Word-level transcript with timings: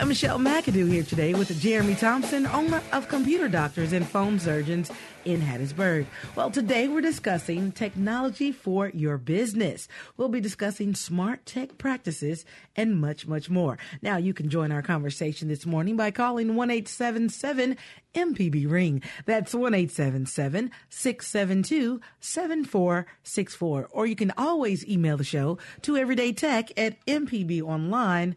I'm 0.00 0.08
Michelle 0.08 0.38
McAdoo 0.38 0.90
here 0.90 1.02
today 1.02 1.34
with 1.34 1.60
Jeremy 1.60 1.94
Thompson, 1.94 2.46
owner 2.46 2.82
of 2.90 3.06
Computer 3.08 3.48
Doctors 3.48 3.92
and 3.92 4.08
Phone 4.08 4.38
Surgeons 4.38 4.90
in 5.26 5.42
Hattiesburg. 5.42 6.06
Well, 6.34 6.50
today 6.50 6.88
we're 6.88 7.02
discussing 7.02 7.70
technology 7.70 8.50
for 8.50 8.88
your 8.94 9.18
business. 9.18 9.88
We'll 10.16 10.30
be 10.30 10.40
discussing 10.40 10.94
smart 10.94 11.44
tech 11.44 11.76
practices 11.76 12.46
and 12.74 12.98
much, 12.98 13.26
much 13.26 13.50
more. 13.50 13.76
Now, 14.00 14.16
you 14.16 14.32
can 14.32 14.48
join 14.48 14.72
our 14.72 14.80
conversation 14.80 15.48
this 15.48 15.66
morning 15.66 15.98
by 15.98 16.12
calling 16.12 16.56
1 16.56 16.70
877 16.70 17.76
MPB 18.14 18.70
Ring. 18.70 19.02
That's 19.26 19.54
1 19.54 19.74
877 19.74 20.70
672 20.88 22.00
7464. 22.20 23.88
Or 23.90 24.06
you 24.06 24.16
can 24.16 24.32
always 24.38 24.88
email 24.88 25.18
the 25.18 25.24
show 25.24 25.58
to 25.82 25.92
everydaytech 25.92 26.72
at 26.78 27.04
mpbonline.com 27.04 28.36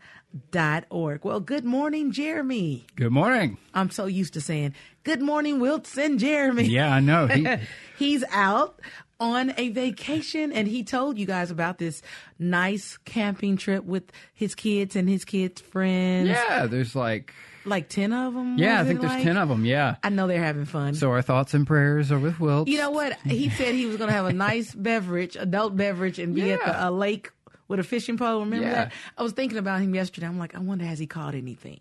dot 0.52 0.86
org. 0.90 1.23
Well, 1.23 1.40
good 1.40 1.66
morning, 1.66 2.12
Jeremy. 2.12 2.86
Good 2.96 3.12
morning. 3.12 3.58
I'm 3.73 3.90
so 3.90 4.05
used 4.05 4.34
to 4.34 4.42
saying 4.42 4.73
good 5.04 5.22
morning, 5.22 5.59
Wilson 5.59 6.18
Jeremy. 6.18 6.64
Yeah, 6.64 6.94
I 6.94 7.00
know. 7.00 7.28
He, 7.28 7.48
He's 7.98 8.23
out 8.32 8.80
on 9.20 9.54
a 9.58 9.70
vacation 9.70 10.52
and 10.52 10.68
he 10.68 10.84
told 10.84 11.18
you 11.18 11.26
guys 11.26 11.52
about 11.52 11.78
this 11.78 12.02
nice 12.40 12.98
camping 13.06 13.58
trip 13.58 13.86
with 13.86 14.12
his 14.34 14.56
kids 14.56 14.95
and 14.95 15.08
his 15.08 15.23
kids' 15.23 15.61
friends. 15.61 16.30
Yeah, 16.30 16.66
there's 16.66 16.95
like 16.95 17.34
like 17.66 17.89
10 17.89 18.11
of 18.11 18.34
them. 18.34 18.58
Yeah, 18.58 18.81
I 18.81 18.84
think 18.84 19.00
there's 19.00 19.14
like? 19.14 19.23
10 19.23 19.38
of 19.38 19.50
them. 19.50 19.66
Yeah. 19.66 19.95
I 20.04 20.09
know 20.09 20.28
they're 20.28 20.44
having 20.44 20.66
fun. 20.66 20.95
So 20.95 21.11
our 21.11 21.22
thoughts 21.22 21.54
and 21.54 21.66
prayers 21.66 22.11
are 22.11 22.20
with 22.20 22.39
Wilt. 22.39 22.67
You 22.67 22.78
know 22.78 22.92
what? 22.92 23.17
He 23.22 23.50
said 23.50 23.73
he 23.76 23.86
was 23.86 23.98
going 23.98 24.09
to 24.09 24.14
have 24.14 24.26
a 24.26 24.34
nice 24.34 24.73
beverage, 24.76 25.38
adult 25.38 25.76
beverage, 25.78 26.20
and 26.20 26.36
be 26.36 26.42
yeah. 26.42 26.56
at 26.56 26.66
the, 26.66 26.84
a 26.84 26.88
uh, 26.88 26.89
lake 26.92 27.31
with 27.67 27.80
a 27.80 27.83
fishing 27.83 28.17
pole. 28.17 28.42
Remember 28.42 28.66
yeah. 28.66 28.73
that? 28.73 28.94
I 29.17 29.23
was 29.23 29.33
thinking 29.33 29.58
about 29.58 29.81
him 29.81 29.95
yesterday. 29.95 30.28
I'm 30.28 30.39
like, 30.39 30.56
I 30.56 30.59
wonder 30.59 30.86
has 30.86 31.00
he 31.00 31.08
caught 31.08 31.36
anything? 31.36 31.80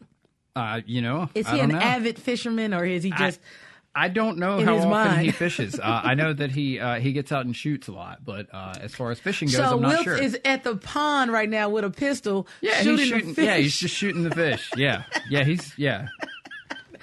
Uh, 0.55 0.81
you 0.87 1.01
know, 1.01 1.31
is 1.35 1.49
he 1.49 1.61
an 1.61 1.71
know. 1.71 1.79
avid 1.79 2.19
fisherman 2.19 2.75
or 2.75 2.85
is 2.85 3.03
he 3.03 3.11
just? 3.11 3.41
I, 3.95 4.05
I 4.05 4.09
don't 4.09 4.39
know 4.39 4.65
how 4.65 4.77
often 4.77 4.91
mind. 4.91 5.27
he 5.27 5.33
fishes. 5.33 5.79
Uh, 5.79 6.01
I 6.05 6.15
know 6.15 6.33
that 6.33 6.51
he 6.51 6.79
uh, 6.79 6.99
he 6.99 7.13
gets 7.13 7.31
out 7.31 7.45
and 7.45 7.55
shoots 7.55 7.89
a 7.89 7.93
lot, 7.93 8.25
but 8.25 8.47
uh, 8.53 8.75
as 8.81 8.95
far 8.95 9.11
as 9.11 9.19
fishing 9.19 9.49
goes, 9.49 9.57
so 9.57 9.77
I'm 9.77 9.81
not 9.83 9.89
Wilt's 9.89 10.05
sure. 10.05 10.17
is 10.17 10.39
at 10.45 10.65
the 10.65 10.77
pond 10.77 11.31
right 11.31 11.49
now 11.49 11.69
with 11.69 11.85
a 11.85 11.91
pistol, 11.91 12.47
yeah, 12.61 12.81
shooting 12.81 12.99
he's 12.99 13.09
shooting, 13.09 13.35
fish. 13.35 13.45
Yeah, 13.45 13.57
he's 13.57 13.77
just 13.77 13.95
shooting 13.95 14.23
the 14.25 14.31
fish. 14.31 14.71
Yeah, 14.77 15.05
yeah, 15.29 15.45
he's 15.45 15.77
yeah. 15.79 16.09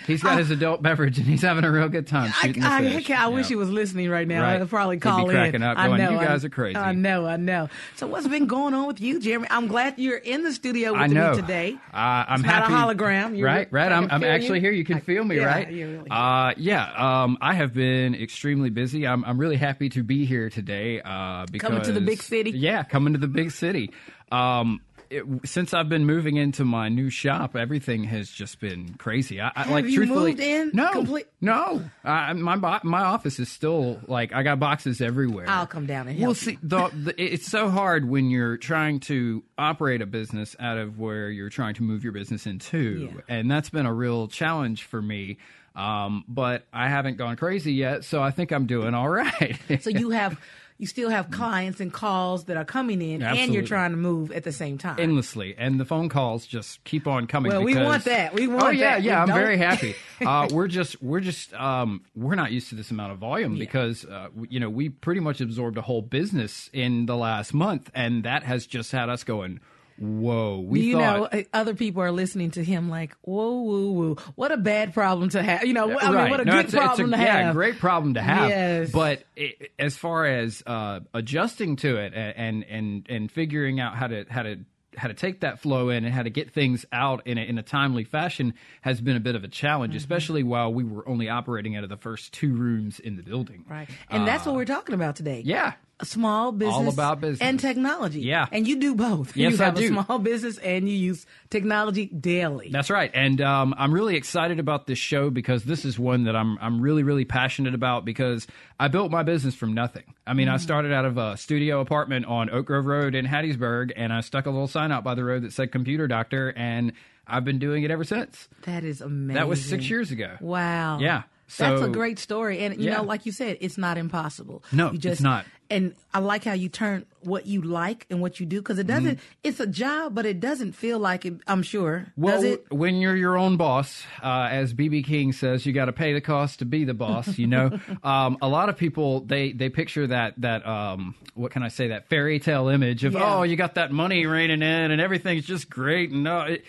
He's 0.10 0.24
got 0.24 0.38
his 0.38 0.52
adult 0.52 0.82
beverage 0.82 1.18
and 1.18 1.28
he's 1.28 1.42
having 1.42 1.64
a 1.64 1.72
real 1.72 1.88
good 1.90 2.08
time 2.08 2.34
I, 2.42 2.52
fish. 2.52 3.10
I, 3.12 3.26
I 3.26 3.28
wish 3.28 3.48
he 3.48 3.56
was 3.56 3.70
listening 3.70 4.10
right 4.10 4.28
now. 4.28 4.42
Right. 4.42 4.62
I'd 4.62 4.70
probably 4.70 4.98
call 4.98 5.20
He'd 5.20 5.28
be 5.28 5.34
cracking 5.34 5.56
in. 5.56 5.64
Up, 5.64 5.78
going, 5.78 5.94
I 5.94 5.98
know. 5.98 6.12
You 6.12 6.18
guys 6.18 6.44
I, 6.44 6.48
are 6.48 6.50
crazy. 6.50 6.78
I 6.78 6.94
know. 6.94 7.26
I 7.26 7.38
know. 7.38 7.70
So 7.96 8.08
what's 8.08 8.28
been 8.28 8.48
going 8.48 8.74
on 8.74 8.88
with 8.88 9.00
you, 9.00 9.20
Jeremy? 9.20 9.48
I'm 9.50 9.68
glad 9.68 10.00
you're 10.00 10.18
in 10.18 10.44
the 10.44 10.52
studio 10.52 10.94
with 10.94 11.02
I 11.02 11.08
me 11.08 11.36
today. 11.36 11.78
Uh, 11.94 12.26
I'm 12.28 12.40
it's 12.40 12.50
happy. 12.50 12.74
Not 12.74 12.90
a 12.90 12.96
hologram. 12.96 13.38
You're, 13.38 13.48
right. 13.48 13.68
Right. 13.72 13.92
I'm, 13.92 14.10
I'm 14.12 14.24
actually 14.24 14.60
you. 14.60 14.66
here. 14.66 14.72
You 14.72 14.86
can 14.86 15.02
feel 15.02 15.24
me. 15.24 15.38
yeah, 15.38 15.46
right. 15.46 15.68
Really 15.68 16.10
uh, 16.10 16.54
yeah. 16.58 17.24
Um, 17.24 17.38
I 17.42 17.54
have 17.54 17.74
been 17.74 18.16
extremely 18.16 18.70
busy. 18.70 19.08
I'm, 19.08 19.24
I'm 19.26 19.38
really 19.38 19.58
happy 19.58 19.90
to 19.90 20.04
be 20.04 20.26
here 20.26 20.50
today. 20.50 21.02
Uh, 21.02 21.46
because 21.52 21.70
coming 21.70 21.84
to 21.84 21.92
the 21.92 22.02
big 22.02 22.22
city. 22.22 22.52
Yeah, 22.52 22.84
coming 22.84 23.14
to 23.14 23.20
the 23.20 23.28
big 23.28 23.52
city. 23.52 23.92
Um, 24.32 24.82
it, 25.10 25.24
since 25.46 25.74
I've 25.74 25.90
been 25.90 26.06
moving 26.06 26.38
into 26.38 26.64
my 26.66 26.90
new 26.90 27.10
shop, 27.10 27.56
everything 27.56 28.04
has 28.06 28.30
just 28.30 28.60
been 28.60 28.94
crazy. 28.96 29.42
I, 29.42 29.52
Have 29.56 29.70
like 29.72 29.86
you 29.86 29.96
truthfully, 29.96 30.32
moved 30.32 30.42
in? 30.42 30.72
no, 30.74 30.92
Complete? 30.92 31.28
no. 31.42 31.84
I, 32.04 32.34
my 32.34 32.56
bo- 32.56 32.80
my 32.84 33.02
office 33.02 33.40
is 33.40 33.50
still 33.50 34.00
like 34.08 34.34
I 34.34 34.44
got 34.44 34.60
boxes 34.60 35.02
everywhere. 35.02 35.46
I'll 35.50 35.68
come 35.68 35.86
down 35.86 36.08
and 36.08 36.18
help. 36.18 36.28
Well, 36.28 36.36
see, 36.36 36.58
the, 36.62 36.90
the, 36.94 37.22
it's 37.22 37.48
so 37.48 37.70
hard 37.70 38.08
when 38.08 38.30
you're 38.30 38.58
trying 38.58 39.00
to 39.02 39.44
operate 39.58 40.02
a 40.02 40.06
business 40.06 40.56
out 40.60 40.78
of 40.78 41.00
where 41.00 41.30
you're 41.30 41.50
trying 41.50 41.74
to 41.76 41.84
move 41.84 42.04
your 42.04 42.14
business 42.14 42.46
into, 42.46 43.10
Yeah. 43.16 43.22
and 43.28 43.50
that's 43.50 43.70
been 43.70 43.86
a 43.86 43.94
real 43.94 44.28
challenge 44.28 44.84
for 44.84 45.02
me. 45.02 45.38
Um, 45.76 46.26
but 46.28 46.66
I 46.74 46.90
haven't 46.90 47.18
gone 47.18 47.36
crazy 47.38 47.74
yet, 47.74 48.04
so 48.04 48.22
I 48.22 48.32
think 48.32 48.52
I'm 48.52 48.66
doing 48.66 48.94
all 48.94 49.08
right. 49.10 49.58
so 49.82 49.90
you 49.90 50.10
have. 50.10 50.40
You 50.80 50.88
still 50.88 51.10
have 51.10 51.30
clients 51.30 51.82
and 51.82 51.92
calls 51.92 52.46
that 52.46 52.56
are 52.56 52.64
coming 52.64 53.02
in, 53.02 53.22
and 53.22 53.54
you're 53.54 53.64
trying 53.66 53.92
to 53.92 53.98
move 53.98 54.32
at 54.32 54.46
the 54.46 54.54
same 54.54 54.78
time. 54.78 54.96
endlessly, 54.98 55.54
and 55.58 55.78
the 55.78 55.84
phone 55.84 56.08
calls 56.08 56.46
just 56.48 56.82
keep 56.86 57.06
on 57.06 57.28
coming. 57.28 57.52
Well, 57.52 57.64
we 57.64 57.76
want 57.76 58.06
that. 58.06 58.34
We 58.34 58.48
want 58.48 58.64
Oh 58.64 58.70
yeah, 58.70 58.92
that. 58.96 59.04
yeah. 59.04 59.16
We 59.18 59.22
I'm 59.24 59.28
don't- 59.28 59.38
very 59.38 59.58
happy. 59.68 59.96
Uh, 60.26 60.48
we're 60.52 60.70
just, 60.70 61.04
we're 61.04 61.20
just, 61.20 61.54
um, 61.54 62.06
we're 62.16 62.36
not 62.36 62.54
used 62.54 62.70
to 62.70 62.76
this 62.76 62.92
amount 62.92 63.12
of 63.12 63.18
volume 63.18 63.56
Yeah. 63.56 63.60
because, 63.60 64.06
uh, 64.06 64.30
you 64.50 64.62
know, 64.62 64.70
we 64.70 64.88
pretty 64.88 65.20
much 65.20 65.42
absorbed 65.42 65.78
a 65.78 65.82
whole 65.82 66.02
business 66.02 66.70
in 66.72 67.08
the 67.08 67.18
last 67.18 67.54
month, 67.54 67.92
and 67.94 68.24
that 68.24 68.44
has 68.44 68.66
just 68.66 68.94
had 68.94 69.10
us 69.10 69.26
going. 69.26 69.60
Whoa, 70.00 70.60
we 70.60 70.82
you 70.82 70.94
thought. 70.94 71.34
know 71.34 71.40
uh, 71.40 71.44
other 71.54 71.76
people 71.76 72.02
are 72.02 72.12
listening 72.12 72.52
to 72.52 72.64
him 72.64 72.90
like, 72.90 73.16
whoa, 73.22 73.62
woo, 73.62 73.92
woo. 73.92 74.16
What 74.36 74.52
a 74.52 74.58
bad 74.58 74.94
problem 74.94 75.30
to 75.30 75.44
have. 75.44 75.66
You 75.66 75.74
know, 75.74 76.00
I 76.00 76.06
mean, 76.06 76.14
right. 76.16 76.32
what 76.32 76.40
a 76.40 76.46
No, 76.46 76.52
good 76.54 76.66
it's, 76.66 76.74
it's 76.74 76.82
problem 76.84 77.14
a, 77.14 77.18
to 77.18 77.24
yeah, 77.24 77.44
have. 77.44 77.56
great 77.56 77.80
problem 77.80 78.14
to 78.14 78.22
have. 78.22 78.50
Yes. 78.50 78.92
But 78.92 79.24
it, 79.36 79.72
as 79.78 79.98
far 79.98 80.26
as 80.26 80.64
uh, 80.66 81.02
adjusting 81.14 81.76
to 81.78 81.98
it 81.98 82.14
and 82.16 82.64
and 82.64 83.06
and 83.10 83.32
figuring 83.32 83.80
out 83.80 83.96
how 83.96 84.08
to 84.08 84.26
how 84.30 84.44
to 84.44 84.60
how 84.98 85.08
to 85.08 85.14
take 85.14 85.42
that 85.42 85.60
flow 85.60 85.90
in 85.90 86.04
and 86.04 86.14
how 86.14 86.24
to 86.24 86.30
get 86.30 86.52
things 86.52 86.86
out 86.92 87.26
in 87.28 87.38
a, 87.38 87.42
in 87.42 87.58
a 87.58 87.64
timely 87.64 88.04
fashion 88.04 88.54
has 88.82 89.00
been 89.00 89.16
a 89.16 89.20
bit 89.20 89.36
of 89.36 89.44
a 89.44 89.48
challenge, 89.48 89.92
Mm-hmm. 89.92 89.98
especially 89.98 90.44
while 90.44 90.74
we 90.74 90.84
were 90.84 91.08
only 91.08 91.30
operating 91.30 91.78
out 91.78 91.84
of 91.84 91.90
the 91.90 91.96
first 91.98 92.34
two 92.34 92.54
rooms 92.56 93.00
in 93.00 93.16
the 93.16 93.24
building. 93.24 93.64
Right. 93.70 93.88
And 94.10 94.28
that's 94.28 94.46
what 94.46 94.56
we're 94.56 94.66
talking 94.66 94.96
about 94.96 95.16
today. 95.16 95.40
Uh, 95.40 95.44
Yeah. 95.46 95.74
Small 96.04 96.52
business. 96.54 96.94
about 96.94 97.20
business. 97.20 97.42
And 97.42 97.60
technology. 97.60 98.22
Yeah. 98.22 98.46
And 98.52 98.68
you 98.68 98.78
do 98.78 98.96
both. 98.96 99.36
Yes, 99.36 99.58
you 99.58 99.62
I 99.62 99.66
have 99.66 99.76
do. 99.76 99.84
a 99.84 100.04
small 100.04 100.18
business 100.20 100.58
and 100.58 100.88
you 100.88 100.96
use 100.96 101.26
technology 101.50 102.06
daily. 102.06 102.70
That's 102.72 102.90
right, 102.90 103.12
and 103.14 103.42
um, 103.42 103.76
I'm 103.78 103.94
really 103.94 104.16
excited 104.16 104.60
about 104.60 104.88
this 104.88 104.98
show 104.98 105.30
because 105.30 105.64
this 105.66 105.84
is 105.84 106.00
one 106.00 106.24
that 106.24 106.36
I'm 106.36 106.58
I'm 106.62 106.80
really 106.82 107.04
really 107.04 107.26
passionate 107.26 107.74
about 107.74 108.06
because 108.06 108.48
I 108.80 108.88
built 108.88 109.12
my 109.12 109.24
business 109.24 109.56
from 109.56 109.74
nothing. 109.74 110.04
I 110.26 110.34
mean, 110.34 110.48
I 110.48 110.56
Mm. 110.56 110.60
started 110.62 110.94
out 110.94 111.06
of 111.06 111.18
a 111.18 111.36
studio 111.38 111.82
apartment 111.82 112.26
on 112.28 112.50
Oak 112.50 112.68
Grove 112.68 112.86
Road 112.86 113.14
in 113.16 113.26
Hattiesburg, 113.26 113.92
and 113.96 114.14
I 114.14 114.22
stuck 114.22 114.46
a 114.46 114.50
little 114.52 114.68
sign 114.68 114.92
out 114.92 115.04
by 115.04 115.16
the 115.16 115.24
road 115.24 115.44
that 115.44 115.52
said 115.54 115.72
"Computer 115.72 116.08
Doctor," 116.08 116.54
and 116.56 116.94
I've 117.28 117.44
been 117.46 117.60
doing 117.60 117.84
it 117.84 117.92
ever 117.92 118.04
since. 118.06 118.48
that 118.64 118.84
is 118.84 119.02
amazing. 119.02 119.36
That 119.36 119.48
was 119.48 119.64
six 119.64 119.90
years 119.90 120.12
ago. 120.12 120.38
Wow. 120.40 121.00
Yeah. 121.00 121.24
That's 121.58 121.82
a 121.82 121.90
great 121.90 122.20
story. 122.20 122.60
And, 122.60 122.80
you 122.80 122.90
Yeah. 122.90 122.98
know, 122.98 123.04
like 123.04 123.26
you 123.26 123.32
said, 123.32 123.58
it's 123.62 123.78
not 123.78 123.98
impossible. 123.98 124.64
No, 124.72 124.92
you 124.92 125.00
it's 125.04 125.22
not. 125.22 125.46
And 125.72 125.94
I 126.14 126.18
like 126.20 126.46
how 126.46 126.54
you 126.54 126.68
turn 126.68 127.06
what 127.22 127.46
you 127.46 127.62
like 127.62 128.08
and 128.10 128.22
what 128.22 128.40
you 128.40 128.48
do 128.48 128.58
because 128.60 128.80
it 128.80 128.88
doesn't, 128.88 129.18
Mm-hmm. 129.18 129.38
it's 129.44 129.60
a 129.60 129.68
job, 129.68 130.16
but 130.16 130.26
it 130.26 130.40
doesn't 130.40 130.72
feel 130.72 130.98
like 130.98 131.26
it, 131.26 131.36
I'm 131.46 131.62
sure. 131.62 132.08
Well, 132.18 132.42
Does 132.42 132.44
it? 132.54 132.66
when 132.72 132.96
you're 132.96 133.16
your 133.16 133.38
own 133.38 133.56
boss, 133.56 134.04
uh, 134.24 134.48
as 134.50 134.74
BB 134.74 135.06
King 135.06 135.32
says, 135.32 135.68
you 135.68 135.74
got 135.74 135.86
to 135.86 135.94
pay 135.94 136.14
the 136.14 136.22
cost 136.22 136.60
to 136.60 136.66
be 136.66 136.86
the 136.86 136.96
boss. 136.96 137.38
You 137.38 137.46
know, 137.46 137.80
um, 138.04 138.38
a 138.42 138.48
lot 138.50 138.70
of 138.70 138.78
people 138.78 139.22
they 139.22 139.52
they 139.52 139.70
picture 139.70 140.08
that 140.08 140.34
that 140.42 140.66
um, 140.66 141.14
what 141.36 141.52
can 141.52 141.62
I 141.62 141.68
say 141.68 141.90
that 141.90 142.10
fairy 142.10 142.40
tale 142.40 142.68
image 142.70 143.04
of 143.04 143.14
Yeah. 143.14 143.38
oh 143.40 143.44
you 143.44 143.56
got 143.56 143.76
that 143.76 143.92
money 143.92 144.26
raining 144.26 144.64
in 144.64 144.92
and 144.92 145.00
everything's 145.00 145.46
just 145.46 145.70
great. 145.70 146.10
And 146.10 146.24
no, 146.24 146.40
it, 146.42 146.66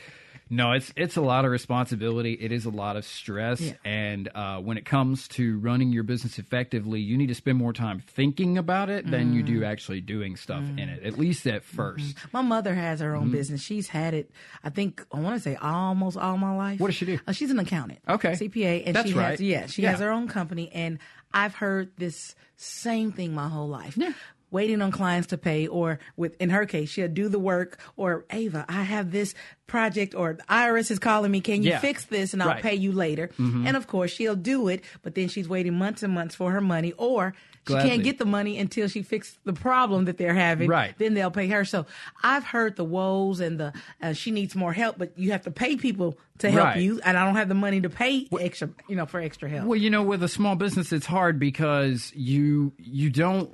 no, 0.50 0.72
it's 0.72 0.92
it's 0.96 1.16
a 1.16 1.20
lot 1.20 1.44
of 1.44 1.50
responsibility. 1.52 2.32
It 2.34 2.50
is 2.52 2.64
a 2.66 2.70
lot 2.70 2.96
of 2.96 3.04
stress, 3.04 3.60
Yeah. 3.60 3.72
and 3.84 4.28
uh, 4.34 4.58
when 4.58 4.76
it 4.76 4.84
comes 4.84 5.28
to 5.28 5.58
running 5.60 5.92
your 5.92 6.02
business 6.02 6.38
effectively, 6.38 7.00
you 7.00 7.16
need 7.16 7.28
to 7.28 7.34
spend 7.34 7.56
more 7.56 7.72
time 7.72 8.00
thinking 8.00 8.58
about 8.58 8.90
it 8.90 9.08
than 9.10 9.32
you 9.32 9.42
Mm. 9.42 9.46
do 9.46 9.64
actually 9.64 10.00
doing 10.00 10.36
stuff 10.36 10.62
in 10.76 10.80
it. 10.88 11.02
At 11.04 11.18
least 11.18 11.46
at 11.46 11.62
1st 11.64 12.16
My 12.32 12.42
mother 12.42 12.74
has 12.74 13.00
her 13.00 13.12
Mm-hmm. 13.12 13.22
own 13.22 13.30
business. 13.30 13.62
She's 13.62 13.88
had 13.88 14.12
it, 14.12 14.30
I 14.64 14.70
think, 14.70 15.06
I 15.12 15.20
want 15.20 15.36
to 15.36 15.40
say 15.40 15.56
almost 15.56 16.16
all 16.16 16.36
my 16.36 16.54
life. 16.56 16.80
What 16.80 16.88
does 16.88 16.96
she 16.96 17.06
do? 17.06 17.18
Uh, 17.26 17.32
she's 17.32 17.50
an 17.50 17.58
accountant. 17.58 18.00
Okay. 18.08 18.32
CPA. 18.32 18.82
And 18.86 18.96
That's 18.96 19.08
she 19.08 19.14
right. 19.14 19.30
has, 19.30 19.40
yeah, 19.40 19.66
she 19.66 19.82
Yeah. 19.82 19.92
has 19.92 20.00
her 20.00 20.10
own 20.10 20.26
company. 20.28 20.70
And 20.72 20.98
I've 21.32 21.54
heard 21.54 21.92
this 21.96 22.34
same 22.56 23.12
thing 23.12 23.32
my 23.34 23.48
whole 23.48 23.68
life. 23.68 23.96
Yeah. 23.96 24.12
Waiting 24.50 24.82
on 24.82 24.90
clients 24.90 25.28
to 25.28 25.38
pay, 25.38 25.66
or 25.68 25.98
with, 26.16 26.34
in 26.40 26.50
her 26.50 26.66
case, 26.66 26.90
she'll 26.90 27.06
do 27.08 27.28
the 27.28 27.38
work, 27.38 27.78
or 27.96 28.24
Ava, 28.30 28.64
I 28.68 28.82
have 28.82 29.12
this 29.12 29.32
project, 29.68 30.14
or 30.14 30.34
the 30.34 30.42
IRS 30.44 30.90
is 30.90 30.98
calling 30.98 31.30
me, 31.30 31.40
can 31.40 31.62
you 31.62 31.70
Yeah. 31.70 31.78
fix 31.78 32.04
this 32.06 32.32
and 32.32 32.42
I'll 32.42 32.48
Right. 32.48 32.56
Mm-hmm. 32.58 32.68
pay 32.68 32.74
you 32.74 32.90
later? 32.92 33.30
And 33.38 33.76
of 33.76 33.86
course, 33.86 34.10
she'll 34.10 34.34
do 34.34 34.66
it, 34.68 34.82
but 35.02 35.14
then 35.14 35.28
she's 35.28 35.48
waiting 35.48 35.74
months 35.74 36.02
and 36.02 36.12
months 36.12 36.34
for 36.34 36.50
her 36.50 36.60
money, 36.60 36.92
or 36.98 37.32
she 37.70 37.88
can't 37.88 38.02
get 38.02 38.18
the 38.18 38.24
money 38.24 38.58
until 38.58 38.88
she 38.88 39.02
fixes 39.02 39.38
the 39.44 39.52
problem 39.52 40.04
that 40.06 40.18
they're 40.18 40.34
having. 40.34 40.68
Right. 40.68 40.94
Then 40.98 41.14
they'll 41.14 41.30
pay 41.30 41.48
her. 41.48 41.64
So 41.64 41.86
I've 42.22 42.44
heard 42.44 42.76
the 42.76 42.84
woes 42.84 43.40
and 43.40 43.58
the 43.58 43.72
uh, 44.02 44.12
she 44.12 44.30
needs 44.30 44.54
more 44.54 44.72
help, 44.72 44.98
but 44.98 45.18
you 45.18 45.32
have 45.32 45.42
to 45.42 45.50
pay 45.50 45.76
people 45.76 46.18
to 46.38 46.50
help 46.50 46.64
Right. 46.64 46.80
you, 46.80 47.00
and 47.04 47.16
I 47.18 47.24
don't 47.24 47.36
have 47.36 47.48
the 47.48 47.54
money 47.54 47.80
to 47.82 47.90
pay 47.90 48.26
extra, 48.40 48.70
you 48.88 48.96
know, 48.96 49.06
for 49.06 49.20
extra 49.20 49.48
help. 49.48 49.66
Well, 49.66 49.78
you 49.78 49.90
know, 49.90 50.02
with 50.02 50.22
a 50.22 50.28
small 50.28 50.56
business, 50.56 50.92
it's 50.92 51.06
hard 51.06 51.38
because 51.38 52.12
you 52.14 52.72
you 52.78 53.10
don't 53.10 53.50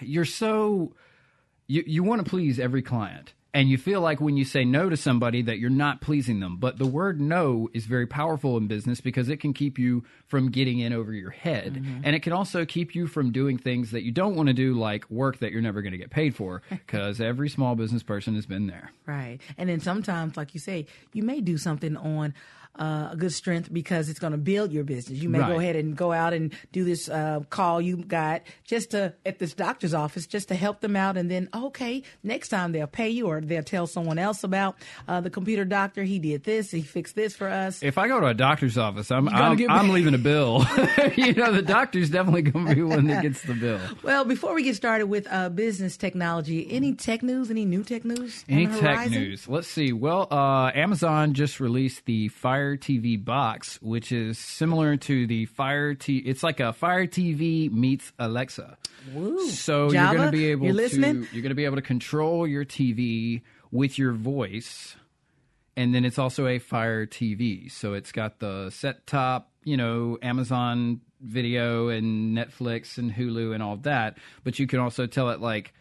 you're 0.00 0.24
so 0.24 0.92
you 1.68 1.84
you 1.86 2.02
want 2.02 2.24
to 2.24 2.28
please 2.30 2.58
every 2.58 2.82
client. 2.82 3.32
And 3.56 3.70
you 3.70 3.78
feel 3.78 4.02
like 4.02 4.20
when 4.20 4.36
you 4.36 4.44
say 4.44 4.66
no 4.66 4.90
to 4.90 4.98
somebody 4.98 5.40
that 5.40 5.58
you're 5.58 5.70
not 5.70 6.02
pleasing 6.02 6.40
them. 6.40 6.58
But 6.58 6.76
the 6.76 6.84
word 6.84 7.22
no 7.22 7.70
is 7.72 7.86
very 7.86 8.06
powerful 8.06 8.58
in 8.58 8.66
business 8.66 9.00
because 9.00 9.30
it 9.30 9.38
can 9.38 9.54
keep 9.54 9.78
you 9.78 10.04
from 10.26 10.50
getting 10.50 10.78
in 10.78 10.92
over 10.92 11.10
your 11.10 11.30
head. 11.30 11.76
Mm-hmm. 11.76 12.02
And 12.04 12.14
it 12.14 12.22
can 12.22 12.34
also 12.34 12.66
keep 12.66 12.94
you 12.94 13.06
from 13.06 13.32
doing 13.32 13.56
things 13.56 13.92
that 13.92 14.02
you 14.02 14.12
don't 14.12 14.36
want 14.36 14.48
to 14.48 14.52
do, 14.52 14.74
like 14.74 15.10
work 15.10 15.38
that 15.38 15.52
you're 15.52 15.62
never 15.62 15.80
going 15.80 15.92
to 15.92 15.98
get 15.98 16.10
paid 16.10 16.36
for, 16.36 16.60
because 16.68 17.18
every 17.18 17.48
small 17.48 17.76
business 17.76 18.02
person 18.02 18.34
has 18.34 18.44
been 18.44 18.66
there. 18.66 18.92
Right. 19.06 19.38
And 19.56 19.70
then 19.70 19.80
sometimes, 19.80 20.36
like 20.36 20.52
you 20.52 20.60
say, 20.60 20.84
you 21.14 21.22
may 21.22 21.40
do 21.40 21.56
something 21.56 21.96
on 21.96 22.34
uh, 22.78 23.08
a 23.12 23.16
good 23.16 23.32
strength 23.32 23.72
because 23.72 24.08
it's 24.08 24.18
going 24.18 24.32
to 24.32 24.38
build 24.38 24.72
your 24.72 24.84
business. 24.84 25.18
You 25.18 25.28
may 25.28 25.38
Right. 25.40 25.52
go 25.52 25.58
ahead 25.58 25.76
and 25.76 25.96
go 25.96 26.12
out 26.12 26.32
and 26.32 26.52
do 26.72 26.84
this 26.84 27.08
uh, 27.08 27.40
call 27.50 27.80
you 27.80 27.96
got 27.96 28.42
just 28.64 28.90
to 28.92 29.14
at 29.24 29.38
this 29.38 29.54
doctor's 29.54 29.94
office 29.94 30.26
just 30.26 30.48
to 30.48 30.54
help 30.54 30.80
them 30.80 30.96
out, 30.96 31.16
and 31.16 31.30
then 31.30 31.48
okay, 31.54 32.02
next 32.22 32.48
time 32.48 32.72
they'll 32.72 32.86
pay 32.86 33.08
you 33.08 33.26
or 33.26 33.40
they'll 33.40 33.62
tell 33.62 33.86
someone 33.86 34.18
else 34.18 34.44
about 34.44 34.76
uh, 35.08 35.20
the 35.20 35.30
computer 35.30 35.64
doctor. 35.64 36.02
He 36.02 36.18
did 36.18 36.44
this. 36.44 36.70
He 36.70 36.82
fixed 36.82 37.14
this 37.14 37.34
for 37.36 37.48
us. 37.48 37.82
If 37.82 37.98
I 37.98 38.08
go 38.08 38.20
to 38.20 38.26
a 38.26 38.34
doctor's 38.34 38.76
office, 38.78 39.10
I'm 39.10 39.28
I'm, 39.28 39.58
I'm 39.70 39.88
leaving 39.90 40.14
a 40.14 40.18
bill. 40.18 40.64
you 41.16 41.32
know, 41.34 41.52
the 41.52 41.62
doctor's 41.62 42.10
definitely 42.10 42.42
going 42.42 42.66
to 42.66 42.74
be 42.74 42.82
one 42.82 43.06
that 43.06 43.22
gets 43.22 43.42
the 43.42 43.54
bill. 43.54 43.80
Well, 44.02 44.24
before 44.24 44.54
we 44.54 44.62
get 44.62 44.76
started 44.76 45.06
with 45.06 45.26
uh, 45.30 45.48
business 45.50 45.96
technology, 45.96 46.66
any 46.70 46.94
tech 46.94 47.22
news? 47.22 47.50
Any 47.50 47.64
new 47.64 47.82
tech 47.82 48.04
news? 48.04 48.44
Any 48.48 48.66
tech 48.66 48.80
horizon? 48.80 49.12
news? 49.12 49.48
Let's 49.48 49.68
see. 49.68 49.92
Well, 49.92 50.28
uh, 50.30 50.70
Amazon 50.74 51.34
just 51.34 51.60
released 51.60 52.04
the 52.06 52.28
Fire 52.28 52.65
TV 52.74 53.22
box, 53.22 53.78
which 53.82 54.10
is 54.10 54.38
similar 54.38 54.96
to 54.96 55.26
the 55.26 55.44
Fire 55.44 55.94
T. 55.94 56.16
It's 56.16 56.42
like 56.42 56.58
a 56.58 56.72
Fire 56.72 57.06
TV 57.06 57.70
meets 57.70 58.12
Alexa. 58.18 58.78
Woo. 59.12 59.46
So 59.50 59.90
Java, 59.90 59.92
you're 59.92 60.16
going 60.16 60.32
to 60.32 60.36
be 60.36 60.50
able 60.50 60.64
you're 60.64 60.74
listening? 60.74 61.26
to 61.26 61.34
you're 61.34 61.42
going 61.42 61.50
to 61.50 61.54
be 61.54 61.66
able 61.66 61.76
to 61.76 61.82
control 61.82 62.46
your 62.46 62.64
TV 62.64 63.42
with 63.70 63.98
your 63.98 64.12
voice, 64.12 64.96
and 65.76 65.94
then 65.94 66.04
it's 66.04 66.18
also 66.18 66.46
a 66.46 66.58
Fire 66.58 67.06
TV. 67.06 67.70
So 67.70 67.94
it's 67.94 68.10
got 68.10 68.40
the 68.40 68.70
set 68.70 69.06
top, 69.06 69.52
you 69.62 69.76
know, 69.76 70.18
Amazon 70.22 71.02
Video 71.20 71.88
and 71.88 72.36
Netflix 72.36 72.98
and 72.98 73.12
Hulu 73.12 73.54
and 73.54 73.62
all 73.62 73.76
that. 73.78 74.18
But 74.42 74.58
you 74.58 74.66
can 74.66 74.80
also 74.80 75.06
tell 75.06 75.30
it 75.30 75.40
like 75.40 75.72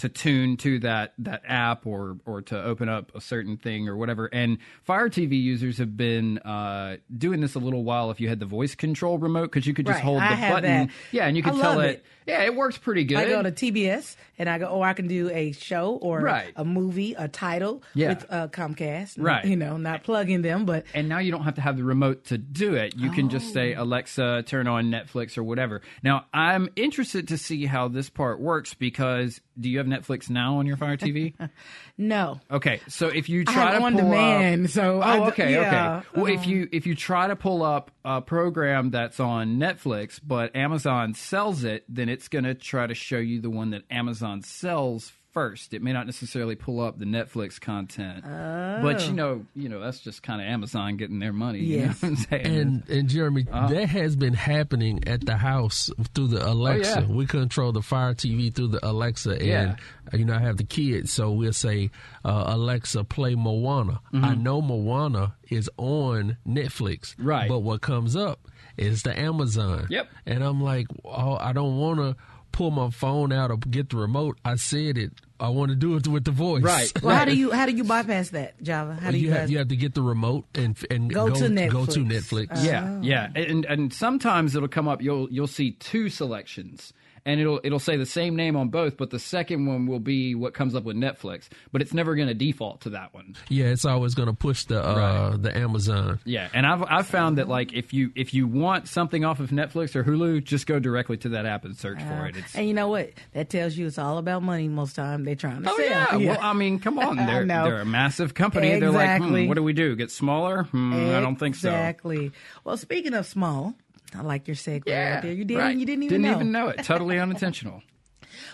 to 0.00 0.08
tune 0.10 0.56
to 0.58 0.78
that 0.80 1.14
that 1.18 1.42
app 1.46 1.86
or 1.86 2.18
or 2.26 2.42
to 2.42 2.62
open 2.62 2.88
up 2.90 3.12
a 3.14 3.20
certain 3.20 3.56
thing 3.56 3.88
or 3.88 3.96
whatever. 3.96 4.26
And 4.26 4.58
Fire 4.82 5.08
TV 5.08 5.40
users 5.42 5.78
have 5.78 5.96
been 5.96 6.38
uh, 6.38 6.96
doing 7.16 7.40
this 7.40 7.54
a 7.54 7.58
little 7.58 7.84
while. 7.84 8.10
If 8.10 8.20
you 8.20 8.28
had 8.28 8.40
the 8.40 8.46
voice 8.46 8.74
control 8.74 9.18
remote, 9.18 9.44
because 9.52 9.66
you 9.66 9.72
could 9.74 9.86
just 9.86 9.96
Right, 9.96 10.04
hold 10.04 10.18
the 10.20 10.24
I 10.24 10.34
have 10.34 10.54
button, 10.54 10.86
that. 10.88 10.90
yeah, 11.12 11.26
and 11.26 11.36
you 11.36 11.42
could 11.42 11.54
tell 11.56 11.80
it, 11.80 11.90
it. 11.90 12.04
Yeah, 12.26 12.42
it 12.44 12.54
works 12.54 12.78
pretty 12.78 13.04
good. 13.04 13.18
I 13.18 13.28
go 13.28 13.42
to 13.42 13.50
TBS 13.50 14.14
and 14.38 14.48
I 14.48 14.58
go, 14.58 14.68
oh, 14.68 14.82
I 14.82 14.92
can 14.92 15.08
do 15.08 15.30
a 15.30 15.50
show 15.52 15.94
or 15.96 16.20
Right. 16.20 16.52
a 16.54 16.64
movie, 16.64 17.14
a 17.14 17.26
title 17.26 17.82
Yeah. 17.94 18.10
with 18.10 18.26
uh, 18.30 18.48
Comcast. 18.48 19.14
Right. 19.18 19.44
You 19.44 19.56
know, 19.56 19.76
not 19.78 20.04
plugging 20.04 20.42
them, 20.42 20.64
but 20.64 20.84
and 20.94 21.08
now 21.08 21.18
you 21.18 21.32
don't 21.32 21.42
have 21.42 21.54
to 21.56 21.60
have 21.60 21.76
the 21.76 21.82
remote 21.84 22.26
to 22.26 22.38
do 22.38 22.74
it. 22.74 22.94
You 22.96 23.10
can 23.10 23.30
just 23.30 23.52
say 23.52 23.74
Oh. 23.74 23.82
Alexa, 23.82 24.44
turn 24.46 24.68
on 24.68 24.90
Netflix 24.90 25.36
or 25.36 25.42
whatever. 25.42 25.80
Now, 26.04 26.26
I'm 26.32 26.68
interested 26.76 27.28
to 27.28 27.38
see 27.38 27.66
how 27.66 27.88
this 27.88 28.08
part 28.08 28.38
works 28.40 28.74
because 28.74 29.40
do 29.58 29.68
you 29.68 29.78
have 29.78 29.86
Netflix 29.90 30.30
now 30.30 30.56
on 30.56 30.66
your 30.66 30.76
Fire 30.76 30.96
TV? 30.96 31.34
no. 31.98 32.40
Okay, 32.50 32.80
so 32.88 33.08
if 33.08 33.28
you 33.28 33.44
try 33.44 33.72
to 33.72 33.82
on 33.82 33.92
pull 33.92 34.02
demand, 34.02 34.66
up, 34.66 34.70
so 34.70 35.02
oh, 35.02 35.24
okay, 35.28 35.52
yeah, 35.52 35.98
okay. 35.98 36.20
Well, 36.20 36.32
if 36.32 36.46
you 36.46 36.68
if 36.72 36.86
you 36.86 36.94
try 36.94 37.28
to 37.28 37.36
pull 37.36 37.62
up 37.62 37.90
a 38.04 38.20
program 38.20 38.90
that's 38.90 39.20
on 39.20 39.56
Netflix, 39.56 40.20
but 40.24 40.54
Amazon 40.56 41.14
sells 41.14 41.64
it, 41.64 41.84
then 41.88 42.08
it's 42.08 42.28
going 42.28 42.44
to 42.44 42.54
try 42.54 42.86
to 42.86 42.94
show 42.94 43.18
you 43.18 43.40
the 43.40 43.50
one 43.50 43.70
that 43.70 43.82
Amazon 43.90 44.42
sells 44.42 45.12
first. 45.32 45.72
It 45.74 45.82
may 45.82 45.92
not 45.92 46.06
necessarily 46.06 46.54
pull 46.56 46.80
up 46.80 46.98
the 46.98 47.04
Netflix 47.04 47.60
content, 47.60 48.24
but 48.24 49.06
you 49.06 49.12
know, 49.12 49.46
you 49.54 49.68
know, 49.68 49.80
that's 49.80 50.00
just 50.00 50.22
kind 50.22 50.40
of 50.40 50.46
Amazon 50.48 50.96
getting 50.96 51.18
their 51.18 51.32
money. 51.32 51.60
You 51.60 51.80
know 51.80 51.86
what 51.88 52.02
I'm 52.04 52.16
saying? 52.16 52.46
And 52.46 52.88
and 52.88 53.08
Jeremy, 53.08 53.42
that 53.44 53.88
has 53.88 54.16
been 54.16 54.34
happening 54.34 55.06
at 55.06 55.24
the 55.24 55.36
house 55.36 55.90
through 56.14 56.28
the 56.28 56.46
Alexa. 56.46 57.06
yeah. 57.08 57.14
We 57.14 57.26
control 57.26 57.72
the 57.72 57.82
Fire 57.82 58.14
TV 58.14 58.54
through 58.54 58.68
the 58.68 58.86
Alexa, 58.86 59.32
and 59.32 59.42
Yeah. 59.42 59.76
uh, 60.12 60.16
you 60.16 60.24
know 60.24 60.34
I 60.34 60.40
have 60.40 60.56
the 60.56 60.64
kids, 60.64 61.12
so 61.12 61.30
we'll 61.30 61.52
say 61.52 61.90
uh, 62.24 62.44
Alexa, 62.48 63.04
play 63.04 63.34
Moana. 63.34 64.00
I 64.12 64.34
know 64.34 64.60
Moana 64.60 65.34
is 65.48 65.68
on 65.76 66.36
Netflix, 66.46 67.14
Right. 67.18 67.48
But 67.48 67.60
what 67.60 67.80
comes 67.80 68.16
up 68.16 68.40
is 68.76 69.02
the 69.02 69.18
Amazon. 69.18 69.86
Yep. 69.90 70.08
And 70.26 70.42
I'm 70.44 70.62
like, 70.62 70.86
oh, 71.04 71.36
I 71.38 71.52
don't 71.52 71.76
want 71.78 71.98
to 71.98 72.16
pull 72.52 72.70
my 72.70 72.90
phone 72.90 73.32
out 73.32 73.50
or 73.50 73.56
get 73.56 73.90
the 73.90 73.96
remote. 73.96 74.38
I 74.44 74.56
said 74.56 74.98
it. 74.98 75.12
I 75.38 75.48
want 75.48 75.70
to 75.70 75.76
do 75.76 75.96
it 75.96 76.06
with 76.06 76.24
the 76.24 76.30
voice. 76.30 76.62
Right. 76.62 76.92
Well, 77.02 77.16
how 77.16 77.24
do 77.24 77.34
you 77.34 77.50
how 77.50 77.66
do 77.66 77.72
you 77.72 77.84
bypass 77.84 78.30
that, 78.30 78.62
Java? 78.62 78.94
How 78.94 79.10
do 79.10 79.18
you, 79.18 79.28
You 79.28 79.32
have, 79.32 79.50
you 79.50 79.58
have 79.58 79.68
to 79.68 79.76
get 79.76 79.94
the 79.94 80.02
remote 80.02 80.44
and 80.54 80.76
and 80.90 81.12
Go 81.12 81.28
to 81.30 81.48
Go 81.68 81.86
to 81.86 82.00
Netflix. 82.00 82.48
Netflix. 82.48 82.64
Yeah, 82.64 82.98
oh. 82.98 83.02
yeah, 83.02 83.28
and 83.34 83.64
and 83.64 83.92
sometimes 83.92 84.54
it'll 84.54 84.68
come 84.68 84.86
up. 84.86 85.00
You'll 85.02 85.30
you'll 85.30 85.46
see 85.46 85.72
two 85.72 86.10
selections, 86.10 86.92
and 87.24 87.40
it'll 87.40 87.60
it'll 87.64 87.78
say 87.78 87.96
the 87.96 88.06
same 88.06 88.36
name 88.36 88.56
on 88.56 88.68
both, 88.68 88.96
but 88.96 89.10
the 89.10 89.18
second 89.18 89.66
one 89.66 89.86
will 89.86 90.00
be 90.00 90.34
what 90.34 90.54
comes 90.54 90.74
up 90.74 90.84
with 90.84 90.96
Netflix. 90.96 91.48
But 91.72 91.82
it's 91.82 91.92
never 91.94 92.14
going 92.14 92.28
to 92.28 92.34
default 92.34 92.80
to 92.82 92.90
that 92.90 93.12
one. 93.14 93.36
Yeah, 93.48 93.66
it's 93.66 93.84
always 93.84 94.14
going 94.14 94.28
to 94.28 94.32
push 94.34 94.64
the 94.64 94.82
uh, 94.82 95.36
the 95.36 95.56
Amazon. 95.56 96.20
Yeah, 96.24 96.48
and 96.54 96.66
I've 96.66 96.82
I've 96.84 97.06
found 97.06 97.38
that 97.38 97.48
like 97.48 97.72
if 97.72 97.92
you 97.92 98.10
if 98.14 98.32
you 98.34 98.46
want 98.46 98.88
something 98.88 99.24
off 99.24 99.40
of 99.40 99.50
Netflix 99.50 99.94
or 99.96 100.04
Hulu, 100.04 100.42
just 100.44 100.66
go 100.66 100.78
directly 100.78 101.16
to 101.18 101.30
that 101.30 101.46
app 101.46 101.64
and 101.64 101.76
search 101.76 102.02
for 102.02 102.26
it. 102.26 102.36
It's 102.36 102.54
and 102.54 102.66
you 102.66 102.74
know 102.74 102.88
what? 102.88 103.10
That 103.32 103.50
tells 103.50 103.76
you 103.76 103.86
it's 103.86 103.98
all 103.98 104.18
about 104.18 104.42
money. 104.42 104.68
Most 104.68 104.96
time 104.96 105.24
they're 105.24 105.34
trying 105.34 105.62
to 105.62 105.70
Oh 105.70 105.76
sell. 105.76 106.20
yeah. 106.20 106.32
well 106.34 106.38
I 106.40 106.52
mean, 106.52 106.78
come 106.78 106.98
on, 106.98 107.18
I 107.20 107.26
they're 107.26 107.44
know. 107.44 107.64
they're 107.64 107.80
a 107.80 107.84
massive 107.84 108.34
company. 108.34 108.78
They're 108.80 108.90
like, 108.90 109.10
Exactly. 109.10 109.42
hmm, 109.44 109.48
what 109.48 109.54
do 109.54 109.62
we 109.62 109.72
do? 109.72 109.94
Get 109.96 110.10
smaller? 110.10 110.64
Hmm, 110.64 110.92
I 111.10 111.20
don't 111.20 111.36
think 111.36 111.54
so. 111.54 111.68
Exactly. 111.70 112.32
Well, 112.64 112.76
speaking 112.76 113.14
of 113.14 113.26
small, 113.26 113.74
I 114.14 114.22
like 114.22 114.46
your 114.48 114.56
segue 114.56 114.82
Yeah, 114.86 115.14
right 115.14 115.22
there. 115.22 115.32
You 115.32 115.44
didn't. 115.44 115.62
right. 115.62 115.76
You 115.76 115.86
didn't 115.86 116.04
even 116.04 116.22
know. 116.22 116.32
even 116.34 116.52
know 116.52 116.68
it. 116.68 116.82
Totally 116.84 117.18
unintentional. 117.26 117.82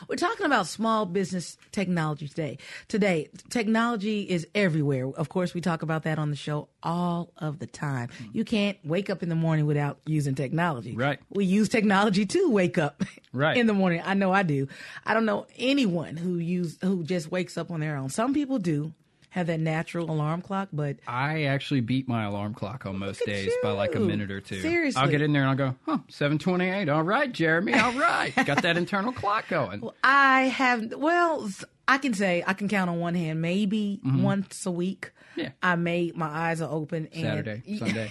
We're 0.08 0.16
talking 0.16 0.46
about 0.46 0.66
small 0.66 1.06
business 1.06 1.56
technology 1.72 2.28
today. 2.28 2.58
Today, 2.88 3.28
technology 3.50 4.22
is 4.22 4.46
everywhere. 4.54 5.08
Of 5.08 5.28
course, 5.28 5.54
we 5.54 5.60
talk 5.60 5.82
about 5.82 6.02
that 6.04 6.18
on 6.18 6.30
the 6.30 6.36
show 6.36 6.68
all 6.82 7.32
of 7.38 7.58
the 7.60 7.66
time. 7.66 8.08
Mm. 8.22 8.34
You 8.34 8.44
can't 8.44 8.76
wake 8.84 9.10
up 9.10 9.22
in 9.22 9.28
the 9.28 9.34
morning 9.34 9.64
without 9.66 9.98
using 10.06 10.34
technology. 10.34 10.94
Right. 10.94 11.18
We 11.30 11.44
use 11.44 11.68
technology 11.68 12.26
to 12.26 12.50
wake 12.50 12.78
up 12.78 13.02
Right. 13.32 13.56
in 13.56 13.66
the 13.66 13.74
morning. 13.74 14.02
I 14.04 14.14
know 14.14 14.32
I 14.32 14.42
do. 14.42 14.66
I 15.04 15.14
don't 15.14 15.24
know 15.26 15.46
anyone 15.56 16.16
who 16.16 16.36
use 16.38 16.78
who 16.82 17.02
just 17.04 17.30
wakes 17.30 17.56
up 17.56 17.70
on 17.70 17.80
their 17.80 17.96
own. 17.96 18.08
Some 18.08 18.34
people 18.34 18.58
do 18.58 18.92
have 19.36 19.46
that 19.48 19.60
natural 19.60 20.10
alarm 20.10 20.40
clock, 20.42 20.70
but 20.72 20.96
I 21.06 21.44
actually 21.44 21.82
beat 21.82 22.08
my 22.08 22.24
alarm 22.24 22.54
clock 22.54 22.86
on 22.86 22.98
most 22.98 23.24
days 23.26 23.52
by 23.62 23.70
like 23.70 23.94
a 23.94 24.00
minute 24.00 24.30
or 24.30 24.40
two. 24.40 24.60
Seriously. 24.62 25.00
I'll 25.00 25.08
get 25.10 25.20
in 25.20 25.32
there 25.32 25.42
and 25.42 25.50
I'll 25.50 25.70
go, 25.72 25.76
huh, 25.84 25.98
728. 26.08 26.88
All 26.88 27.02
right, 27.02 27.30
Jeremy. 27.30 27.74
All 27.74 27.92
right. 27.98 28.32
Got 28.46 28.62
that 28.62 28.76
internal 28.78 29.12
clock 29.12 29.48
going. 29.48 29.88
I 30.02 30.44
have 30.44 30.92
well, 30.96 31.48
I 31.86 31.98
can 31.98 32.14
say 32.14 32.42
I 32.46 32.54
can 32.54 32.68
count 32.68 32.88
on 32.90 32.98
one 32.98 33.14
hand, 33.14 33.42
maybe 33.42 34.00
once 34.02 34.64
a 34.66 34.70
week. 34.70 35.06
Mm-hmm. 35.10 35.12
Yeah. 35.38 35.50
I 35.62 35.76
may 35.76 36.12
my 36.14 36.28
eyes 36.28 36.62
are 36.62 36.70
open 36.72 37.08
and 37.12 37.22
Saturday, 37.22 37.76
Sunday. 37.78 38.10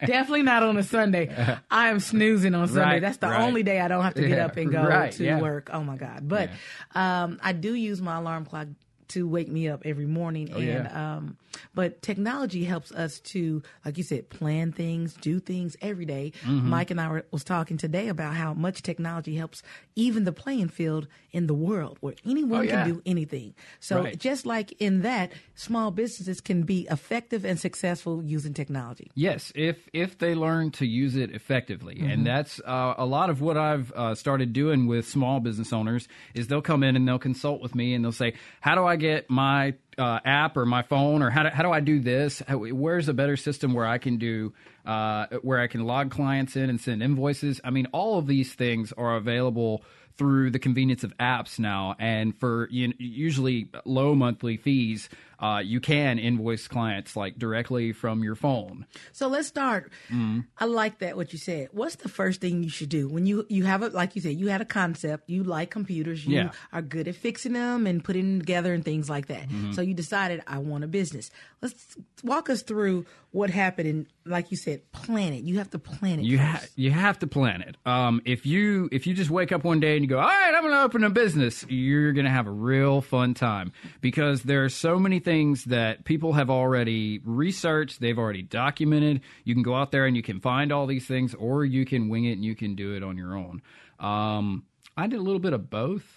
Definitely 0.00 0.44
not 0.44 0.62
on 0.62 0.78
a 0.78 0.82
Sunday. 0.82 1.28
I 1.70 1.88
am 1.88 2.00
snoozing 2.00 2.54
on 2.54 2.68
Sunday. 2.68 2.80
Right, 2.80 3.02
That's 3.02 3.18
the 3.18 3.28
right. 3.28 3.42
only 3.42 3.62
day 3.62 3.80
I 3.80 3.88
don't 3.88 4.02
have 4.02 4.14
to 4.14 4.22
get 4.22 4.30
Yeah, 4.30 4.46
up 4.46 4.56
and 4.56 4.72
go 4.72 4.82
right, 4.82 5.12
to 5.12 5.22
yeah. 5.24 5.38
work. 5.40 5.68
Oh 5.72 5.82
my 5.84 5.96
God. 5.96 6.26
But 6.26 6.48
um, 6.94 7.38
I 7.42 7.52
do 7.52 7.74
use 7.74 8.00
my 8.00 8.16
alarm 8.16 8.46
clock 8.46 8.68
to 9.08 9.28
wake 9.28 9.48
me 9.48 9.68
up 9.68 9.82
every 9.84 10.06
morning. 10.06 10.48
and 10.50 10.56
Oh, 10.56 10.60
yeah. 10.60 11.16
um, 11.16 11.36
but 11.74 12.02
technology 12.02 12.64
helps 12.64 12.92
us 12.92 13.20
to, 13.20 13.62
like 13.84 13.96
you 13.98 14.04
said, 14.04 14.28
plan 14.30 14.72
things, 14.72 15.14
do 15.14 15.40
things 15.40 15.76
every 15.82 16.04
day. 16.04 16.32
Mm-hmm. 16.42 16.68
Mike 16.68 16.90
and 16.90 17.00
I 17.00 17.08
were, 17.08 17.24
was 17.30 17.44
talking 17.44 17.76
today 17.76 18.08
about 18.08 18.34
how 18.34 18.54
much 18.54 18.82
technology 18.82 19.36
helps 19.36 19.62
even 19.94 20.24
the 20.24 20.32
playing 20.32 20.68
field 20.68 21.06
in 21.32 21.46
the 21.46 21.54
world 21.54 21.98
where 22.00 22.14
anyone 22.24 22.60
Oh, 22.60 22.62
yeah. 22.62 22.84
can 22.84 22.94
do 22.94 23.02
anything. 23.06 23.54
So 23.80 24.02
Right. 24.02 24.18
just 24.18 24.46
like 24.46 24.72
in 24.80 25.02
that, 25.02 25.32
small 25.54 25.90
businesses 25.90 26.40
can 26.40 26.62
be 26.62 26.86
effective 26.90 27.44
and 27.44 27.58
successful 27.58 28.22
using 28.24 28.54
technology. 28.54 29.10
Yes, 29.14 29.52
if 29.54 29.88
if 29.92 30.18
they 30.18 30.34
learn 30.34 30.70
to 30.72 30.86
use 30.86 31.16
it 31.16 31.30
effectively, 31.32 32.00
and 32.00 32.26
that's 32.26 32.60
uh, 32.60 32.94
a 32.96 33.04
lot 33.06 33.30
of 33.30 33.40
what 33.40 33.56
I've 33.56 33.92
uh, 33.92 34.14
started 34.14 34.52
doing 34.52 34.86
with 34.86 35.06
small 35.08 35.40
business 35.40 35.72
owners 35.72 36.08
is 36.34 36.46
they'll 36.48 36.62
come 36.62 36.82
in 36.82 36.96
and 36.96 37.06
they'll 37.06 37.18
consult 37.18 37.60
with 37.60 37.74
me 37.74 37.94
and 37.94 38.04
they'll 38.04 38.12
say, 38.12 38.34
"How 38.60 38.74
do 38.74 38.84
I 38.86 38.96
get 38.96 39.28
my 39.30 39.74
uh, 39.98 40.20
app 40.24 40.56
or 40.56 40.66
my 40.66 40.82
phone 40.82 41.22
or 41.22 41.30
how 41.30 41.44
do, 41.44 41.48
how 41.48 41.62
do 41.62 41.70
I 41.70 41.80
do 41.80 42.00
this? 42.00 42.42
How, 42.46 42.58
where's 42.58 43.08
a 43.08 43.14
better 43.14 43.36
system 43.36 43.74
where 43.74 43.86
I 43.86 43.98
can 43.98 44.18
do 44.18 44.52
uh, 44.84 45.26
where 45.42 45.60
I 45.60 45.66
can 45.66 45.84
log 45.84 46.10
clients 46.10 46.56
in 46.56 46.70
and 46.70 46.80
send 46.80 47.02
invoices? 47.02 47.60
I 47.64 47.70
mean, 47.70 47.86
all 47.92 48.18
of 48.18 48.26
these 48.26 48.52
things 48.54 48.92
are 48.92 49.16
available 49.16 49.82
through 50.18 50.50
the 50.50 50.58
convenience 50.58 51.04
of 51.04 51.16
apps 51.18 51.58
now, 51.58 51.94
and 51.98 52.36
for 52.36 52.68
you 52.70 52.88
know, 52.88 52.94
usually 52.98 53.68
low 53.84 54.14
monthly 54.14 54.56
fees, 54.56 55.08
uh, 55.38 55.60
you 55.62 55.78
can 55.80 56.18
invoice 56.18 56.66
clients 56.68 57.14
like 57.16 57.38
directly 57.38 57.92
from 57.92 58.24
your 58.24 58.34
phone. 58.34 58.86
So 59.12 59.28
let's 59.28 59.46
start. 59.48 59.92
Mm-hmm. 60.08 60.40
I 60.58 60.64
like 60.64 61.00
that 61.00 61.16
what 61.16 61.32
you 61.34 61.38
said. 61.38 61.68
What's 61.72 61.96
the 61.96 62.08
first 62.08 62.40
thing 62.40 62.62
you 62.62 62.70
should 62.70 62.88
do 62.88 63.08
when 63.08 63.26
you 63.26 63.44
you 63.50 63.64
have 63.64 63.82
a 63.82 63.88
like 63.88 64.16
you 64.16 64.22
said 64.22 64.36
you 64.36 64.48
had 64.48 64.62
a 64.62 64.64
concept, 64.66 65.28
you 65.28 65.44
like 65.44 65.70
computers, 65.70 66.26
you 66.26 66.36
Yeah. 66.36 66.50
are 66.72 66.82
good 66.82 67.08
at 67.08 67.14
fixing 67.16 67.52
them 67.52 67.86
and 67.86 68.02
putting 68.02 68.30
them 68.30 68.40
together 68.40 68.72
and 68.72 68.84
things 68.84 69.10
like 69.10 69.26
that. 69.26 69.48
Mm-hmm. 69.48 69.72
So 69.72 69.82
you 69.82 69.92
decided 69.92 70.42
I 70.46 70.58
want 70.58 70.84
a 70.84 70.88
business. 70.88 71.30
Let's 71.60 71.96
walk 72.22 72.48
us 72.48 72.62
through 72.62 73.04
what 73.32 73.50
happened 73.50 73.88
and 73.88 74.06
like 74.26 74.50
you 74.50 74.56
said, 74.56 74.90
plan 74.92 75.32
it. 75.32 75.44
You 75.44 75.58
have 75.58 75.70
to 75.70 75.78
plan 75.78 76.20
it. 76.20 76.24
You 76.24 76.38
ha- 76.38 76.64
you 76.74 76.90
have 76.90 77.18
to 77.20 77.26
plan 77.26 77.62
it. 77.62 77.76
Um, 77.86 78.20
if 78.24 78.44
you 78.44 78.88
if 78.92 79.06
you 79.06 79.14
just 79.14 79.30
wake 79.30 79.52
up 79.52 79.64
one 79.64 79.80
day 79.80 79.94
and 79.96 80.04
you 80.04 80.08
go, 80.08 80.18
all 80.18 80.26
right, 80.26 80.52
I'm 80.54 80.62
going 80.62 80.74
to 80.74 80.82
open 80.82 81.04
a 81.04 81.10
business, 81.10 81.64
you're 81.68 82.12
going 82.12 82.24
to 82.24 82.30
have 82.30 82.46
a 82.46 82.50
real 82.52 83.00
fun 83.00 83.34
time 83.34 83.72
because 84.00 84.42
there 84.42 84.64
are 84.64 84.68
so 84.68 84.98
many 84.98 85.18
things 85.20 85.64
that 85.64 86.04
people 86.04 86.32
have 86.34 86.50
already 86.50 87.20
researched, 87.24 88.00
they've 88.00 88.18
already 88.18 88.42
documented. 88.42 89.20
You 89.44 89.54
can 89.54 89.62
go 89.62 89.74
out 89.74 89.92
there 89.92 90.06
and 90.06 90.16
you 90.16 90.22
can 90.22 90.40
find 90.40 90.72
all 90.72 90.86
these 90.86 91.06
things, 91.06 91.34
or 91.34 91.64
you 91.64 91.84
can 91.84 92.08
wing 92.08 92.24
it 92.24 92.32
and 92.32 92.44
you 92.44 92.54
can 92.56 92.74
do 92.74 92.94
it 92.94 93.02
on 93.02 93.16
your 93.16 93.36
own. 93.36 93.62
Um, 93.98 94.64
I 94.96 95.06
did 95.06 95.18
a 95.18 95.22
little 95.22 95.40
bit 95.40 95.52
of 95.52 95.68
both 95.70 96.15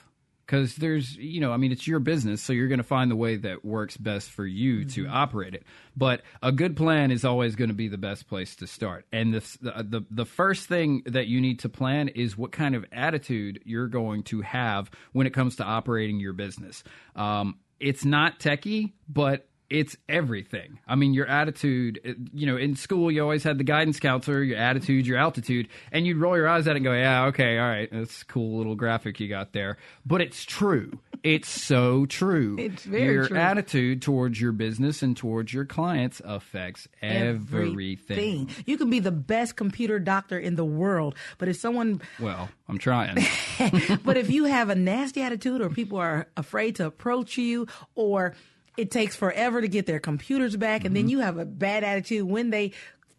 because 0.49 0.75
there's 0.77 1.15
you 1.15 1.39
know 1.39 1.51
i 1.51 1.57
mean 1.57 1.71
it's 1.71 1.87
your 1.87 1.99
business 1.99 2.41
so 2.41 2.53
you're 2.53 2.67
going 2.67 2.79
to 2.79 2.83
find 2.83 3.11
the 3.11 3.15
way 3.15 3.35
that 3.35 3.63
works 3.63 3.97
best 3.97 4.31
for 4.31 4.45
you 4.45 4.85
to 4.85 5.07
operate 5.07 5.53
it. 5.53 5.63
But 5.95 6.21
a 6.41 6.51
good 6.51 6.75
plan 6.75 7.11
is 7.11 7.25
always 7.25 7.55
going 7.55 7.69
to 7.69 7.75
be 7.75 7.87
the 7.87 7.97
best 7.97 8.27
place 8.27 8.55
to 8.57 8.67
start. 8.67 9.05
And 9.11 9.33
the, 9.33 9.57
the 9.61 10.05
the 10.09 10.25
first 10.25 10.67
thing 10.67 11.03
that 11.05 11.27
you 11.27 11.41
need 11.41 11.59
to 11.59 11.69
plan 11.69 12.07
is 12.09 12.37
what 12.37 12.51
kind 12.51 12.75
of 12.75 12.85
attitude 12.91 13.61
you're 13.65 13.87
going 13.87 14.23
to 14.23 14.41
have 14.41 14.89
when 15.11 15.27
it 15.27 15.33
comes 15.33 15.57
to 15.57 15.63
operating 15.63 16.19
your 16.19 16.33
business. 16.33 16.83
Um, 17.15 17.59
it's 17.79 18.05
not 18.05 18.39
techie 18.39 18.91
but 19.07 19.47
it's 19.69 19.95
everything. 20.07 20.79
I 20.87 20.95
mean, 20.95 21.13
your 21.13 21.27
attitude, 21.27 22.17
you 22.33 22.47
know, 22.47 22.57
in 22.57 22.75
school, 22.75 23.11
you 23.11 23.21
always 23.21 23.43
had 23.43 23.57
the 23.57 23.63
guidance 23.63 23.99
counselor, 23.99 24.41
your 24.41 24.57
attitude, 24.57 25.05
your 25.05 25.17
altitude, 25.17 25.67
and 25.91 26.07
you'd 26.07 26.17
roll 26.17 26.35
your 26.35 26.47
eyes 26.47 26.67
at 26.67 26.71
it 26.71 26.77
and 26.77 26.85
go, 26.85 26.93
yeah, 26.93 27.25
okay, 27.25 27.59
all 27.59 27.67
right, 27.67 27.89
that's 27.91 28.23
a 28.23 28.25
cool 28.25 28.57
little 28.57 28.75
graphic 28.75 29.19
you 29.19 29.27
got 29.27 29.53
there. 29.53 29.77
But 30.05 30.21
it's 30.21 30.43
true. 30.43 30.99
It's 31.23 31.49
so 31.49 32.05
true. 32.05 32.57
It's 32.69 32.83
very 32.83 33.13
your 33.13 33.27
true. 33.27 33.37
attitude 33.37 34.01
towards 34.01 34.39
your 34.39 34.51
business 34.51 35.01
and 35.01 35.17
towards 35.17 35.53
your 35.53 35.65
clients 35.65 36.21
affects 36.23 36.87
everything. 37.01 38.49
You 38.65 38.77
can 38.77 38.89
be 38.89 38.99
the 38.99 39.11
best 39.11 39.55
computer 39.55 39.97
doctor 39.99 40.37
in 40.37 40.55
the 40.55 40.65
world, 40.65 41.15
but 41.37 41.47
if 41.47 41.57
someone 41.57 42.01
Well, 42.19 42.49
I'm 42.67 42.77
trying. 42.77 43.15
but 44.03 44.17
if 44.17 44.29
you 44.29 44.45
have 44.45 44.69
a 44.69 44.75
nasty 44.75 45.21
attitude 45.21 45.61
or 45.61 45.69
people 45.69 45.97
are 45.97 46.27
afraid 46.37 46.75
to 46.75 46.85
approach 46.85 47.37
you 47.37 47.67
or 47.95 48.35
it 48.79 48.91
takes 48.91 49.15
forever 49.15 49.61
to 49.61 49.67
get 49.67 49.85
their 49.85 49.99
computers 49.99 50.55
back 50.55 50.85
and 50.85 50.89
Mm-hmm. 50.89 50.93
then 50.95 51.09
you 51.09 51.19
have 51.19 51.37
a 51.37 51.45
bad 51.45 51.83
attitude 51.83 52.27
when 52.27 52.49
they 52.49 52.71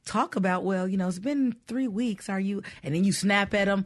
talk 0.07 0.35
about 0.35 0.65
well 0.65 0.89
you 0.89 0.97
know 0.97 1.07
it's 1.07 1.19
been 1.19 1.55
three 1.69 1.87
weeks 1.87 2.29
are 2.31 2.41
you 2.41 2.63
and 2.83 2.95
then 2.95 3.05
you 3.05 3.13
snap 3.13 3.53
at 3.55 3.67
them 3.67 3.85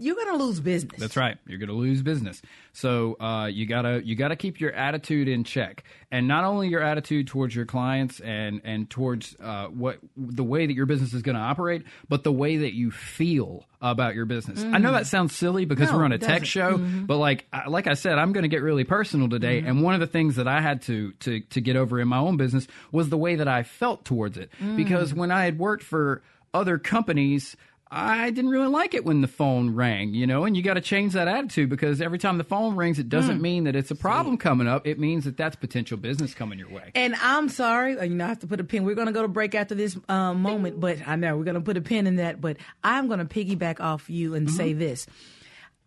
you're 0.00 0.16
going 0.16 0.36
to 0.38 0.42
lose 0.44 0.58
business 0.60 0.98
That's 1.00 1.16
right. 1.16 1.36
You're 1.46 1.58
going 1.58 1.68
to 1.68 1.74
lose 1.74 2.02
business. 2.02 2.40
So 2.72 3.16
uh, 3.20 3.46
you 3.46 3.66
gotta 3.66 4.00
you 4.04 4.14
gotta 4.14 4.36
keep 4.36 4.60
your 4.60 4.72
attitude 4.72 5.26
in 5.28 5.42
check, 5.44 5.82
and 6.12 6.28
not 6.28 6.44
only 6.44 6.68
your 6.68 6.82
attitude 6.82 7.26
towards 7.26 7.54
your 7.54 7.66
clients 7.66 8.20
and 8.20 8.60
and 8.64 8.88
towards 8.88 9.36
uh, 9.42 9.66
what 9.66 9.98
the 10.16 10.44
way 10.44 10.66
that 10.66 10.72
your 10.74 10.86
business 10.86 11.12
is 11.12 11.22
going 11.22 11.34
to 11.34 11.40
operate, 11.42 11.82
but 12.08 12.22
the 12.22 12.32
way 12.32 12.58
that 12.58 12.72
you 12.74 12.90
feel 12.92 13.66
about 13.82 14.14
your 14.14 14.24
business. 14.26 14.62
I 14.62 14.78
know 14.78 14.92
that 14.92 15.06
sounds 15.08 15.34
silly 15.36 15.64
because 15.64 15.88
Mm. 15.88 15.92
No, 15.92 15.98
we're 15.98 16.04
on 16.04 16.12
a 16.12 16.18
tech 16.18 16.44
show, 16.44 16.78
but 16.78 17.16
like 17.16 17.46
like 17.66 17.86
I 17.88 17.94
said, 17.94 18.18
I'm 18.18 18.32
going 18.32 18.42
to 18.42 18.48
get 18.48 18.62
really 18.62 18.84
personal 18.84 19.28
today. 19.28 19.58
Mm-hmm. 19.60 19.68
And 19.68 19.82
one 19.82 19.94
of 19.94 20.00
the 20.00 20.06
things 20.06 20.36
that 20.36 20.46
I 20.46 20.60
had 20.60 20.82
to 20.82 21.10
to 21.20 21.40
to 21.40 21.60
get 21.60 21.74
over 21.76 21.98
in 21.98 22.06
my 22.06 22.18
own 22.18 22.36
business 22.36 22.68
was 22.92 23.08
the 23.08 23.18
way 23.18 23.34
that 23.36 23.48
I 23.48 23.64
felt 23.64 24.04
towards 24.04 24.38
it, 24.38 24.50
Mm. 24.62 24.76
because 24.76 25.12
when 25.12 25.30
I 25.32 25.44
had 25.44 25.58
worked 25.58 25.82
for 25.82 26.22
other 26.52 26.78
companies. 26.78 27.56
I 27.92 28.30
didn't 28.30 28.50
really 28.52 28.68
like 28.68 28.94
it 28.94 29.04
when 29.04 29.20
the 29.20 29.26
phone 29.26 29.74
rang, 29.74 30.14
you 30.14 30.24
know, 30.24 30.44
and 30.44 30.56
you 30.56 30.62
got 30.62 30.74
to 30.74 30.80
change 30.80 31.12
that 31.14 31.26
attitude 31.26 31.68
because 31.68 32.00
every 32.00 32.18
time 32.18 32.38
the 32.38 32.44
phone 32.44 32.76
rings, 32.76 33.00
it 33.00 33.08
doesn't 33.08 33.38
Mm. 33.38 33.42
mean 33.42 33.64
that 33.64 33.74
it's 33.74 33.90
a 33.90 33.96
problem 33.96 34.36
coming 34.38 34.68
up. 34.68 34.86
It 34.86 35.00
means 35.00 35.24
that 35.24 35.36
that's 35.36 35.56
potential 35.56 35.96
business 35.96 36.32
coming 36.32 36.58
your 36.60 36.68
way. 36.70 36.92
and 36.94 37.16
I'm 37.20 37.48
sorry, 37.48 37.94
you 37.94 38.14
know, 38.14 38.26
I 38.26 38.28
have 38.28 38.38
to 38.40 38.46
put 38.46 38.60
a 38.60 38.64
pin. 38.64 38.84
We're 38.84 38.94
going 38.94 39.08
to 39.08 39.12
go 39.12 39.22
to 39.22 39.28
break 39.28 39.56
after 39.56 39.74
this 39.74 39.98
um, 40.08 40.40
moment, 40.40 40.78
but 40.78 40.98
I 41.04 41.16
know 41.16 41.36
we're 41.36 41.42
going 41.44 41.56
to 41.56 41.60
put 41.60 41.76
a 41.76 41.80
pin 41.80 42.06
in 42.06 42.16
that. 42.16 42.40
But 42.40 42.58
I'm 42.84 43.08
going 43.08 43.18
to 43.18 43.24
piggyback 43.24 43.80
off 43.80 44.08
you 44.08 44.34
and 44.36 44.48
say 44.48 44.72
this. 44.72 45.08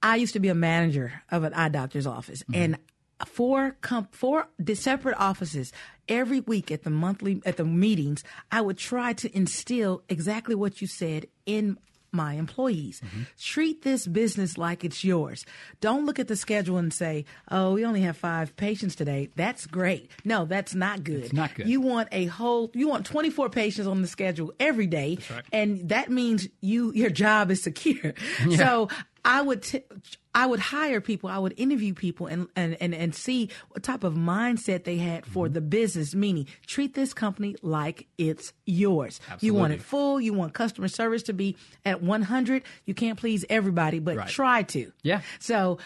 I 0.01 0.17
used 0.17 0.33
to 0.33 0.39
be 0.41 0.50
a 0.50 0.55
manager 0.55 1.22
of 1.31 1.45
an 1.45 1.53
eye 1.53 1.69
doctor's 1.69 2.05
office, 2.05 2.43
and 2.53 2.77
four 3.25 3.77
comp- 3.79 4.13
four 4.13 4.50
separate 4.74 5.15
offices 5.17 5.72
every 6.10 6.41
week 6.41 6.69
at 6.69 6.83
the 6.83 6.89
monthly 6.89 7.41
at 7.45 7.55
the 7.55 7.63
meetings. 7.63 8.25
I 8.51 8.60
would 8.60 8.77
try 8.77 9.13
to 9.13 9.33
instill 9.33 10.03
exactly 10.10 10.55
what 10.55 10.81
you 10.81 10.88
said 10.88 11.27
in 11.45 11.77
my 12.13 12.34
employees. 12.34 13.01
Mm-hmm. 13.01 13.22
Treat 13.39 13.82
this 13.82 14.08
business 14.08 14.58
like 14.58 14.84
it's 14.84 15.03
yours. 15.03 15.46
Don't 15.82 16.05
look 16.05 16.20
at 16.20 16.27
the 16.27 16.36
schedule 16.36 16.77
and 16.77 16.93
say, 16.93 17.25
"Oh, 17.50 17.74
we 17.74 17.86
only 17.86 18.01
have 18.01 18.17
5 18.17 18.55
patients 18.55 18.96
today." 18.96 19.29
That's 19.36 19.65
great. 19.65 20.12
No, 20.24 20.46
that's 20.46 20.75
not 20.75 21.03
good. 21.03 21.24
It's 21.24 21.34
not 21.34 21.55
good. 21.55 21.67
You 21.67 21.82
want 21.82 22.10
a 22.12 22.25
whole 22.25 22.72
you 22.74 22.88
want 22.88 23.05
24 23.05 23.50
patients 23.50 23.88
on 23.88 24.01
the 24.01 24.08
schedule 24.08 24.53
every 24.60 24.88
day 24.88 25.17
right. 25.29 25.43
and 25.51 25.89
that 25.89 26.10
means 26.10 26.48
you 26.62 26.91
your 26.93 27.10
job 27.10 27.51
is 27.51 27.62
secure. 27.63 28.13
So 28.53 28.89
I 29.25 29.42
would 29.42 29.62
t- 29.63 29.84
I 30.36 30.46
would 30.46 30.60
hire 30.60 31.00
people, 31.00 31.30
I 31.30 31.38
would 31.38 31.53
interview 31.58 31.94
people 31.94 32.25
and, 32.27 32.48
and, 32.56 32.75
and, 32.82 32.94
and 32.94 33.13
see 33.15 33.50
what 33.70 33.84
type 33.84 34.03
of 34.03 34.15
mindset 34.15 34.84
they 34.84 34.98
had 34.98 35.25
for 35.25 35.46
Mm-hmm. 35.46 35.53
the 35.53 35.62
business, 35.62 36.13
meaning 36.15 36.48
treat 36.65 36.94
this 36.96 37.13
company 37.13 37.56
like 37.62 38.08
it's 38.18 38.51
yours. 38.65 39.22
You 39.39 39.53
want 39.53 39.74
it 39.74 39.82
full, 39.82 40.20
you 40.20 40.34
want 40.34 40.53
customer 40.53 40.88
service 40.88 41.24
to 41.24 41.34
be 41.34 41.56
at 41.86 42.01
100. 42.01 42.63
You 42.86 42.94
can't 42.94 43.18
please 43.18 43.46
everybody, 43.50 44.00
but 44.00 44.18
Right. 44.18 44.27
try 44.27 44.63
to. 44.63 44.92
Yeah. 45.03 45.22
So 45.39 45.77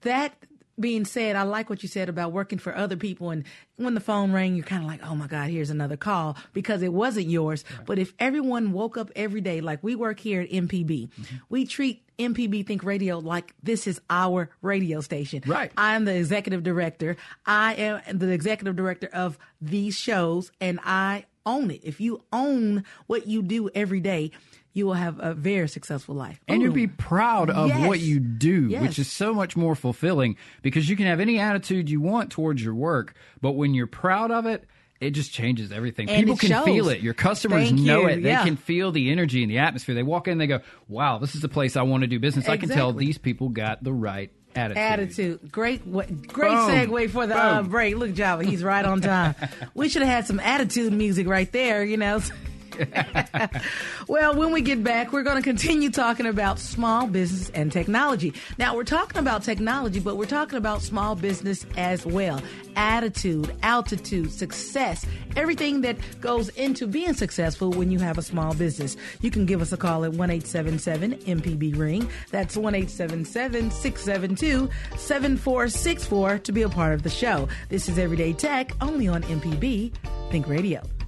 that 0.00 0.34
being 0.80 1.04
said, 1.04 1.36
I 1.36 1.42
like 1.42 1.68
what 1.70 1.82
you 1.82 1.88
said 1.88 2.08
about 2.08 2.32
working 2.32 2.58
for 2.58 2.74
other 2.74 2.96
people. 2.96 3.30
And 3.30 3.44
when 3.76 3.94
the 3.94 4.00
phone 4.00 4.32
rang, 4.32 4.54
you're 4.56 4.64
kind 4.64 4.82
of 4.82 4.88
like, 4.88 5.00
oh 5.04 5.14
my 5.14 5.26
God, 5.26 5.50
here's 5.50 5.70
another 5.70 5.96
call 5.96 6.36
because 6.52 6.82
it 6.82 6.92
wasn't 6.92 7.26
yours. 7.26 7.64
But 7.86 7.98
if 7.98 8.12
everyone 8.18 8.72
woke 8.72 8.96
up 8.96 9.10
every 9.14 9.40
day, 9.40 9.60
like 9.60 9.82
we 9.82 9.94
work 9.94 10.18
here 10.20 10.40
at 10.40 10.50
MPB, 10.50 11.08
Mm-hmm. 11.10 11.36
we 11.48 11.66
treat 11.66 12.02
MPB 12.18 12.66
Think 12.66 12.82
Radio 12.84 13.18
like 13.18 13.54
this 13.62 13.86
is 13.86 14.00
our 14.10 14.50
radio 14.62 15.00
station. 15.00 15.42
Right. 15.46 15.70
I'm 15.76 16.04
the 16.04 16.14
executive 16.14 16.62
director. 16.62 17.16
I 17.46 17.74
am 17.74 18.18
the 18.18 18.28
executive 18.30 18.76
director 18.76 19.08
of 19.12 19.38
these 19.60 19.96
shows 19.96 20.50
and 20.60 20.78
I 20.84 21.24
own 21.46 21.70
it. 21.70 21.80
If 21.84 22.00
you 22.00 22.22
own 22.32 22.84
what 23.06 23.26
you 23.26 23.40
do 23.42 23.70
every 23.74 24.00
day, 24.00 24.30
you 24.72 24.86
will 24.86 24.94
have 24.94 25.18
a 25.20 25.34
very 25.34 25.68
successful 25.68 26.14
life. 26.14 26.40
and 26.48 26.62
you'll 26.62 26.72
be 26.72 26.86
proud 26.86 27.50
of 27.50 27.68
Yes. 27.68 27.86
what 27.88 28.00
you 28.00 28.20
do, 28.20 28.68
Yes. 28.68 28.82
which 28.82 28.98
is 28.98 29.10
so 29.10 29.34
much 29.34 29.56
more 29.56 29.74
fulfilling 29.74 30.36
because 30.62 30.88
you 30.88 30.96
can 30.96 31.06
have 31.06 31.18
any 31.20 31.38
attitude 31.38 31.90
you 31.90 32.00
want 32.00 32.30
towards 32.30 32.62
your 32.62 32.74
work, 32.74 33.14
but 33.40 33.52
when 33.52 33.74
you're 33.74 33.86
proud 33.88 34.30
of 34.30 34.46
it, 34.46 34.64
it 35.00 35.10
just 35.10 35.32
changes 35.32 35.72
everything. 35.72 36.08
And 36.10 36.18
People 36.20 36.36
can 36.36 36.50
shows. 36.50 36.64
feel 36.64 36.88
it. 36.90 37.00
Your 37.00 37.14
customers 37.14 37.68
Thank 37.70 37.80
know 37.80 38.02
you. 38.02 38.08
it. 38.08 38.22
They 38.22 38.28
Yeah. 38.30 38.44
can 38.44 38.56
feel 38.56 38.92
the 38.92 39.10
energy 39.10 39.42
and 39.42 39.50
the 39.50 39.58
atmosphere. 39.58 39.94
They 39.94 40.02
walk 40.02 40.28
in, 40.28 40.36
they 40.38 40.46
go, 40.46 40.60
"Wow, 40.88 41.16
this 41.18 41.34
is 41.34 41.40
the 41.40 41.48
place 41.48 41.74
I 41.76 41.82
want 41.82 42.02
to 42.02 42.06
do 42.06 42.18
business." 42.20 42.48
I 42.48 42.58
can 42.58 42.68
tell 42.68 42.92
these 42.92 43.16
people 43.16 43.48
got 43.48 43.82
the 43.82 43.92
right 43.94 44.30
attitude. 44.54 44.76
Attitude. 44.78 45.52
Great, 45.52 45.90
great 45.90 46.10
Boom. 46.28 46.70
segue 46.70 47.10
for 47.10 47.26
the 47.26 47.34
uh, 47.36 47.62
break. 47.62 47.96
Look, 47.96 48.12
Java, 48.14 48.44
he's 48.44 48.62
right 48.62 48.84
on 48.84 49.00
time. 49.00 49.34
we 49.74 49.88
should 49.88 50.02
have 50.02 50.10
had 50.10 50.26
some 50.26 50.38
attitude 50.38 50.92
music 50.92 51.26
right 51.26 51.50
there, 51.50 51.82
you 51.82 51.96
know. 51.96 52.20
well, 54.08 54.34
when 54.34 54.52
we 54.52 54.60
get 54.60 54.82
back, 54.82 55.12
we're 55.12 55.22
going 55.22 55.36
to 55.36 55.42
continue 55.42 55.90
talking 55.90 56.26
about 56.26 56.58
small 56.58 57.06
business 57.06 57.50
and 57.50 57.72
technology. 57.72 58.32
Now, 58.58 58.74
we're 58.74 58.84
talking 58.84 59.18
about 59.18 59.42
technology, 59.42 60.00
but 60.00 60.16
we're 60.16 60.26
talking 60.26 60.58
about 60.58 60.82
small 60.82 61.14
business 61.14 61.66
as 61.76 62.04
well. 62.06 62.40
Attitude, 62.76 63.54
altitude, 63.62 64.32
success, 64.32 65.06
everything 65.36 65.80
that 65.82 65.96
goes 66.20 66.48
into 66.50 66.86
being 66.86 67.14
successful 67.14 67.70
when 67.70 67.90
you 67.90 67.98
have 67.98 68.18
a 68.18 68.22
small 68.22 68.54
business. 68.54 68.96
You 69.20 69.30
can 69.30 69.46
give 69.46 69.60
us 69.60 69.72
a 69.72 69.76
call 69.76 70.04
at 70.04 70.12
1 70.12 70.30
877 70.30 71.14
MPB 71.14 71.76
Ring. 71.76 72.08
That's 72.30 72.56
1 72.56 72.74
877 72.74 73.70
672 73.70 74.70
7464 74.96 76.38
to 76.38 76.52
be 76.52 76.62
a 76.62 76.68
part 76.68 76.94
of 76.94 77.02
the 77.02 77.10
show. 77.10 77.48
This 77.68 77.88
is 77.88 77.98
Everyday 77.98 78.32
Tech 78.32 78.72
only 78.80 79.08
on 79.08 79.22
MPB 79.24 79.92
Think 80.30 80.46
Radio. 80.46 80.99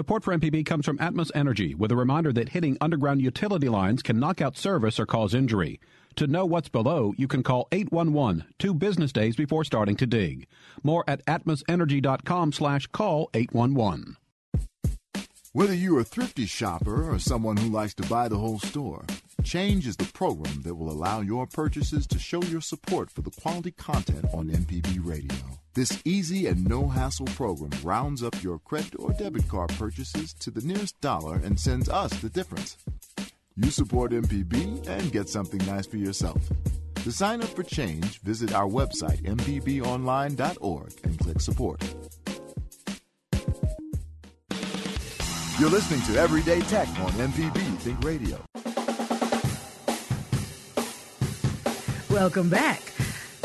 Support 0.00 0.24
for 0.24 0.34
MPB 0.34 0.64
comes 0.64 0.86
from 0.86 0.96
Atmos 0.96 1.30
Energy 1.34 1.74
with 1.74 1.92
a 1.92 1.96
reminder 1.96 2.32
that 2.32 2.48
hitting 2.48 2.78
underground 2.80 3.20
utility 3.20 3.68
lines 3.68 4.00
can 4.00 4.18
knock 4.18 4.40
out 4.40 4.56
service 4.56 4.98
or 4.98 5.04
cause 5.04 5.34
injury. 5.34 5.78
To 6.16 6.26
know 6.26 6.46
what's 6.46 6.70
below, 6.70 7.12
you 7.18 7.28
can 7.28 7.42
call 7.42 7.68
811 7.70 8.46
two 8.58 8.72
business 8.72 9.12
days 9.12 9.36
before 9.36 9.62
starting 9.62 9.96
to 9.96 10.06
dig. 10.06 10.46
More 10.82 11.04
at 11.06 11.22
atmosenergy.com 11.26 12.52
slash 12.52 12.86
call 12.86 13.28
811. 13.34 14.16
Whether 15.52 15.74
you're 15.74 15.98
a 15.98 16.04
thrifty 16.04 16.46
shopper 16.46 17.10
or 17.10 17.18
someone 17.18 17.56
who 17.56 17.70
likes 17.70 17.92
to 17.94 18.08
buy 18.08 18.28
the 18.28 18.38
whole 18.38 18.60
store, 18.60 19.04
Change 19.42 19.84
is 19.84 19.96
the 19.96 20.04
program 20.04 20.62
that 20.62 20.76
will 20.76 20.92
allow 20.92 21.22
your 21.22 21.44
purchases 21.44 22.06
to 22.06 22.20
show 22.20 22.40
your 22.42 22.60
support 22.60 23.10
for 23.10 23.22
the 23.22 23.32
quality 23.32 23.72
content 23.72 24.26
on 24.32 24.48
MPB 24.48 25.04
Radio. 25.04 25.34
This 25.74 26.00
easy 26.04 26.46
and 26.46 26.64
no 26.68 26.86
hassle 26.86 27.26
program 27.26 27.72
rounds 27.82 28.22
up 28.22 28.40
your 28.44 28.60
credit 28.60 28.94
or 29.00 29.12
debit 29.14 29.48
card 29.48 29.70
purchases 29.70 30.34
to 30.34 30.52
the 30.52 30.60
nearest 30.60 31.00
dollar 31.00 31.38
and 31.38 31.58
sends 31.58 31.88
us 31.88 32.12
the 32.20 32.30
difference. 32.30 32.76
You 33.56 33.72
support 33.72 34.12
MPB 34.12 34.86
and 34.86 35.10
get 35.10 35.28
something 35.28 35.66
nice 35.66 35.86
for 35.86 35.96
yourself. 35.96 36.48
To 36.94 37.10
sign 37.10 37.42
up 37.42 37.48
for 37.48 37.64
Change, 37.64 38.20
visit 38.20 38.54
our 38.54 38.68
website, 38.68 39.24
mpbonline.org, 39.24 40.92
and 41.02 41.18
click 41.18 41.40
support. 41.40 41.82
You're 45.60 45.68
listening 45.68 46.00
to 46.04 46.18
Everyday 46.18 46.60
Tech 46.60 46.88
on 47.00 47.12
MPB 47.12 47.76
Think 47.80 48.02
Radio. 48.02 48.38
Welcome 52.08 52.48
back. 52.48 52.80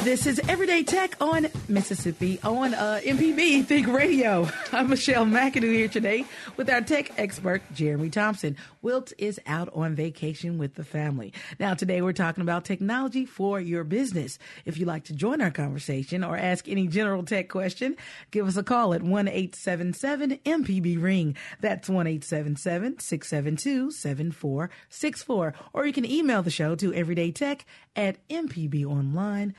This 0.06 0.28
is 0.28 0.40
Everyday 0.48 0.84
Tech 0.84 1.16
on 1.20 1.48
Mississippi 1.68 2.40
on 2.44 2.76
uh, 2.76 3.00
MPB 3.04 3.66
Think 3.66 3.88
Radio. 3.88 4.48
I'm 4.72 4.88
Michelle 4.88 5.26
McAdoo 5.26 5.74
here 5.74 5.88
today 5.88 6.26
with 6.58 6.70
our 6.70 6.82
tech 6.82 7.18
expert, 7.18 7.64
Jeremy 7.74 8.12
Thompson. 8.12 8.56
Wilt 8.84 9.14
is 9.18 9.42
out 9.48 9.68
on 9.74 9.96
vacation 9.96 10.60
with 10.60 10.76
the 10.76 10.84
family. 10.84 11.34
Now, 11.60 11.74
today 11.74 12.04
we're 12.04 12.14
talking 12.14 12.44
about 12.44 12.66
technology 12.66 13.26
for 13.26 13.60
your 13.60 13.84
business. 13.84 14.38
If 14.64 14.78
you'd 14.78 14.88
like 14.88 15.06
to 15.06 15.14
join 15.14 15.42
our 15.42 15.50
conversation 15.50 16.24
or 16.24 16.38
ask 16.38 16.70
any 16.70 16.86
general 16.88 17.24
tech 17.24 17.50
question, 17.50 17.96
give 18.30 18.46
us 18.48 18.58
a 18.58 18.64
call 18.64 18.94
at 18.94 19.02
1 19.02 19.28
877 19.28 20.38
MPB 20.46 21.02
Ring. 21.02 21.36
That's 21.62 21.90
1 21.90 22.06
877 22.06 23.00
672 23.00 23.90
7464. 23.90 25.54
Or 25.74 25.88
you 25.88 25.94
can 25.94 26.06
email 26.06 26.44
the 26.44 26.52
show 26.52 26.76
to 26.76 26.92
everydaytech 26.92 27.62
at 27.96 28.18
mpbonline.com 28.30 29.56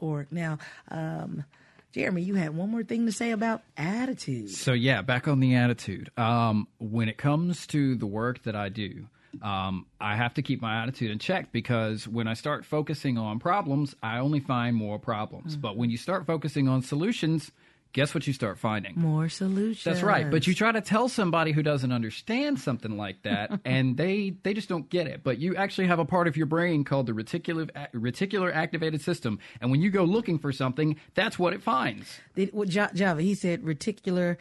org. 0.00 0.28
Now, 0.30 0.58
um, 0.90 1.44
Jeremy, 1.92 2.22
you 2.22 2.34
had 2.34 2.54
one 2.54 2.70
more 2.70 2.84
thing 2.84 3.06
to 3.06 3.12
say 3.12 3.30
about 3.30 3.62
attitude. 3.76 4.50
So 4.50 4.72
yeah, 4.72 5.02
back 5.02 5.28
on 5.28 5.40
the 5.40 5.54
attitude. 5.54 6.10
Um, 6.16 6.68
when 6.78 7.08
it 7.08 7.16
comes 7.16 7.66
to 7.68 7.94
the 7.96 8.06
work 8.06 8.42
that 8.42 8.54
I 8.54 8.68
do, 8.68 9.08
um, 9.42 9.86
I 10.00 10.16
have 10.16 10.34
to 10.34 10.42
keep 10.42 10.60
my 10.60 10.82
attitude 10.82 11.10
in 11.10 11.18
check 11.18 11.52
because 11.52 12.06
when 12.06 12.28
I 12.28 12.34
start 12.34 12.64
focusing 12.64 13.18
on 13.18 13.38
problems, 13.38 13.94
I 14.02 14.18
only 14.18 14.40
find 14.40 14.76
more 14.76 14.98
problems. 14.98 15.52
Mm-hmm. 15.52 15.60
But 15.60 15.76
when 15.76 15.90
you 15.90 15.96
start 15.96 16.26
focusing 16.26 16.68
on 16.68 16.82
solutions, 16.82 17.50
guess 17.96 18.14
what 18.14 18.26
you 18.26 18.34
start 18.34 18.58
finding? 18.58 18.92
More 18.94 19.30
solutions. 19.30 19.82
That's 19.82 20.02
right. 20.02 20.30
But 20.30 20.46
you 20.46 20.54
try 20.54 20.70
to 20.70 20.82
tell 20.82 21.08
somebody 21.08 21.52
who 21.52 21.62
doesn't 21.62 21.90
understand 21.90 22.60
something 22.60 22.98
like 22.98 23.22
that, 23.22 23.58
and 23.64 23.96
they 23.96 24.34
they 24.42 24.52
just 24.52 24.68
don't 24.68 24.88
get 24.90 25.06
it. 25.06 25.24
But 25.24 25.38
you 25.38 25.56
actually 25.56 25.86
have 25.86 25.98
a 25.98 26.04
part 26.04 26.28
of 26.28 26.36
your 26.36 26.44
brain 26.44 26.84
called 26.84 27.06
the 27.06 27.12
reticular 27.12 27.70
reticular 27.94 28.54
activated 28.54 29.00
system, 29.00 29.38
and 29.62 29.70
when 29.70 29.80
you 29.80 29.90
go 29.90 30.04
looking 30.04 30.38
for 30.38 30.52
something, 30.52 30.96
that's 31.14 31.38
what 31.38 31.54
it 31.54 31.62
finds. 31.62 32.20
Did, 32.34 32.52
what 32.52 32.68
Java? 32.68 33.22
He 33.22 33.34
said 33.34 33.62
reticular 33.62 34.36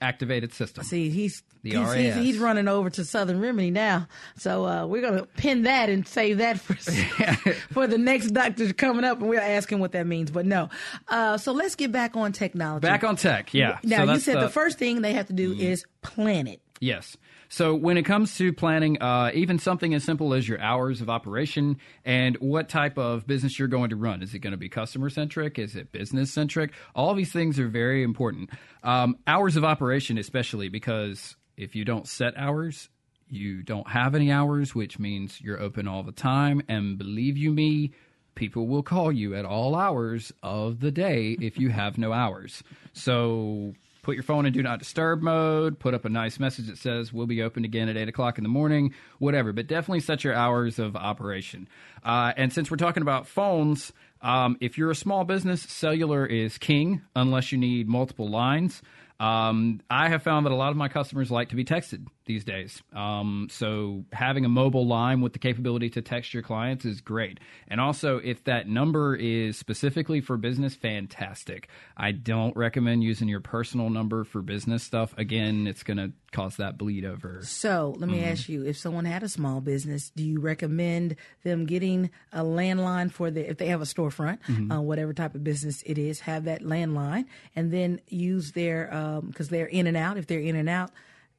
activated 0.00 0.52
system. 0.52 0.84
See, 0.84 1.10
he's 1.10 1.42
he's, 1.62 1.92
he's, 1.94 2.14
he's, 2.14 2.38
running 2.38 2.68
over 2.68 2.90
to 2.90 3.04
Southern 3.04 3.40
Remedy 3.40 3.70
now, 3.70 4.06
so 4.36 4.66
uh, 4.66 4.86
we're 4.86 5.02
going 5.02 5.18
to 5.18 5.26
pin 5.36 5.62
that 5.62 5.88
and 5.88 6.06
save 6.06 6.38
that 6.38 6.60
for 6.60 6.74
for 7.72 7.86
the 7.86 7.98
next 7.98 8.30
doctor 8.30 8.72
coming 8.72 9.04
up, 9.04 9.20
and 9.20 9.28
we'll 9.28 9.40
ask 9.40 9.70
him 9.70 9.80
what 9.80 9.92
that 9.92 10.06
means. 10.06 10.30
But 10.30 10.46
no, 10.46 10.68
uh, 11.08 11.38
so 11.38 11.52
let's 11.52 11.74
get 11.74 11.92
back 11.92 12.16
on 12.16 12.32
technology. 12.32 12.82
Back 12.82 13.04
on 13.04 13.16
tech, 13.16 13.54
yeah. 13.54 13.78
Now 13.82 14.06
so 14.06 14.12
you 14.12 14.18
said 14.20 14.36
the, 14.36 14.40
the, 14.42 14.50
first 14.50 14.78
thing 14.78 15.02
they 15.02 15.14
have 15.14 15.26
to 15.26 15.32
do 15.32 15.54
mm. 15.54 15.60
is 15.60 15.84
plan 16.02 16.46
it. 16.46 16.60
Yes. 16.80 17.16
So 17.54 17.72
when 17.72 17.96
it 17.96 18.02
comes 18.02 18.36
to 18.38 18.52
planning, 18.52 19.00
uh, 19.00 19.30
even 19.32 19.60
something 19.60 19.94
as 19.94 20.02
simple 20.02 20.34
as 20.34 20.48
your 20.48 20.60
hours 20.60 21.00
of 21.00 21.08
operation 21.08 21.76
and 22.04 22.36
what 22.38 22.68
type 22.68 22.98
of 22.98 23.28
business 23.28 23.60
you're 23.60 23.68
going 23.68 23.90
to 23.90 23.96
run, 23.96 24.24
is 24.24 24.34
it 24.34 24.40
going 24.40 24.50
to 24.50 24.56
be 24.56 24.68
customer 24.68 25.08
centric? 25.08 25.56
Is 25.56 25.76
it 25.76 25.92
business 25.92 26.32
centric? 26.32 26.72
All 26.96 27.14
these 27.14 27.30
things 27.30 27.60
are 27.60 27.68
very 27.68 28.02
important. 28.02 28.50
Um, 28.82 29.18
hours 29.28 29.54
of 29.54 29.62
operation, 29.62 30.18
especially 30.18 30.68
because 30.68 31.36
if 31.56 31.76
you 31.76 31.84
don't 31.84 32.08
set 32.08 32.36
hours, 32.36 32.88
you 33.28 33.62
don't 33.62 33.88
have 33.88 34.16
any 34.16 34.32
hours, 34.32 34.74
which 34.74 34.98
means 34.98 35.40
you're 35.40 35.60
open 35.60 35.86
all 35.86 36.02
the 36.02 36.10
time. 36.10 36.60
And 36.68 36.98
believe 36.98 37.36
you 37.36 37.52
me, 37.52 37.92
people 38.34 38.66
will 38.66 38.82
call 38.82 39.12
you 39.12 39.36
at 39.36 39.44
all 39.44 39.76
hours 39.76 40.32
of 40.42 40.80
the 40.80 40.90
day 40.90 41.36
if 41.40 41.56
you 41.56 41.68
have 41.68 41.98
no 41.98 42.12
hours. 42.12 42.64
So 42.94 43.74
put 44.04 44.14
your 44.14 44.22
phone 44.22 44.46
in 44.46 44.52
do 44.52 44.62
not 44.62 44.78
disturb 44.78 45.22
mode, 45.22 45.78
put 45.78 45.94
up 45.94 46.04
a 46.04 46.08
nice 46.08 46.38
message 46.38 46.68
that 46.68 46.78
says 46.78 47.12
we'll 47.12 47.26
be 47.26 47.42
open 47.42 47.64
again 47.64 47.88
at 47.88 47.96
8 47.96 48.08
o'clock 48.08 48.38
in 48.38 48.44
the 48.44 48.50
morning, 48.50 48.94
whatever. 49.18 49.52
But 49.52 49.66
definitely 49.66 50.00
set 50.00 50.22
your 50.22 50.34
hours 50.34 50.78
of 50.78 50.94
operation. 50.94 51.68
Uh, 52.04 52.32
and 52.36 52.52
since 52.52 52.70
we're 52.70 52.76
talking 52.76 53.02
about 53.02 53.26
phones, 53.26 53.92
um, 54.22 54.56
if 54.60 54.78
you're 54.78 54.90
a 54.90 54.96
small 54.96 55.24
business, 55.24 55.62
cellular 55.62 56.24
is 56.24 56.58
king 56.58 57.02
unless 57.16 57.50
you 57.50 57.58
need 57.58 57.88
multiple 57.88 58.30
lines. 58.30 58.82
Um, 59.20 59.80
I 59.88 60.08
have 60.08 60.22
found 60.22 60.46
that 60.46 60.52
a 60.52 60.56
lot 60.56 60.70
of 60.70 60.76
my 60.76 60.88
customers 60.88 61.30
like 61.30 61.50
to 61.50 61.56
be 61.56 61.64
texted 61.64 62.06
these 62.26 62.44
days. 62.44 62.82
Um, 62.94 63.48
so 63.50 64.04
having 64.12 64.44
a 64.44 64.48
mobile 64.48 64.86
line 64.86 65.20
with 65.20 65.32
the 65.32 65.38
capability 65.38 65.90
to 65.90 66.02
text 66.02 66.32
your 66.32 66.42
clients 66.42 66.84
is 66.84 67.00
great. 67.00 67.40
And 67.68 67.80
also, 67.80 68.18
if 68.18 68.44
that 68.44 68.68
number 68.68 69.14
is 69.14 69.58
specifically 69.58 70.20
for 70.20 70.36
business, 70.36 70.74
fantastic. 70.74 71.68
I 71.96 72.12
don't 72.12 72.56
recommend 72.56 73.04
using 73.04 73.28
your 73.28 73.40
personal 73.40 73.90
number 73.90 74.24
for 74.24 74.42
business 74.42 74.82
stuff. 74.82 75.14
Again, 75.18 75.66
it's 75.66 75.82
going 75.82 75.98
to 75.98 76.12
cause 76.32 76.56
that 76.56 76.78
bleed 76.78 77.04
over. 77.04 77.40
So 77.42 77.94
let 77.98 78.08
me 78.08 78.18
mm-hmm. 78.18 78.32
ask 78.32 78.48
you: 78.48 78.64
If 78.64 78.76
someone 78.78 79.04
had 79.04 79.22
a 79.22 79.28
small 79.28 79.60
business, 79.60 80.10
do 80.10 80.24
you 80.24 80.40
recommend 80.40 81.16
them 81.42 81.66
getting 81.66 82.10
a 82.32 82.42
landline 82.42 83.10
for 83.10 83.30
the 83.30 83.48
if 83.48 83.58
they 83.58 83.68
have 83.68 83.80
a 83.80 83.86
storefront, 83.86 84.38
mm-hmm. 84.48 84.72
uh, 84.72 84.80
whatever 84.80 85.12
type 85.12 85.34
of 85.34 85.44
business 85.44 85.82
it 85.86 85.98
is, 85.98 86.20
have 86.20 86.44
that 86.44 86.62
landline, 86.62 87.26
and 87.54 87.72
then 87.72 88.00
use 88.08 88.52
their 88.52 88.86
because 89.26 89.48
um, 89.48 89.50
they're 89.50 89.66
in 89.66 89.86
and 89.86 89.96
out. 89.96 90.16
If 90.16 90.26
they're 90.26 90.40
in 90.40 90.56
and 90.56 90.68
out 90.68 90.90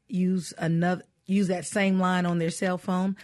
use 0.07 0.53
another 0.57 1.03
use 1.25 1.47
that 1.47 1.65
same 1.65 1.99
line 1.99 2.25
on 2.25 2.37
their 2.37 2.51
cell 2.51 2.77
phone 2.77 3.15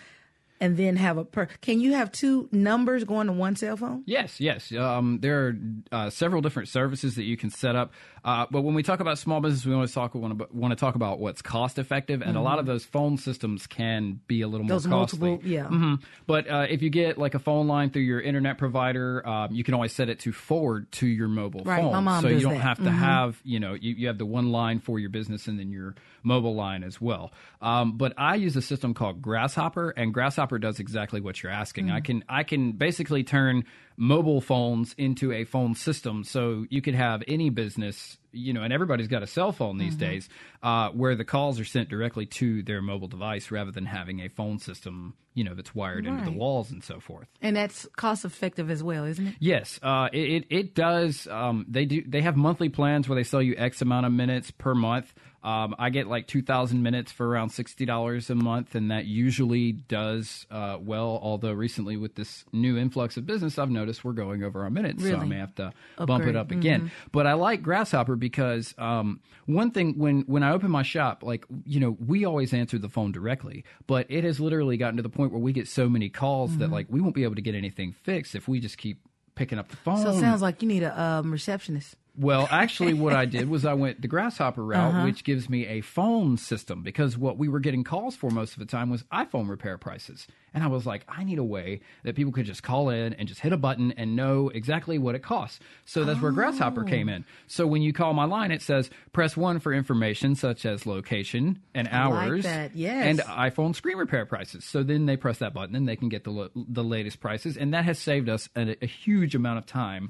and 0.62 0.78
then 0.78 0.96
have 0.96 1.18
a 1.18 1.26
per. 1.26 1.48
Can 1.62 1.80
you 1.80 1.94
have 1.94 2.12
two 2.12 2.48
numbers 2.52 3.04
going 3.04 3.28
to 3.28 3.34
one 3.34 3.56
cell 3.56 3.76
phone? 3.76 4.04
Yes, 4.06 4.40
yes. 4.40 4.72
Um, 4.72 5.20
there 5.20 5.48
are 5.48 5.56
uh, 5.92 6.10
several 6.10 6.42
different 6.42 6.70
services 6.70 7.16
that 7.16 7.24
you 7.24 7.36
can 7.36 7.50
set 7.50 7.76
up. 7.76 7.94
Uh, 8.24 8.46
but 8.52 8.62
when 8.62 8.76
we 8.76 8.84
talk 8.84 9.00
about 9.00 9.18
small 9.18 9.42
business, 9.42 9.66
we 9.66 9.74
always 9.74 9.92
talk 9.92 10.14
want 10.14 10.38
to, 10.38 10.48
want 10.52 10.72
to 10.72 10.76
talk 10.76 10.96
about 10.96 11.20
what's 11.20 11.42
cost 11.42 11.80
effective, 11.80 12.22
and 12.22 12.32
mm-hmm. 12.32 12.38
a 12.38 12.44
lot 12.44 12.60
of 12.60 12.66
mm-hmm. 12.66 12.74
those 12.74 12.86
phone 12.86 13.18
systems 13.18 13.66
can 13.66 14.20
be 14.28 14.42
a 14.42 14.48
little 14.48 14.68
those 14.68 14.86
more 14.86 15.02
costly. 15.02 15.30
Multiple, 15.32 15.50
yeah. 15.50 15.64
Mm-hmm. 15.64 15.96
But 16.28 16.50
uh, 16.50 16.68
if 16.70 16.84
you 16.84 16.92
get 16.92 17.18
like 17.18 17.34
a 17.34 17.40
phone 17.40 17.68
line 17.68 17.90
through 17.90 18.04
your 18.04 18.22
internet 18.22 18.60
provider, 18.60 19.28
um, 19.28 19.52
you 19.52 19.64
can 19.64 19.74
always 19.74 19.92
set 19.92 20.10
it 20.10 20.20
to 20.20 20.32
forward 20.32 20.92
to 20.94 21.08
your 21.08 21.28
mobile 21.28 21.64
right. 21.64 21.82
phone, 21.82 21.92
My 21.92 22.00
mom 22.00 22.22
so 22.22 22.28
you 22.28 22.42
don't 22.42 22.54
that. 22.54 22.60
have 22.60 22.78
to 22.78 22.84
mm-hmm. 22.84 22.98
have 22.98 23.42
you 23.44 23.60
know 23.60 23.74
you, 23.74 23.96
you 23.96 24.08
have 24.08 24.20
the 24.20 24.26
one 24.26 24.52
line 24.52 24.80
for 24.80 25.00
your 25.00 25.10
business 25.10 25.48
and 25.48 25.60
then 25.60 25.72
your 25.72 25.96
mobile 26.24 26.54
line 26.54 26.84
as 26.84 27.02
well. 27.02 27.32
Um, 27.62 27.98
but 27.98 28.14
I 28.18 28.36
use 28.36 28.56
a 28.56 28.62
system 28.62 28.94
called 28.94 29.22
Grasshopper, 29.22 29.92
and 29.92 30.14
Grasshopper 30.14 30.60
does 30.60 30.80
exactly 30.80 31.22
what 31.22 31.42
you're 31.42 31.52
asking. 31.52 31.90
I 31.90 32.02
can 32.02 32.24
I 32.30 32.44
can 32.44 32.74
basically 32.74 33.24
turn 33.24 33.66
mobile 34.02 34.42
phones 34.42 34.96
into 34.98 35.32
a 35.32 35.46
phone 35.46 35.76
system. 35.76 36.24
So 36.24 36.66
you 36.72 36.82
could 36.82 36.96
have 36.96 37.22
any 37.28 37.52
business, 37.52 38.18
you 38.32 38.54
know, 38.54 38.64
and 38.64 38.72
everybody's 38.74 39.08
got 39.08 39.24
a 39.24 39.28
cell 39.28 39.52
phone 39.52 39.78
these 39.78 39.96
mm-hmm. 39.96 40.12
days, 40.12 40.30
uh, 40.64 40.90
where 40.90 41.16
the 41.16 41.26
calls 41.26 41.60
are 41.60 41.66
sent 41.66 41.90
directly 41.90 42.26
to 42.26 42.64
their 42.64 42.82
mobile 42.82 43.08
device 43.08 43.52
rather 43.52 43.72
than 43.72 43.86
having 43.86 44.22
a 44.22 44.30
phone 44.30 44.60
system, 44.60 45.14
you 45.34 45.44
know, 45.44 45.54
that's 45.54 45.74
wired 45.76 46.06
right. 46.06 46.14
into 46.20 46.26
the 46.26 46.38
walls 46.38 46.72
and 46.72 46.84
so 46.84 47.00
forth. 47.00 47.28
And 47.42 47.56
that's 47.56 47.88
cost 47.96 48.26
effective 48.26 48.70
as 48.70 48.84
well, 48.84 49.06
isn't 49.06 49.28
it? 49.28 49.36
Yes, 49.40 49.80
uh, 49.84 50.10
it, 50.14 50.30
it, 50.30 50.46
it 50.50 50.76
does. 50.76 51.28
Um, 51.28 51.66
they 51.70 51.86
do. 51.86 52.04
They 52.06 52.22
have 52.22 52.36
monthly 52.36 52.70
plans 52.70 53.08
where 53.08 53.16
they 53.16 53.24
sell 53.24 53.42
you 53.42 53.56
X 53.58 53.82
amount 53.82 54.06
of 54.06 54.12
minutes 54.12 54.52
per 54.52 54.74
month. 54.74 55.14
Um, 55.44 55.76
I 55.80 55.90
get 55.90 56.06
like 56.06 56.28
2,000 56.28 56.84
minutes 56.84 57.12
for 57.12 57.28
around 57.28 57.50
$60 57.50 58.30
a 58.30 58.36
month, 58.36 58.76
and 58.76 58.92
that 58.92 59.06
usually 59.06 59.72
does 59.72 60.46
uh, 60.52 60.78
well. 60.80 61.20
Although 61.22 61.54
recently, 61.54 61.98
with 61.98 62.14
this 62.14 62.46
new 62.54 62.78
influx 62.78 63.18
of 63.18 63.26
business, 63.26 63.58
I've 63.58 63.72
noticed 63.72 64.04
we're 64.04 64.12
going 64.12 64.44
over 64.44 64.62
our 64.62 64.70
minutes, 64.70 65.02
really? 65.02 65.16
so 65.16 65.22
I 65.22 65.26
may 65.26 65.38
have 65.38 65.56
to 65.56 65.74
Upgrade. 65.98 66.08
bump 66.08 66.26
it 66.26 66.36
up 66.36 66.52
again. 66.52 66.82
Mm-hmm. 66.82 67.08
But 67.12 67.26
I 67.26 67.34
like 67.34 67.64
Grasshopper 67.64 68.16
because 68.22 68.74
um, 68.78 69.20
one 69.48 69.72
thing 69.72 69.98
when 69.98 70.22
when 70.22 70.44
I 70.44 70.52
open 70.52 70.72
my 70.72 70.84
shop, 70.84 71.24
like 71.24 71.46
you 71.66 71.82
know, 71.82 71.98
we 72.00 72.24
always 72.24 72.54
answer 72.54 72.78
the 72.78 72.88
phone 72.88 73.12
directly, 73.12 73.66
but 73.88 74.06
it 74.08 74.24
has 74.24 74.40
literally 74.40 74.78
gotten 74.78 74.96
to 74.96 75.04
the 75.04 75.10
point 75.10 75.34
where 75.34 75.42
we 75.42 75.52
get 75.52 75.68
so 75.68 75.90
many 75.90 76.08
calls 76.08 76.52
mm-hmm. 76.52 76.60
that 76.62 76.72
like 76.72 76.88
we 76.90 77.02
won't 77.02 77.16
be 77.16 77.24
able 77.24 77.36
to 77.36 77.42
get 77.42 77.56
anything 77.56 77.92
fixed 77.92 78.36
if 78.36 78.48
we 78.48 78.62
just 78.62 78.78
keep 78.78 79.02
picking 79.36 79.60
up 79.60 79.68
the 79.68 79.76
phone. 79.78 79.98
So 79.98 80.12
it 80.12 80.20
sounds 80.22 80.42
like 80.42 80.62
you 80.62 80.68
need 80.70 80.84
a 80.84 81.02
um, 81.02 81.32
receptionist. 81.32 81.98
Well, 82.18 82.48
actually, 82.52 82.94
what 82.94 83.14
I 83.14 83.26
did 83.38 83.50
was 83.50 83.66
I 83.66 83.74
went 83.74 84.02
the 84.02 84.08
Grasshopper 84.08 84.64
route, 84.64 84.94
Uh-huh. 84.96 85.06
which 85.06 85.24
gives 85.24 85.50
me 85.50 85.66
a 85.68 85.82
phone 85.82 86.38
system 86.38 86.84
because 86.84 87.18
what 87.18 87.38
we 87.38 87.48
were 87.48 87.60
getting 87.62 87.84
calls 87.86 88.16
for 88.16 88.30
most 88.30 88.54
of 88.54 88.60
the 88.60 88.66
time 88.66 88.90
was 88.90 89.04
iPhone 89.14 89.50
repair 89.50 89.78
prices. 89.78 90.28
And 90.54 90.62
I 90.66 90.68
was 90.68 90.86
like, 90.86 91.06
I 91.08 91.24
need 91.24 91.40
a 91.40 91.44
way 91.46 91.80
that 92.04 92.16
people 92.16 92.34
could 92.34 92.46
just 92.46 92.62
call 92.64 92.90
in 92.90 93.14
and 93.14 93.26
just 93.30 93.40
hit 93.40 93.54
a 93.54 93.58
button 93.58 93.94
and 93.94 94.18
know 94.18 94.50
exactly 94.50 94.98
what 94.98 95.16
it 95.16 95.24
costs. 95.24 95.62
So 95.86 96.04
that's 96.04 96.20
where 96.22 96.34
Grasshopper 96.34 96.84
came 96.84 97.08
Oh. 97.08 97.14
in. 97.14 97.26
So 97.48 97.66
when 97.66 97.82
you 97.82 97.94
call 97.94 98.14
my 98.14 98.26
line, 98.26 98.52
it 98.52 98.62
says 98.62 98.90
press 99.14 99.38
one 99.38 99.60
for 99.60 99.74
information 99.74 100.36
such 100.36 100.66
as 100.66 100.86
location 100.86 101.62
and 101.74 101.86
like 101.88 101.94
hours 101.94 102.44
that, 102.44 102.76
yes. 102.76 103.06
and 103.06 103.20
iPhone 103.20 103.74
screen 103.74 103.96
repair 103.98 104.26
prices. 104.26 104.66
So 104.66 104.84
then 104.84 105.06
they 105.06 105.16
press 105.16 105.38
that 105.38 105.54
button 105.54 105.74
and 105.78 105.88
they 105.88 105.96
can 105.96 106.10
get 106.10 106.26
the, 106.26 106.32
lo- 106.32 106.50
the 106.56 106.84
latest 106.84 107.22
prices. 107.22 107.56
And 107.56 107.74
that 107.74 107.86
has 107.86 107.98
saved 107.98 108.28
us 108.28 108.50
a, 108.54 108.76
a 108.84 108.86
huge 108.88 109.34
amount 109.36 109.60
of 109.60 109.66
time 109.66 110.10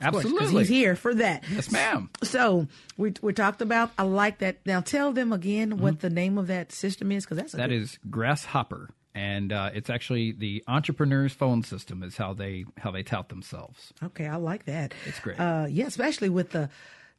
Of 0.00 0.12
course, 0.12 0.24
Absolutely. 0.24 0.58
he's 0.62 0.68
here 0.68 0.96
for 0.96 1.14
that. 1.14 1.44
Yes, 1.50 1.70
ma'am. 1.70 2.10
So 2.22 2.66
we 2.96 3.14
we 3.22 3.32
talked 3.32 3.62
about. 3.62 3.90
I 3.98 4.02
like 4.02 4.38
that. 4.38 4.56
Now 4.66 4.80
tell 4.80 5.12
them 5.12 5.32
again 5.32 5.78
what 5.78 6.00
the 6.00 6.10
name 6.10 6.36
of 6.38 6.48
that 6.48 6.72
system 6.72 7.12
is, 7.12 7.24
because 7.24 7.36
that's 7.38 7.54
a 7.54 7.56
That 7.58 7.68
good- 7.70 7.82
is 7.82 7.98
Grasshopper, 8.10 8.90
and 9.14 9.52
uh, 9.52 9.70
it's 9.72 9.88
actually 9.90 10.32
the 10.32 10.64
entrepreneur's 10.66 11.32
phone 11.32 11.62
system 11.62 12.02
is 12.02 12.16
how 12.16 12.34
they 12.34 12.64
how 12.78 12.90
they 12.90 13.02
tout 13.02 13.28
themselves. 13.28 13.92
okay. 14.02 14.26
I 14.26 14.36
like 14.36 14.64
that. 14.64 14.94
It's 15.06 15.20
great. 15.20 15.38
Uh, 15.38 15.66
yeah, 15.70 15.86
especially 15.86 16.28
with 16.28 16.50
the 16.50 16.68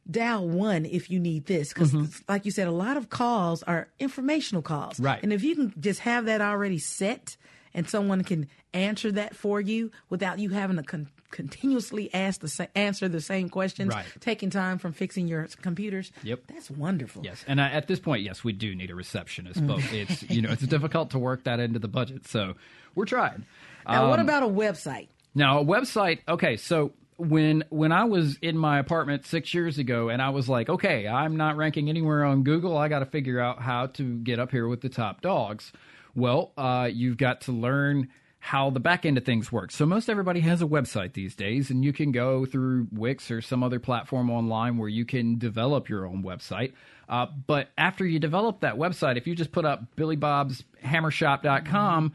dial 0.08 0.48
one 0.48 0.84
if 0.84 1.10
you 1.10 1.18
need 1.18 1.46
this, 1.46 1.72
because 1.72 1.92
like 2.28 2.44
you 2.44 2.50
said, 2.50 2.68
a 2.68 2.72
lot 2.72 2.96
of 2.96 3.08
calls 3.10 3.62
are 3.64 3.88
informational 3.98 4.62
calls, 4.62 5.00
Right. 5.00 5.20
And 5.22 5.32
if 5.32 5.42
you 5.42 5.56
can 5.56 5.74
just 5.80 6.00
have 6.00 6.26
that 6.26 6.40
already 6.40 6.78
set, 6.78 7.36
and 7.74 7.88
someone 7.88 8.22
can 8.22 8.46
answer 8.72 9.10
that 9.12 9.34
for 9.34 9.60
you 9.60 9.90
without 10.08 10.38
you 10.38 10.50
having 10.50 10.76
to 10.76 10.82
con- 10.84 11.08
continuously 11.36 12.12
ask 12.14 12.40
the 12.40 12.48
sa- 12.48 12.66
answer 12.74 13.08
the 13.08 13.20
same 13.20 13.48
questions, 13.48 13.94
Right. 13.94 14.04
taking 14.20 14.50
time 14.50 14.78
from 14.78 14.92
fixing 14.92 15.28
your 15.28 15.46
computers. 15.62 16.10
Yep. 16.22 16.40
that's 16.48 16.70
wonderful. 16.70 17.22
Yes, 17.24 17.44
and 17.46 17.60
uh, 17.60 17.64
at 17.64 17.86
this 17.86 18.00
point, 18.00 18.22
yes, 18.22 18.42
we 18.42 18.52
do 18.52 18.74
need 18.74 18.90
a 18.90 18.94
receptionist, 18.94 19.64
but 19.66 19.78
Mm. 19.78 19.92
it's 19.92 20.22
you 20.30 20.42
know 20.42 20.50
it's 20.50 20.66
difficult 20.76 21.10
to 21.10 21.18
work 21.18 21.44
that 21.44 21.60
into 21.60 21.78
the 21.78 21.88
budget, 21.88 22.26
so 22.26 22.54
we're 22.94 23.04
trying. 23.04 23.44
Now, 23.86 24.08
what 24.08 24.18
Um, 24.18 24.26
about 24.26 24.42
a 24.42 24.46
website? 24.48 25.08
Now, 25.34 25.60
a 25.60 25.64
website. 25.64 26.20
Okay, 26.26 26.56
so 26.56 26.92
when 27.18 27.62
when 27.70 27.92
I 27.92 28.04
was 28.04 28.36
in 28.42 28.56
my 28.58 28.78
apartment 28.78 29.26
six 29.26 29.52
years 29.54 29.78
ago, 29.78 30.08
and 30.08 30.20
I 30.22 30.30
was 30.30 30.48
like, 30.48 30.68
okay, 30.68 31.06
I'm 31.06 31.36
not 31.36 31.56
ranking 31.56 31.88
anywhere 31.88 32.24
on 32.24 32.42
Google. 32.42 32.76
I 32.76 32.88
got 32.88 33.00
to 33.00 33.06
figure 33.06 33.38
out 33.40 33.60
how 33.60 33.86
to 33.98 34.16
get 34.18 34.38
up 34.38 34.50
here 34.50 34.66
with 34.66 34.80
the 34.80 34.88
top 34.88 35.20
dogs. 35.20 35.72
Well, 36.14 36.52
uh, 36.56 36.88
you've 36.92 37.18
got 37.18 37.42
to 37.42 37.52
learn 37.52 38.08
how 38.46 38.70
the 38.70 38.78
back 38.78 39.04
end 39.04 39.18
of 39.18 39.24
things 39.24 39.50
works. 39.50 39.74
So 39.74 39.84
most 39.84 40.08
everybody 40.08 40.38
has 40.38 40.62
a 40.62 40.66
website 40.66 41.14
these 41.14 41.34
days, 41.34 41.68
and 41.68 41.84
you 41.84 41.92
can 41.92 42.12
go 42.12 42.46
through 42.46 42.86
Wix 42.92 43.28
or 43.28 43.42
some 43.42 43.64
other 43.64 43.80
platform 43.80 44.30
online 44.30 44.78
where 44.78 44.88
you 44.88 45.04
can 45.04 45.36
develop 45.36 45.88
your 45.88 46.06
own 46.06 46.22
website. 46.22 46.72
Uh, 47.08 47.26
but 47.48 47.70
after 47.76 48.06
you 48.06 48.20
develop 48.20 48.60
that 48.60 48.76
website, 48.76 49.16
if 49.16 49.26
you 49.26 49.34
just 49.34 49.50
put 49.50 49.64
up 49.64 49.96
BillyBob'sHammerShop.com 49.96 52.12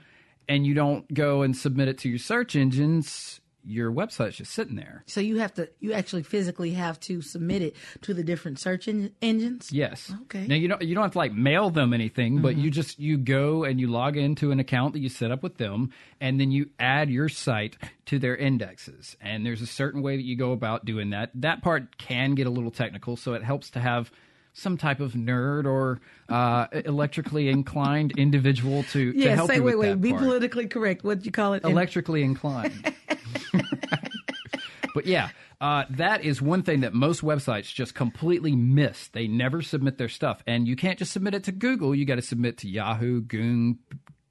and 0.48 0.65
you 0.65 0.74
don't 0.74 1.13
go 1.13 1.41
and 1.41 1.58
submit 1.58 1.89
it 1.89 1.98
to 1.98 2.08
your 2.08 2.17
search 2.17 2.56
engines, 2.56 3.40
your 3.63 3.91
website's 3.91 4.38
just 4.38 4.54
sitting 4.54 4.76
there. 4.76 5.04
So 5.08 5.21
you 5.21 5.39
have 5.39 5.54
to, 5.56 5.69
you 5.80 5.93
actually 5.93 6.24
physically 6.24 6.71
have 6.71 7.00
to 7.02 7.21
submit 7.21 7.62
it 7.62 7.76
to 8.02 8.13
the 8.13 8.24
different 8.24 8.60
search 8.60 8.88
en- 8.88 9.13
engines. 9.21 9.71
Yes. 9.71 10.12
Okay. 10.24 10.47
Now 10.47 10.56
you 10.56 10.67
don't 10.67 10.82
you 10.82 10.95
don't 10.95 11.04
have 11.04 11.12
to 11.13 11.17
like 11.17 11.34
mail 11.34 11.69
them 11.69 11.93
anything, 11.93 12.41
but 12.41 12.56
you 12.56 12.69
mm-hmm. 12.69 12.71
just 12.71 13.00
you 13.00 13.17
go 13.17 13.63
and 13.63 13.80
you 13.80 13.88
log 13.88 14.17
into 14.17 14.52
an 14.52 14.60
account 14.60 14.93
that 14.93 15.00
you 15.00 15.10
set 15.10 15.32
up 15.32 15.43
with 15.43 15.58
them, 15.58 15.91
and 16.19 16.39
then 16.39 16.52
you 16.52 16.69
add 16.80 17.10
your 17.10 17.30
site 17.30 17.78
to 18.06 18.19
their 18.19 18.36
indexes. 18.36 19.15
And 19.21 19.45
there's 19.45 19.62
a 19.62 19.67
certain 19.67 20.02
way 20.02 20.17
that 20.17 20.26
you 20.26 20.36
go 20.36 20.52
about 20.52 20.86
doing 20.86 21.12
that. 21.12 21.32
That 21.36 21.62
part 21.62 21.97
can 21.97 22.36
get 22.36 22.47
a 22.47 22.52
little 22.52 22.71
technical, 22.71 23.17
so 23.17 23.34
it 23.34 23.43
helps 23.43 23.69
to 23.71 23.80
have 23.80 24.12
some 24.54 24.78
type 24.78 25.00
of 25.00 25.14
nerd 25.14 25.66
or 25.66 26.00
uh, 26.30 26.68
electrically 26.86 27.50
inclined 27.50 28.14
individual 28.18 28.84
to, 28.84 29.14
to 29.14 29.18
Yeah. 29.18 29.36
help 29.36 29.50
Say 29.50 29.56
you 29.58 29.64
wait, 29.64 29.76
with 29.78 29.80
wait. 29.88 29.90
that 29.92 30.02
Be 30.02 30.10
part. 30.12 30.24
politically 30.24 30.68
correct. 30.68 31.04
What 31.04 31.20
do 31.20 31.26
you 31.26 31.32
call 31.32 31.54
it? 31.54 31.64
electrically 31.64 32.24
inclined. 32.24 32.94
but 34.94 35.06
yeah, 35.06 35.30
uh, 35.62 35.86
that 35.92 36.24
is 36.24 36.42
one 36.42 36.64
thing 36.64 36.82
that 36.82 36.94
most 36.94 37.22
websites 37.22 37.74
just 37.74 37.96
completely 37.96 38.56
miss. 38.56 39.08
They 39.10 39.28
never 39.28 39.62
submit 39.62 39.98
their 39.98 40.10
stuff, 40.10 40.44
and 40.48 40.68
you 40.68 40.76
can't 40.76 41.00
just 41.00 41.12
submit 41.14 41.34
it 41.34 41.44
to 41.46 41.52
Google. 41.52 41.96
You 41.96 42.06
got 42.06 42.16
to 42.16 42.22
submit 42.22 42.58
to 42.60 42.68
Yahoo, 42.70 43.22
Goong, 43.22 43.78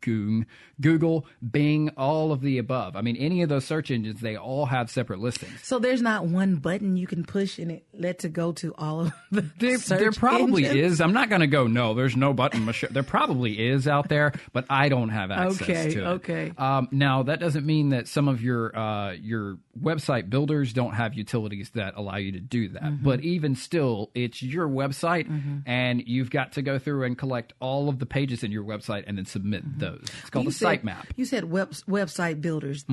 Google, 0.03 1.27
Bing, 1.51 1.91
all 1.97 2.33
of 2.33 2.41
the 2.41 2.59
above. 2.59 2.97
I 2.97 3.03
mean, 3.03 3.17
any 3.17 3.43
of 3.43 3.49
those 3.49 3.65
search 3.65 3.91
engines, 3.91 4.21
they 4.21 4.37
all 4.37 4.67
have 4.67 4.91
separate 4.91 5.21
listings. 5.21 5.53
so 5.63 5.79
there's 5.79 6.03
not 6.03 6.27
one 6.27 6.57
button 6.57 6.97
you 6.97 7.07
can 7.07 7.25
push 7.25 7.59
and 7.59 7.71
it 7.71 7.85
lets 7.93 8.25
it 8.25 8.33
go 8.33 8.53
to 8.53 8.75
all 8.77 9.01
of 9.03 9.13
the 9.31 9.43
There, 9.59 9.79
there 9.79 10.13
probably 10.13 10.65
engines? 10.67 10.93
is. 10.95 11.01
I'm 11.01 11.13
not 11.13 11.29
going 11.29 11.43
to 11.43 11.47
go. 11.47 11.67
No, 11.67 11.95
there's 11.95 12.17
no 12.17 12.33
button. 12.33 12.65
Michelle. 12.65 12.91
There 12.93 13.03
probably 13.03 13.59
is 13.69 13.87
out 13.89 14.09
there, 14.09 14.33
but 14.53 14.65
I 14.71 14.89
don't 14.89 15.11
have 15.11 15.31
access 15.31 15.63
Okay, 15.63 15.91
to 15.95 16.01
it. 16.01 16.07
okay. 16.07 16.53
Um, 16.57 16.89
now 16.91 17.23
that 17.25 17.41
doesn't 17.41 17.67
mean 17.67 17.91
that 17.91 18.09
some 18.09 18.29
of 18.29 18.43
your 18.43 18.77
uh, 18.77 19.13
your 19.13 19.59
website 19.79 20.29
builders 20.31 20.73
don't 20.73 20.95
have 20.95 21.15
utilities 21.15 21.71
that 21.71 21.95
allow 21.97 22.17
you 22.17 22.33
to 22.33 22.41
do 22.41 22.69
that. 22.71 22.83
Mm-hmm. 22.83 23.05
But 23.05 23.21
even 23.21 23.55
still, 23.55 24.11
it's 24.15 24.43
your 24.43 24.69
website, 24.69 25.31
and 25.67 26.03
you've 26.07 26.31
got 26.31 26.53
to 26.53 26.63
go 26.63 26.79
through 26.79 27.05
and 27.05 27.17
collect 27.17 27.53
all 27.61 27.89
of 27.89 27.99
the 27.99 28.07
pages 28.07 28.43
in 28.43 28.51
your 28.51 28.65
website 28.65 29.05
and 29.07 29.17
then 29.17 29.27
submit 29.27 29.63
those. 29.79 30.05
It's 30.21 30.31
called 30.31 30.47
Mm-hmm. 30.47 30.65
You 30.65 30.71
a 30.71 30.77
said- 30.77 30.83
sitemap. 30.83 30.97
Mm-hmm. 30.97 31.11
You 31.17 31.25
said 31.25 31.45
web, 31.51 31.71
website 31.89 32.41
builders. 32.41 32.85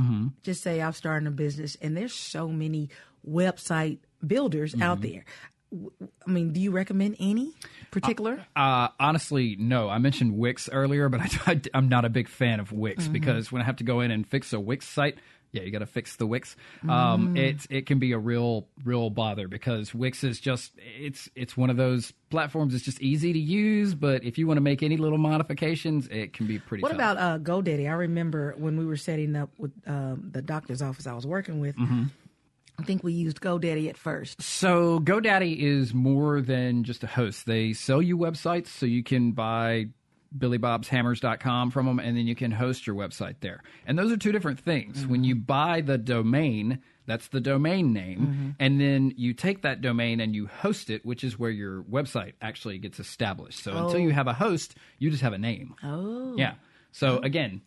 Just 0.44 0.62
say 0.63 0.82
I'm 0.82 0.94
starting 0.94 1.28
a 1.28 1.32
business, 1.32 1.78
and 1.82 1.96
there's 1.98 2.13
so 2.13 2.48
many 2.48 2.90
website 3.28 4.00
builders 4.26 4.74
Mm-hmm. 4.74 4.84
out 4.84 5.02
there. 5.02 5.26
I 6.26 6.32
mean, 6.32 6.54
do 6.54 6.62
you 6.62 6.72
recommend 6.72 7.18
any 7.20 7.52
particular? 7.92 8.40
Uh, 8.56 8.88
honestly, 9.02 9.58
no. 9.60 9.90
I 9.90 9.98
mentioned 9.98 10.38
Wix 10.38 10.70
earlier, 10.72 11.10
but 11.10 11.20
I, 11.48 11.60
am 11.74 11.90
not 11.90 12.06
a 12.06 12.10
big 12.10 12.30
fan 12.30 12.62
of 12.62 12.72
Wix 12.72 13.04
Mm-hmm. 13.04 13.13
because 13.13 13.52
when 13.52 13.62
I 13.62 13.66
have 13.66 13.76
to 13.78 13.84
go 13.84 14.00
in 14.00 14.10
and 14.12 14.26
fix 14.26 14.54
a 14.54 14.60
Wix 14.62 14.88
site, 14.88 15.18
yeah, 15.58 15.63
you 15.63 15.72
got 15.72 15.80
to 15.80 15.86
fix 15.86 16.15
the 16.15 16.28
Wix. 16.28 16.56
Um, 16.88 17.17
Mm. 17.17 17.38
It 17.38 17.67
it 17.70 17.86
can 17.86 18.00
be 18.00 18.12
a 18.12 18.17
real 18.17 18.67
real 18.84 19.10
bother 19.10 19.48
because 19.48 19.93
Wix 19.93 20.24
is 20.24 20.39
just 20.39 20.72
it's 20.78 21.30
it's 21.36 21.58
one 21.58 21.70
of 21.70 21.78
those 21.78 22.13
platforms. 22.30 22.74
It's 22.74 22.86
just 22.86 23.02
easy 23.02 23.34
to 23.34 23.39
use, 23.39 23.96
but 23.96 24.24
if 24.24 24.38
you 24.38 24.48
want 24.48 24.58
to 24.58 24.62
make 24.62 24.84
any 24.84 24.98
little 24.98 25.17
modifications, 25.17 26.08
it 26.08 26.34
can 26.34 26.48
be 26.48 26.60
pretty. 26.60 26.84
What 26.84 26.89
tough. 26.89 26.98
about 26.98 27.17
uh, 27.17 27.39
GoDaddy? 27.39 27.88
I 27.89 27.93
remember 27.93 28.54
when 28.58 28.78
we 28.78 28.86
were 28.86 28.98
setting 28.98 29.36
up 29.36 29.50
with 29.58 29.72
um, 29.88 30.30
the 30.32 30.41
doctor's 30.41 30.82
office 30.82 31.08
I 31.08 31.13
was 31.13 31.26
working 31.26 31.60
with. 31.60 31.76
Mm-hmm. 31.76 32.04
I 32.80 32.84
think 32.84 33.04
we 33.04 33.13
used 33.13 33.41
GoDaddy 33.41 33.89
at 33.89 33.98
first. 33.98 34.39
So 34.41 35.00
GoDaddy 35.00 35.58
is 35.58 35.96
more 35.96 36.41
than 36.41 36.84
just 36.84 37.04
a 37.04 37.08
host. 37.08 37.48
They 37.48 37.74
sell 37.74 38.02
you 38.04 38.17
websites 38.17 38.67
so 38.67 38.86
you 38.86 39.04
can 39.04 39.32
buy 39.32 39.88
billybobshammers.com 40.38 41.72
from 41.72 41.86
them 41.86 42.00
and 42.00 42.18
then 42.18 42.28
you 42.28 42.36
can 42.36 42.52
host 42.52 42.88
your 42.88 42.96
website 42.96 43.36
there. 43.42 43.62
And 43.86 43.98
those 43.98 44.12
are 44.12 44.18
two 44.18 44.32
different 44.32 44.60
things. 44.60 45.06
When 45.06 45.24
you 45.24 45.36
buy 45.36 45.82
the 45.82 45.98
domain, 45.98 46.80
that's 47.06 47.30
the 47.30 47.40
domain 47.40 47.94
name, 47.94 48.56
and 48.60 48.82
then 48.82 49.13
you 49.16 49.34
take 49.34 49.62
that 49.62 49.80
domain 49.80 50.20
and 50.20 50.36
you 50.36 50.48
host 50.48 50.90
it, 50.90 51.06
which 51.06 51.24
is 51.24 51.40
where 51.40 51.50
your 51.50 51.82
website 51.84 52.34
actually 52.42 52.80
gets 52.80 53.00
established. 53.00 53.63
So 53.63 53.86
until 53.86 54.00
you 54.00 54.12
have 54.12 54.28
a 54.28 54.34
host, 54.34 54.76
you 55.00 55.10
just 55.10 55.24
have 55.24 55.32
a 55.32 55.38
name. 55.38 55.76
Oh. 55.84 56.36
Yeah. 56.38 56.56
So 56.92 57.20
again, 57.20 57.62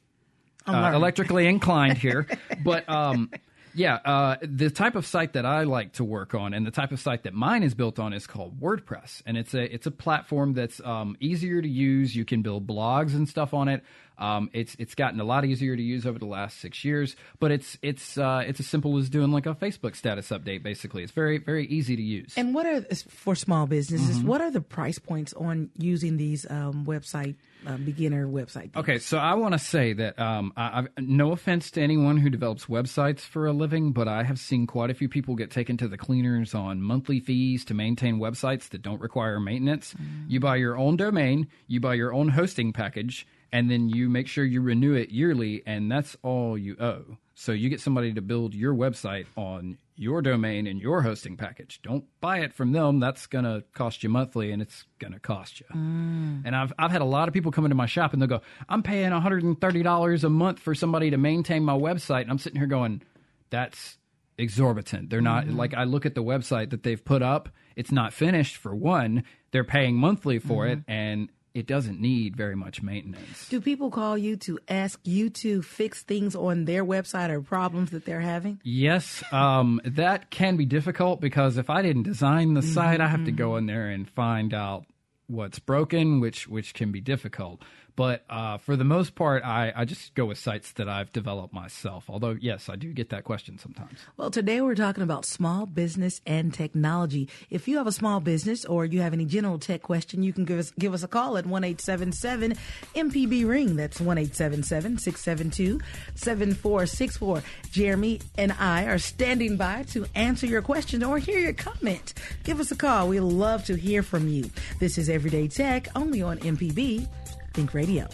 uh, 0.66 0.92
electrically 0.94 1.46
inclined 1.46 1.96
here, 1.96 2.26
but 2.64 2.86
um, 2.88 3.30
yeah, 3.74 3.96
uh, 4.04 4.36
the 4.42 4.70
type 4.70 4.94
of 4.96 5.06
site 5.06 5.34
that 5.34 5.46
I 5.46 5.64
like 5.64 5.92
to 5.94 6.04
work 6.04 6.34
on, 6.34 6.54
and 6.54 6.66
the 6.66 6.70
type 6.70 6.92
of 6.92 7.00
site 7.00 7.24
that 7.24 7.34
mine 7.34 7.62
is 7.62 7.74
built 7.74 7.98
on, 7.98 8.12
is 8.12 8.26
called 8.26 8.60
WordPress, 8.60 9.22
and 9.26 9.36
it's 9.36 9.54
a 9.54 9.62
it's 9.72 9.86
a 9.86 9.90
platform 9.90 10.54
that's 10.54 10.80
um, 10.84 11.16
easier 11.20 11.60
to 11.62 11.68
use. 11.68 12.14
You 12.14 12.24
can 12.24 12.42
build 12.42 12.66
blogs 12.66 13.14
and 13.14 13.28
stuff 13.28 13.54
on 13.54 13.68
it. 13.68 13.82
Um, 14.20 14.50
it's 14.52 14.76
it's 14.78 14.94
gotten 14.94 15.18
a 15.18 15.24
lot 15.24 15.44
easier 15.44 15.74
to 15.74 15.82
use 15.82 16.06
over 16.06 16.18
the 16.18 16.26
last 16.26 16.60
six 16.60 16.84
years, 16.84 17.16
but 17.38 17.50
it's 17.50 17.78
it's 17.82 18.18
uh, 18.18 18.44
it's 18.46 18.60
as 18.60 18.66
simple 18.66 18.98
as 18.98 19.08
doing 19.08 19.32
like 19.32 19.46
a 19.46 19.54
Facebook 19.54 19.96
status 19.96 20.28
update. 20.28 20.62
Basically, 20.62 21.02
it's 21.02 21.12
very 21.12 21.38
very 21.38 21.66
easy 21.66 21.96
to 21.96 22.02
use. 22.02 22.34
And 22.36 22.54
what 22.54 22.66
are 22.66 22.82
for 23.08 23.34
small 23.34 23.66
businesses? 23.66 24.18
Mm-hmm. 24.18 24.28
What 24.28 24.40
are 24.40 24.50
the 24.50 24.60
price 24.60 24.98
points 24.98 25.32
on 25.32 25.70
using 25.78 26.18
these 26.18 26.46
um, 26.50 26.84
website 26.86 27.36
uh, 27.66 27.78
beginner 27.78 28.26
website? 28.26 28.72
Things? 28.72 28.76
Okay, 28.76 28.98
so 28.98 29.16
I 29.16 29.34
want 29.34 29.54
to 29.54 29.58
say 29.58 29.94
that 29.94 30.18
um, 30.18 30.52
I, 30.56 30.86
no 30.98 31.32
offense 31.32 31.70
to 31.72 31.82
anyone 31.82 32.18
who 32.18 32.28
develops 32.28 32.66
websites 32.66 33.20
for 33.20 33.46
a 33.46 33.52
living, 33.52 33.92
but 33.92 34.06
I 34.06 34.22
have 34.22 34.38
seen 34.38 34.66
quite 34.66 34.90
a 34.90 34.94
few 34.94 35.08
people 35.08 35.34
get 35.34 35.50
taken 35.50 35.78
to 35.78 35.88
the 35.88 35.96
cleaners 35.96 36.54
on 36.54 36.82
monthly 36.82 37.20
fees 37.20 37.64
to 37.66 37.74
maintain 37.74 38.18
websites 38.18 38.68
that 38.70 38.82
don't 38.82 39.00
require 39.00 39.40
maintenance. 39.40 39.94
Mm. 39.94 40.30
You 40.30 40.40
buy 40.40 40.56
your 40.56 40.76
own 40.76 40.96
domain, 40.96 41.48
you 41.66 41.80
buy 41.80 41.94
your 41.94 42.12
own 42.12 42.28
hosting 42.28 42.72
package 42.72 43.26
and 43.52 43.70
then 43.70 43.88
you 43.88 44.08
make 44.08 44.28
sure 44.28 44.44
you 44.44 44.60
renew 44.60 44.94
it 44.94 45.10
yearly, 45.10 45.62
and 45.66 45.90
that's 45.90 46.16
all 46.22 46.56
you 46.56 46.76
owe. 46.80 47.16
So 47.34 47.52
you 47.52 47.70
get 47.70 47.80
somebody 47.80 48.12
to 48.12 48.20
build 48.20 48.54
your 48.54 48.74
website 48.74 49.24
on 49.34 49.78
your 49.96 50.20
domain 50.20 50.66
and 50.66 50.78
your 50.78 51.00
hosting 51.00 51.38
package. 51.38 51.80
Don't 51.82 52.04
buy 52.20 52.40
it 52.40 52.52
from 52.52 52.72
them. 52.72 53.00
That's 53.00 53.26
going 53.26 53.46
to 53.46 53.64
cost 53.72 54.02
you 54.02 54.10
monthly 54.10 54.52
and 54.52 54.60
it's 54.60 54.84
going 54.98 55.14
to 55.14 55.20
cost 55.20 55.60
you. 55.60 55.66
Mm. 55.74 56.42
And 56.44 56.54
I've, 56.54 56.72
I've 56.78 56.90
had 56.90 57.00
a 57.00 57.06
lot 57.06 57.28
of 57.28 57.34
people 57.34 57.50
come 57.50 57.64
into 57.64 57.74
my 57.74 57.86
shop 57.86 58.12
and 58.12 58.20
they'll 58.20 58.28
go, 58.28 58.42
I'm 58.68 58.82
paying 58.82 59.10
$130 59.10 60.24
a 60.24 60.28
month 60.28 60.58
for 60.58 60.74
somebody 60.74 61.10
to 61.10 61.16
maintain 61.16 61.62
my 61.62 61.72
website. 61.72 62.22
And 62.22 62.30
I'm 62.30 62.38
sitting 62.38 62.58
here 62.58 62.66
going, 62.66 63.00
that's 63.48 63.96
exorbitant. 64.36 65.08
They're 65.08 65.22
not 65.22 65.44
mm-hmm. 65.44 65.56
like 65.56 65.72
I 65.72 65.84
look 65.84 66.04
at 66.04 66.14
the 66.14 66.22
website 66.22 66.70
that 66.70 66.82
they've 66.82 67.02
put 67.02 67.22
up, 67.22 67.48
it's 67.74 67.92
not 67.92 68.12
finished 68.12 68.56
for 68.56 68.74
one. 68.74 69.24
They're 69.50 69.64
paying 69.64 69.96
monthly 69.96 70.40
for 70.40 70.64
mm-hmm. 70.64 70.80
it 70.80 70.84
and 70.88 71.28
it 71.60 71.66
doesn't 71.66 72.00
need 72.00 72.34
very 72.34 72.56
much 72.56 72.82
maintenance. 72.82 73.48
Do 73.48 73.60
people 73.60 73.90
call 73.90 74.16
you 74.16 74.36
to 74.38 74.58
ask 74.68 74.98
you 75.04 75.28
to 75.30 75.60
fix 75.60 76.02
things 76.02 76.34
on 76.34 76.64
their 76.64 76.84
website 76.84 77.28
or 77.28 77.42
problems 77.42 77.90
that 77.90 78.06
they're 78.06 78.20
having? 78.20 78.60
Yes, 78.64 79.22
um, 79.30 79.80
that 79.84 80.30
can 80.30 80.56
be 80.56 80.64
difficult 80.64 81.20
because 81.20 81.58
if 81.58 81.68
I 81.68 81.82
didn't 81.82 82.04
design 82.04 82.54
the 82.54 82.60
mm-hmm. 82.60 82.72
site, 82.72 83.00
I 83.00 83.08
have 83.08 83.26
to 83.26 83.32
go 83.32 83.56
in 83.56 83.66
there 83.66 83.88
and 83.88 84.08
find 84.08 84.54
out 84.54 84.86
what's 85.26 85.58
broken, 85.58 86.18
which 86.20 86.48
which 86.48 86.74
can 86.74 86.90
be 86.90 87.00
difficult. 87.00 87.62
But 87.96 88.24
uh, 88.30 88.58
for 88.58 88.76
the 88.76 88.84
most 88.84 89.14
part, 89.14 89.44
I, 89.44 89.72
I 89.74 89.84
just 89.84 90.14
go 90.14 90.26
with 90.26 90.38
sites 90.38 90.72
that 90.72 90.88
I've 90.88 91.12
developed 91.12 91.52
myself. 91.52 92.04
Although, 92.08 92.36
yes, 92.40 92.68
I 92.68 92.76
do 92.76 92.92
get 92.92 93.10
that 93.10 93.24
question 93.24 93.58
sometimes. 93.58 93.98
Well, 94.16 94.30
today 94.30 94.60
we're 94.60 94.74
talking 94.74 95.02
about 95.02 95.24
small 95.24 95.66
business 95.66 96.20
and 96.26 96.52
technology. 96.52 97.28
If 97.50 97.68
you 97.68 97.78
have 97.78 97.86
a 97.86 97.92
small 97.92 98.20
business 98.20 98.64
or 98.64 98.84
you 98.84 99.00
have 99.00 99.12
any 99.12 99.24
general 99.24 99.58
tech 99.58 99.82
question, 99.82 100.22
you 100.22 100.32
can 100.32 100.44
give 100.44 100.58
us 100.58 100.72
give 100.78 100.94
us 100.94 101.02
a 101.02 101.08
call 101.08 101.36
at 101.36 101.46
one 101.46 101.64
eight 101.64 101.80
seven 101.80 102.12
seven 102.12 102.54
MPB 102.94 103.46
ring. 103.48 103.76
That's 103.76 104.00
one 104.00 104.18
eight 104.18 104.34
seven 104.34 104.62
seven 104.62 104.98
six 104.98 105.20
seven 105.20 105.50
two 105.50 105.80
seven 106.14 106.54
four 106.54 106.86
six 106.86 107.16
four. 107.16 107.42
Jeremy 107.70 108.20
and 108.36 108.52
I 108.58 108.84
are 108.84 108.98
standing 108.98 109.56
by 109.56 109.84
to 109.90 110.06
answer 110.14 110.46
your 110.46 110.62
question 110.62 111.02
or 111.02 111.18
hear 111.18 111.38
your 111.38 111.52
comment. 111.52 112.14
Give 112.44 112.60
us 112.60 112.70
a 112.70 112.76
call. 112.76 113.08
We 113.08 113.20
love 113.20 113.64
to 113.66 113.76
hear 113.76 114.02
from 114.02 114.28
you. 114.28 114.50
This 114.78 114.98
is 114.98 115.08
Everyday 115.08 115.48
Tech 115.48 115.88
only 115.94 116.22
on 116.22 116.38
MPB 116.38 117.08
Think 117.52 117.74
Radio. 117.74 118.06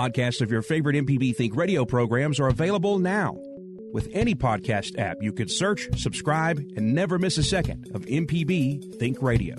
Podcasts 0.00 0.40
of 0.40 0.50
your 0.50 0.62
favorite 0.62 0.96
MPB 0.96 1.36
Think 1.36 1.54
radio 1.54 1.84
programs 1.84 2.40
are 2.40 2.48
available 2.48 2.98
now. 2.98 3.36
With 3.92 4.08
any 4.14 4.34
podcast 4.34 4.98
app, 4.98 5.18
you 5.20 5.30
can 5.30 5.46
search, 5.46 5.88
subscribe, 5.94 6.56
and 6.74 6.94
never 6.94 7.18
miss 7.18 7.36
a 7.36 7.42
second 7.42 7.86
of 7.94 8.06
MPB 8.06 8.98
Think 8.98 9.20
Radio. 9.20 9.56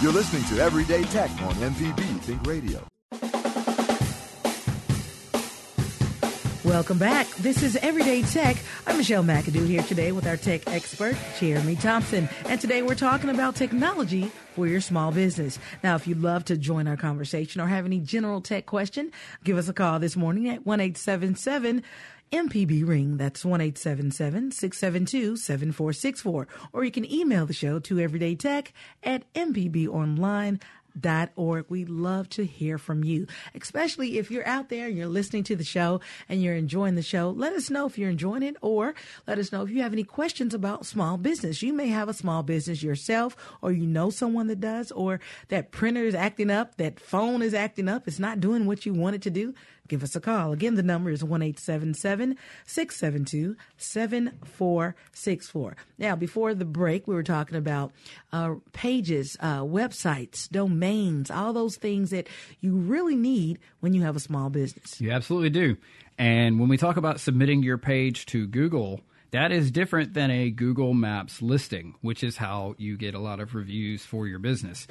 You're 0.00 0.12
listening 0.12 0.44
to 0.44 0.62
Everyday 0.62 1.02
Tech 1.06 1.30
on 1.42 1.54
MPB 1.54 2.20
Think 2.20 2.46
Radio. 2.46 2.86
Welcome 6.76 6.98
back. 6.98 7.26
This 7.36 7.62
is 7.62 7.74
Everyday 7.76 8.20
Tech. 8.20 8.54
I'm 8.86 8.98
Michelle 8.98 9.24
McAdoo 9.24 9.66
here 9.66 9.82
today 9.84 10.12
with 10.12 10.26
our 10.26 10.36
tech 10.36 10.68
expert, 10.68 11.16
Jeremy 11.40 11.74
Thompson. 11.74 12.28
And 12.50 12.60
today 12.60 12.82
we're 12.82 12.94
talking 12.94 13.30
about 13.30 13.56
technology 13.56 14.30
for 14.54 14.66
your 14.66 14.82
small 14.82 15.10
business. 15.10 15.58
Now, 15.82 15.96
if 15.96 16.06
you'd 16.06 16.20
love 16.20 16.44
to 16.44 16.56
join 16.58 16.86
our 16.86 16.98
conversation 16.98 17.62
or 17.62 17.66
have 17.66 17.86
any 17.86 17.98
general 17.98 18.42
tech 18.42 18.66
question, 18.66 19.10
give 19.42 19.56
us 19.56 19.70
a 19.70 19.72
call 19.72 20.00
this 20.00 20.16
morning 20.16 20.50
at 20.50 20.66
1877 20.66 21.82
MPB 22.30 22.86
ring. 22.86 23.16
That's 23.16 23.42
1 23.42 23.58
672 23.74 25.38
7464. 25.38 26.48
Or 26.74 26.84
you 26.84 26.90
can 26.90 27.10
email 27.10 27.46
the 27.46 27.54
show 27.54 27.78
to 27.78 27.94
everydaytech 27.94 28.72
at 29.02 29.32
mpbonline.com 29.32 30.60
org. 31.36 31.66
We 31.68 31.84
love 31.84 32.28
to 32.30 32.44
hear 32.44 32.78
from 32.78 33.04
you, 33.04 33.26
especially 33.54 34.18
if 34.18 34.30
you're 34.30 34.46
out 34.46 34.68
there 34.68 34.86
and 34.86 34.96
you're 34.96 35.06
listening 35.06 35.44
to 35.44 35.56
the 35.56 35.64
show 35.64 36.00
and 36.28 36.42
you're 36.42 36.54
enjoying 36.54 36.94
the 36.94 37.02
show. 37.02 37.30
Let 37.30 37.52
us 37.52 37.70
know 37.70 37.86
if 37.86 37.98
you're 37.98 38.10
enjoying 38.10 38.42
it 38.42 38.56
or 38.60 38.94
let 39.26 39.38
us 39.38 39.52
know 39.52 39.62
if 39.62 39.70
you 39.70 39.82
have 39.82 39.92
any 39.92 40.04
questions 40.04 40.54
about 40.54 40.86
small 40.86 41.16
business. 41.16 41.62
You 41.62 41.72
may 41.72 41.88
have 41.88 42.08
a 42.08 42.14
small 42.14 42.42
business 42.42 42.82
yourself 42.82 43.36
or 43.62 43.72
you 43.72 43.86
know 43.86 44.10
someone 44.10 44.46
that 44.48 44.60
does 44.60 44.90
or 44.92 45.20
that 45.48 45.70
printer 45.70 46.04
is 46.04 46.14
acting 46.14 46.50
up, 46.50 46.76
that 46.76 47.00
phone 47.00 47.42
is 47.42 47.54
acting 47.54 47.88
up, 47.88 48.08
it's 48.08 48.18
not 48.18 48.40
doing 48.40 48.66
what 48.66 48.86
you 48.86 48.94
want 48.94 49.16
it 49.16 49.22
to 49.22 49.30
do 49.30 49.54
give 49.88 50.02
us 50.02 50.16
a 50.16 50.20
call. 50.20 50.52
Again, 50.52 50.74
the 50.74 50.82
number 50.82 51.10
is 51.10 51.24
1 51.24 51.54
672 51.54 53.56
7464. 53.76 55.76
Now, 55.98 56.16
before 56.16 56.54
the 56.54 56.64
break, 56.64 57.06
we 57.06 57.14
were 57.14 57.22
talking 57.22 57.56
about 57.56 57.92
uh, 58.32 58.54
pages, 58.72 59.36
uh, 59.40 59.60
websites, 59.60 60.48
domains, 60.48 61.30
all 61.30 61.52
those 61.52 61.76
things 61.76 62.10
that 62.10 62.28
you 62.60 62.76
really 62.76 63.16
need 63.16 63.58
when 63.80 63.94
you 63.94 64.02
have 64.02 64.16
a 64.16 64.20
small 64.20 64.50
business. 64.50 65.00
You 65.00 65.12
absolutely 65.12 65.50
do. 65.50 65.76
And 66.18 66.58
when 66.58 66.68
we 66.68 66.76
talk 66.76 66.96
about 66.96 67.20
submitting 67.20 67.62
your 67.62 67.78
page 67.78 68.26
to 68.26 68.46
Google, 68.46 69.00
that 69.32 69.52
is 69.52 69.70
different 69.70 70.14
than 70.14 70.30
a 70.30 70.50
Google 70.50 70.94
Maps 70.94 71.42
listing, 71.42 71.94
which 72.00 72.24
is 72.24 72.36
how 72.36 72.74
you 72.78 72.96
get 72.96 73.14
a 73.14 73.18
lot 73.18 73.40
of 73.40 73.54
reviews 73.54 74.02
for 74.02 74.26
your 74.26 74.38
business. 74.38 74.86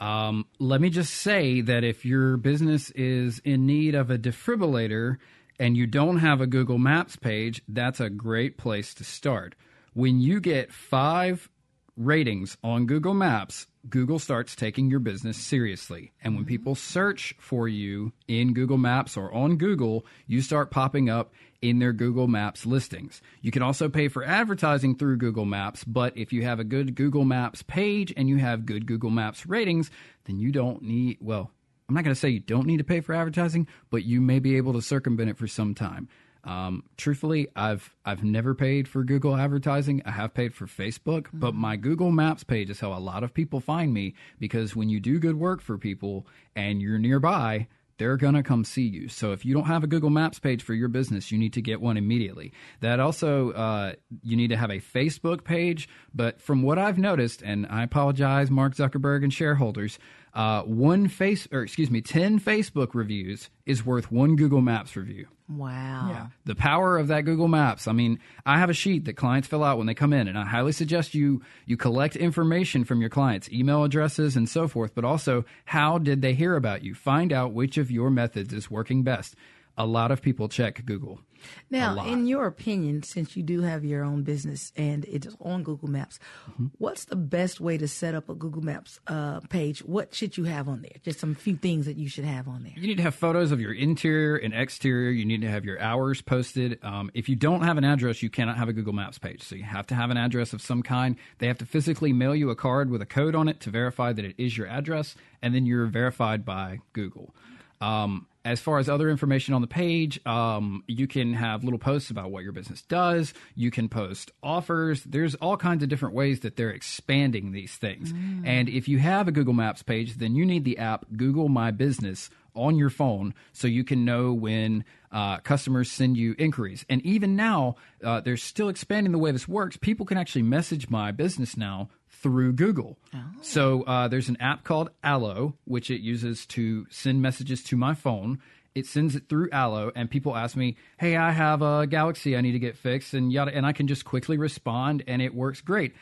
Um, 0.00 0.46
let 0.58 0.80
me 0.80 0.88
just 0.88 1.14
say 1.14 1.60
that 1.60 1.84
if 1.84 2.04
your 2.04 2.38
business 2.38 2.90
is 2.92 3.38
in 3.44 3.66
need 3.66 3.94
of 3.94 4.10
a 4.10 4.18
defibrillator 4.18 5.18
and 5.58 5.76
you 5.76 5.86
don't 5.86 6.18
have 6.18 6.40
a 6.40 6.46
Google 6.46 6.78
Maps 6.78 7.16
page, 7.16 7.62
that's 7.68 8.00
a 8.00 8.08
great 8.08 8.56
place 8.56 8.94
to 8.94 9.04
start. 9.04 9.54
When 9.92 10.18
you 10.18 10.40
get 10.40 10.72
five 10.72 11.50
ratings 11.96 12.56
on 12.64 12.86
Google 12.86 13.12
Maps, 13.12 13.66
Google 13.88 14.18
starts 14.18 14.56
taking 14.56 14.90
your 14.90 15.00
business 15.00 15.36
seriously. 15.36 16.12
And 16.22 16.34
when 16.34 16.46
people 16.46 16.74
search 16.74 17.34
for 17.38 17.68
you 17.68 18.12
in 18.26 18.54
Google 18.54 18.78
Maps 18.78 19.18
or 19.18 19.32
on 19.34 19.56
Google, 19.56 20.06
you 20.26 20.40
start 20.40 20.70
popping 20.70 21.10
up 21.10 21.32
in 21.62 21.78
their 21.78 21.92
Google 21.92 22.26
Maps 22.26 22.64
listings. 22.64 23.20
You 23.42 23.50
can 23.50 23.62
also 23.62 23.88
pay 23.88 24.08
for 24.08 24.24
advertising 24.24 24.96
through 24.96 25.18
Google 25.18 25.44
Maps, 25.44 25.84
but 25.84 26.16
if 26.16 26.32
you 26.32 26.42
have 26.42 26.60
a 26.60 26.64
good 26.64 26.94
Google 26.94 27.24
Maps 27.24 27.62
page 27.62 28.12
and 28.16 28.28
you 28.28 28.38
have 28.38 28.66
good 28.66 28.86
Google 28.86 29.10
Maps 29.10 29.46
ratings, 29.46 29.90
then 30.24 30.38
you 30.38 30.52
don't 30.52 30.82
need, 30.82 31.18
well, 31.20 31.50
I'm 31.88 31.94
not 31.94 32.04
going 32.04 32.14
to 32.14 32.20
say 32.20 32.28
you 32.28 32.40
don't 32.40 32.66
need 32.66 32.78
to 32.78 32.84
pay 32.84 33.00
for 33.00 33.14
advertising, 33.14 33.66
but 33.90 34.04
you 34.04 34.20
may 34.20 34.38
be 34.38 34.56
able 34.56 34.72
to 34.74 34.82
circumvent 34.82 35.30
it 35.30 35.38
for 35.38 35.48
some 35.48 35.74
time. 35.74 36.08
Um, 36.44 36.84
truthfully, 36.96 37.48
I've 37.54 37.94
I've 38.04 38.24
never 38.24 38.54
paid 38.54 38.88
for 38.88 39.04
Google 39.04 39.36
advertising. 39.36 40.02
I 40.06 40.12
have 40.12 40.32
paid 40.32 40.54
for 40.54 40.66
Facebook, 40.66 41.24
mm-hmm. 41.24 41.40
but 41.40 41.54
my 41.54 41.76
Google 41.76 42.10
Maps 42.12 42.44
page 42.44 42.70
is 42.70 42.80
how 42.80 42.92
a 42.92 42.98
lot 42.98 43.24
of 43.24 43.34
people 43.34 43.60
find 43.60 43.92
me 43.92 44.14
because 44.38 44.74
when 44.74 44.88
you 44.88 45.00
do 45.00 45.18
good 45.18 45.36
work 45.36 45.60
for 45.60 45.76
people 45.76 46.26
and 46.56 46.80
you're 46.80 46.98
nearby, 46.98 47.68
they're 48.00 48.16
going 48.16 48.32
to 48.32 48.42
come 48.42 48.64
see 48.64 48.86
you. 48.86 49.08
So 49.08 49.32
if 49.32 49.44
you 49.44 49.52
don't 49.52 49.66
have 49.66 49.84
a 49.84 49.86
Google 49.86 50.08
Maps 50.08 50.38
page 50.38 50.62
for 50.62 50.72
your 50.72 50.88
business, 50.88 51.30
you 51.30 51.36
need 51.36 51.52
to 51.52 51.60
get 51.60 51.82
one 51.82 51.98
immediately. 51.98 52.54
That 52.80 52.98
also, 52.98 53.50
uh, 53.50 53.92
you 54.22 54.38
need 54.38 54.48
to 54.48 54.56
have 54.56 54.70
a 54.70 54.80
Facebook 54.80 55.44
page. 55.44 55.86
But 56.14 56.40
from 56.40 56.62
what 56.62 56.78
I've 56.78 56.96
noticed, 56.96 57.42
and 57.42 57.66
I 57.66 57.82
apologize, 57.82 58.50
Mark 58.50 58.74
Zuckerberg 58.74 59.22
and 59.22 59.30
shareholders, 59.30 59.98
uh, 60.34 60.62
one 60.62 61.08
face, 61.08 61.48
or 61.50 61.62
excuse 61.62 61.90
me, 61.90 62.00
10 62.00 62.40
Facebook 62.40 62.94
reviews 62.94 63.50
is 63.66 63.84
worth 63.84 64.12
one 64.12 64.36
Google 64.36 64.60
Maps 64.60 64.96
review. 64.96 65.26
Wow. 65.48 66.08
Yeah. 66.10 66.26
The 66.44 66.54
power 66.54 66.96
of 66.96 67.08
that 67.08 67.22
Google 67.22 67.48
Maps. 67.48 67.88
I 67.88 67.92
mean, 67.92 68.20
I 68.46 68.58
have 68.58 68.70
a 68.70 68.74
sheet 68.74 69.06
that 69.06 69.14
clients 69.14 69.48
fill 69.48 69.64
out 69.64 69.78
when 69.78 69.88
they 69.88 69.94
come 69.94 70.12
in, 70.12 70.28
and 70.28 70.38
I 70.38 70.44
highly 70.44 70.72
suggest 70.72 71.14
you 71.14 71.42
you 71.66 71.76
collect 71.76 72.14
information 72.14 72.84
from 72.84 73.00
your 73.00 73.10
clients, 73.10 73.50
email 73.50 73.82
addresses 73.82 74.36
and 74.36 74.48
so 74.48 74.68
forth, 74.68 74.94
but 74.94 75.04
also 75.04 75.44
how 75.64 75.98
did 75.98 76.22
they 76.22 76.34
hear 76.34 76.54
about 76.54 76.84
you? 76.84 76.94
Find 76.94 77.32
out 77.32 77.52
which 77.52 77.78
of 77.78 77.90
your 77.90 78.10
methods 78.10 78.52
is 78.52 78.70
working 78.70 79.02
best. 79.02 79.34
A 79.76 79.86
lot 79.86 80.12
of 80.12 80.22
people 80.22 80.48
check 80.48 80.84
Google. 80.84 81.20
Now, 81.70 82.04
in 82.04 82.26
your 82.26 82.46
opinion, 82.46 83.02
since 83.02 83.36
you 83.36 83.42
do 83.42 83.62
have 83.62 83.84
your 83.84 84.04
own 84.04 84.22
business 84.22 84.72
and 84.76 85.04
it's 85.06 85.28
on 85.40 85.62
Google 85.62 85.88
Maps, 85.88 86.18
Mm-hmm. 86.50 86.66
what's 86.78 87.04
the 87.04 87.16
best 87.16 87.60
way 87.60 87.76
to 87.78 87.86
set 87.88 88.14
up 88.14 88.28
a 88.28 88.34
Google 88.34 88.62
Maps 88.62 88.98
uh, 89.06 89.40
page? 89.40 89.80
What 89.80 90.14
should 90.14 90.36
you 90.36 90.44
have 90.44 90.68
on 90.68 90.82
there? 90.82 90.92
Just 91.02 91.20
some 91.20 91.34
few 91.34 91.56
things 91.56 91.86
that 91.86 91.96
you 91.96 92.08
should 92.08 92.24
have 92.24 92.48
on 92.48 92.62
there. 92.62 92.72
You 92.76 92.86
need 92.88 92.96
to 92.96 93.02
have 93.02 93.14
photos 93.14 93.52
of 93.52 93.60
your 93.60 93.72
interior 93.72 94.36
and 94.36 94.52
exterior. 94.54 95.10
You 95.10 95.24
need 95.24 95.40
to 95.42 95.48
have 95.48 95.64
your 95.64 95.80
hours 95.80 96.20
posted. 96.22 96.78
Um, 96.82 97.10
if 97.14 97.28
you 97.28 97.36
don't 97.36 97.62
have 97.62 97.78
an 97.78 97.84
address, 97.84 98.22
you 98.22 98.30
cannot 98.30 98.56
have 98.56 98.68
a 98.68 98.72
Google 98.72 98.92
Maps 98.92 99.18
page. 99.18 99.42
So 99.42 99.54
you 99.54 99.64
have 99.64 99.86
to 99.88 99.94
have 99.94 100.10
an 100.10 100.16
address 100.16 100.52
of 100.52 100.60
some 100.62 100.82
kind. 100.82 101.16
They 101.38 101.46
have 101.46 101.58
to 101.58 101.66
physically 101.66 102.12
mail 102.12 102.34
you 102.34 102.50
a 102.50 102.56
card 102.56 102.90
with 102.90 103.02
a 103.02 103.06
code 103.06 103.34
on 103.34 103.48
it 103.48 103.60
to 103.60 103.70
verify 103.70 104.12
that 104.12 104.24
it 104.24 104.34
is 104.38 104.56
your 104.56 104.66
address, 104.66 105.14
and 105.42 105.54
then 105.54 105.66
you're 105.66 105.86
verified 105.86 106.44
by 106.44 106.80
Google. 106.92 107.34
Um, 107.80 108.26
as 108.44 108.60
far 108.60 108.78
as 108.78 108.88
other 108.88 109.10
information 109.10 109.54
on 109.54 109.60
the 109.60 109.66
page, 109.66 110.24
um, 110.26 110.82
you 110.86 111.06
can 111.06 111.34
have 111.34 111.62
little 111.62 111.78
posts 111.78 112.10
about 112.10 112.30
what 112.30 112.42
your 112.42 112.52
business 112.52 112.82
does. 112.82 113.34
You 113.54 113.70
can 113.70 113.88
post 113.88 114.30
offers. 114.42 115.04
There's 115.04 115.34
all 115.36 115.56
kinds 115.56 115.82
of 115.82 115.88
different 115.88 116.14
ways 116.14 116.40
that 116.40 116.56
they're 116.56 116.70
expanding 116.70 117.52
these 117.52 117.74
things. 117.74 118.12
And 118.46 118.68
if 118.68 118.88
you 118.88 118.98
have 118.98 119.28
a 119.28 119.32
Google 119.32 119.54
Maps 119.54 119.82
page, 119.82 120.14
then 120.14 120.34
you 120.34 120.46
need 120.46 120.64
the 120.64 120.78
app 120.78 121.04
Google 121.16 121.48
My 121.48 121.70
Business 121.70 122.30
on 122.54 122.76
your 122.76 122.90
phone 122.90 123.34
so 123.52 123.68
you 123.68 123.84
can 123.84 124.04
know 124.04 124.32
when 124.32 124.84
uh, 125.12 125.38
customers 125.38 125.90
send 125.90 126.16
you 126.16 126.34
inquiries. 126.38 126.84
And 126.88 127.00
even 127.02 127.36
now, 127.36 127.76
uh, 128.02 128.20
they're 128.20 128.36
still 128.36 128.68
expanding 128.68 129.12
the 129.12 129.18
way 129.18 129.32
this 129.32 129.46
works. 129.46 129.76
People 129.76 130.06
can 130.06 130.18
actually 130.18 130.42
message 130.42 130.88
my 130.88 131.12
business 131.12 131.56
now 131.56 131.90
through 132.22 132.52
Google. 132.54 132.98
So 133.42 133.82
uh, 133.82 134.08
there's 134.08 134.28
an 134.28 134.36
app 134.40 134.64
called 134.64 134.90
Allo, 135.02 135.54
which 135.64 135.90
it 135.90 136.00
uses 136.00 136.46
to 136.46 136.86
send 136.90 137.22
messages 137.22 137.62
to 137.64 137.76
my 137.76 137.94
phone. 137.94 138.38
It 138.74 138.86
sends 138.86 139.16
it 139.16 139.28
through 139.28 139.48
Allo, 139.50 139.90
and 139.96 140.08
people 140.10 140.36
ask 140.36 140.56
me, 140.56 140.76
"Hey, 140.98 141.16
I 141.16 141.32
have 141.32 141.60
a 141.62 141.86
Galaxy 141.86 142.36
I 142.36 142.40
need 142.40 142.52
to 142.52 142.58
get 142.58 142.76
fixed," 142.76 143.14
and 143.14 143.32
yada, 143.32 143.54
and 143.54 143.66
I 143.66 143.72
can 143.72 143.88
just 143.88 144.04
quickly 144.04 144.36
respond, 144.36 145.02
and 145.08 145.20
it 145.20 145.34
works 145.34 145.60
great. 145.60 145.94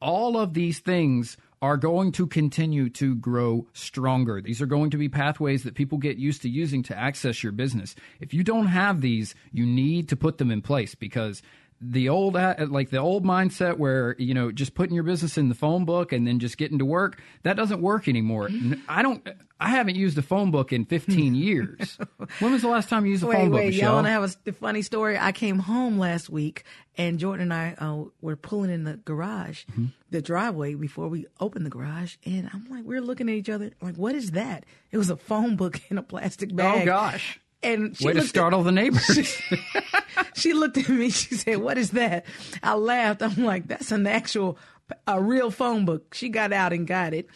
All 0.00 0.36
of 0.36 0.52
these 0.52 0.80
things 0.80 1.36
are 1.62 1.76
going 1.76 2.12
to 2.12 2.26
continue 2.26 2.90
to 2.90 3.14
grow 3.14 3.66
stronger. 3.72 4.42
These 4.42 4.60
are 4.60 4.66
going 4.66 4.90
to 4.90 4.98
be 4.98 5.08
pathways 5.08 5.62
that 5.62 5.74
people 5.74 5.98
get 5.98 6.18
used 6.18 6.42
to 6.42 6.50
using 6.50 6.82
to 6.84 6.98
access 6.98 7.42
your 7.42 7.52
business. 7.52 7.94
If 8.20 8.34
you 8.34 8.44
don't 8.44 8.66
have 8.66 9.00
these, 9.00 9.34
you 9.52 9.64
need 9.64 10.08
to 10.10 10.16
put 10.16 10.38
them 10.38 10.50
in 10.50 10.60
place 10.60 10.94
because 10.94 11.42
the 11.80 12.08
old 12.08 12.34
like 12.34 12.88
the 12.90 12.96
old 12.98 13.24
mindset 13.24 13.76
where 13.76 14.16
you 14.18 14.32
know 14.32 14.50
just 14.50 14.74
putting 14.74 14.94
your 14.94 15.04
business 15.04 15.36
in 15.36 15.48
the 15.50 15.54
phone 15.54 15.84
book 15.84 16.10
and 16.12 16.26
then 16.26 16.38
just 16.38 16.56
getting 16.56 16.78
to 16.78 16.84
work 16.86 17.20
that 17.42 17.54
doesn't 17.56 17.82
work 17.82 18.08
anymore 18.08 18.48
i 18.88 19.02
don't 19.02 19.28
i 19.60 19.68
haven't 19.68 19.94
used 19.94 20.16
a 20.16 20.22
phone 20.22 20.50
book 20.50 20.72
in 20.72 20.86
15 20.86 21.34
years 21.48 21.98
when 22.38 22.52
was 22.52 22.62
the 22.62 22.68
last 22.68 22.88
time 22.88 23.04
you 23.04 23.12
used 23.12 23.22
a 23.22 23.26
Wait, 23.26 23.36
phone 23.36 23.50
book 23.50 23.64
Michelle? 23.64 23.88
y'all 23.88 23.94
want 23.96 24.06
to 24.06 24.10
have 24.10 24.36
a 24.46 24.52
funny 24.52 24.80
story? 24.80 25.18
I 25.18 25.32
came 25.32 25.58
home 25.58 25.98
last 25.98 26.30
week, 26.30 26.64
and 26.96 27.18
Jordan 27.18 27.52
and 27.52 27.54
I 27.54 27.74
uh, 27.78 28.04
were 28.22 28.36
pulling 28.36 28.70
in 28.70 28.84
the 28.84 28.96
garage, 28.96 29.64
Mm-hmm. 29.72 29.86
the 30.10 30.22
driveway 30.22 30.74
before 30.74 31.08
we 31.08 31.26
opened 31.40 31.66
the 31.66 31.70
garage, 31.70 32.16
and 32.24 32.48
I'm 32.52 32.66
like, 32.70 32.84
we're 32.84 33.00
looking 33.02 33.28
at 33.28 33.34
each 33.34 33.48
other, 33.50 33.70
like, 33.82 33.96
what 33.96 34.14
is 34.14 34.30
that? 34.32 34.64
It 34.90 34.96
was 34.98 35.10
a 35.10 35.16
phone 35.16 35.56
book 35.56 35.80
in 35.90 35.98
a 35.98 36.02
plastic 36.02 36.54
bag. 36.56 36.82
oh 36.82 36.84
gosh 36.86 37.38
And 37.66 37.96
she 37.96 38.06
way 38.06 38.12
to 38.12 38.18
looked 38.18 38.26
at- 38.26 38.30
startle 38.30 38.62
the 38.62 38.72
neighbors 38.72 39.40
she 40.34 40.52
looked 40.52 40.78
at 40.78 40.88
me. 40.88 41.10
She 41.10 41.34
said, 41.34 41.58
"What 41.58 41.78
is 41.78 41.90
that?" 41.90 42.24
I 42.62 42.74
laughed. 42.74 43.22
I'm 43.22 43.44
like, 43.44 43.66
"That's 43.68 43.92
an 43.92 44.06
actual, 44.06 44.58
a 45.06 45.20
real 45.20 45.50
phone 45.50 45.84
book." 45.84 46.14
She 46.14 46.28
got 46.28 46.52
out 46.52 46.72
and 46.72 46.86
got 46.86 47.14
it, 47.14 47.28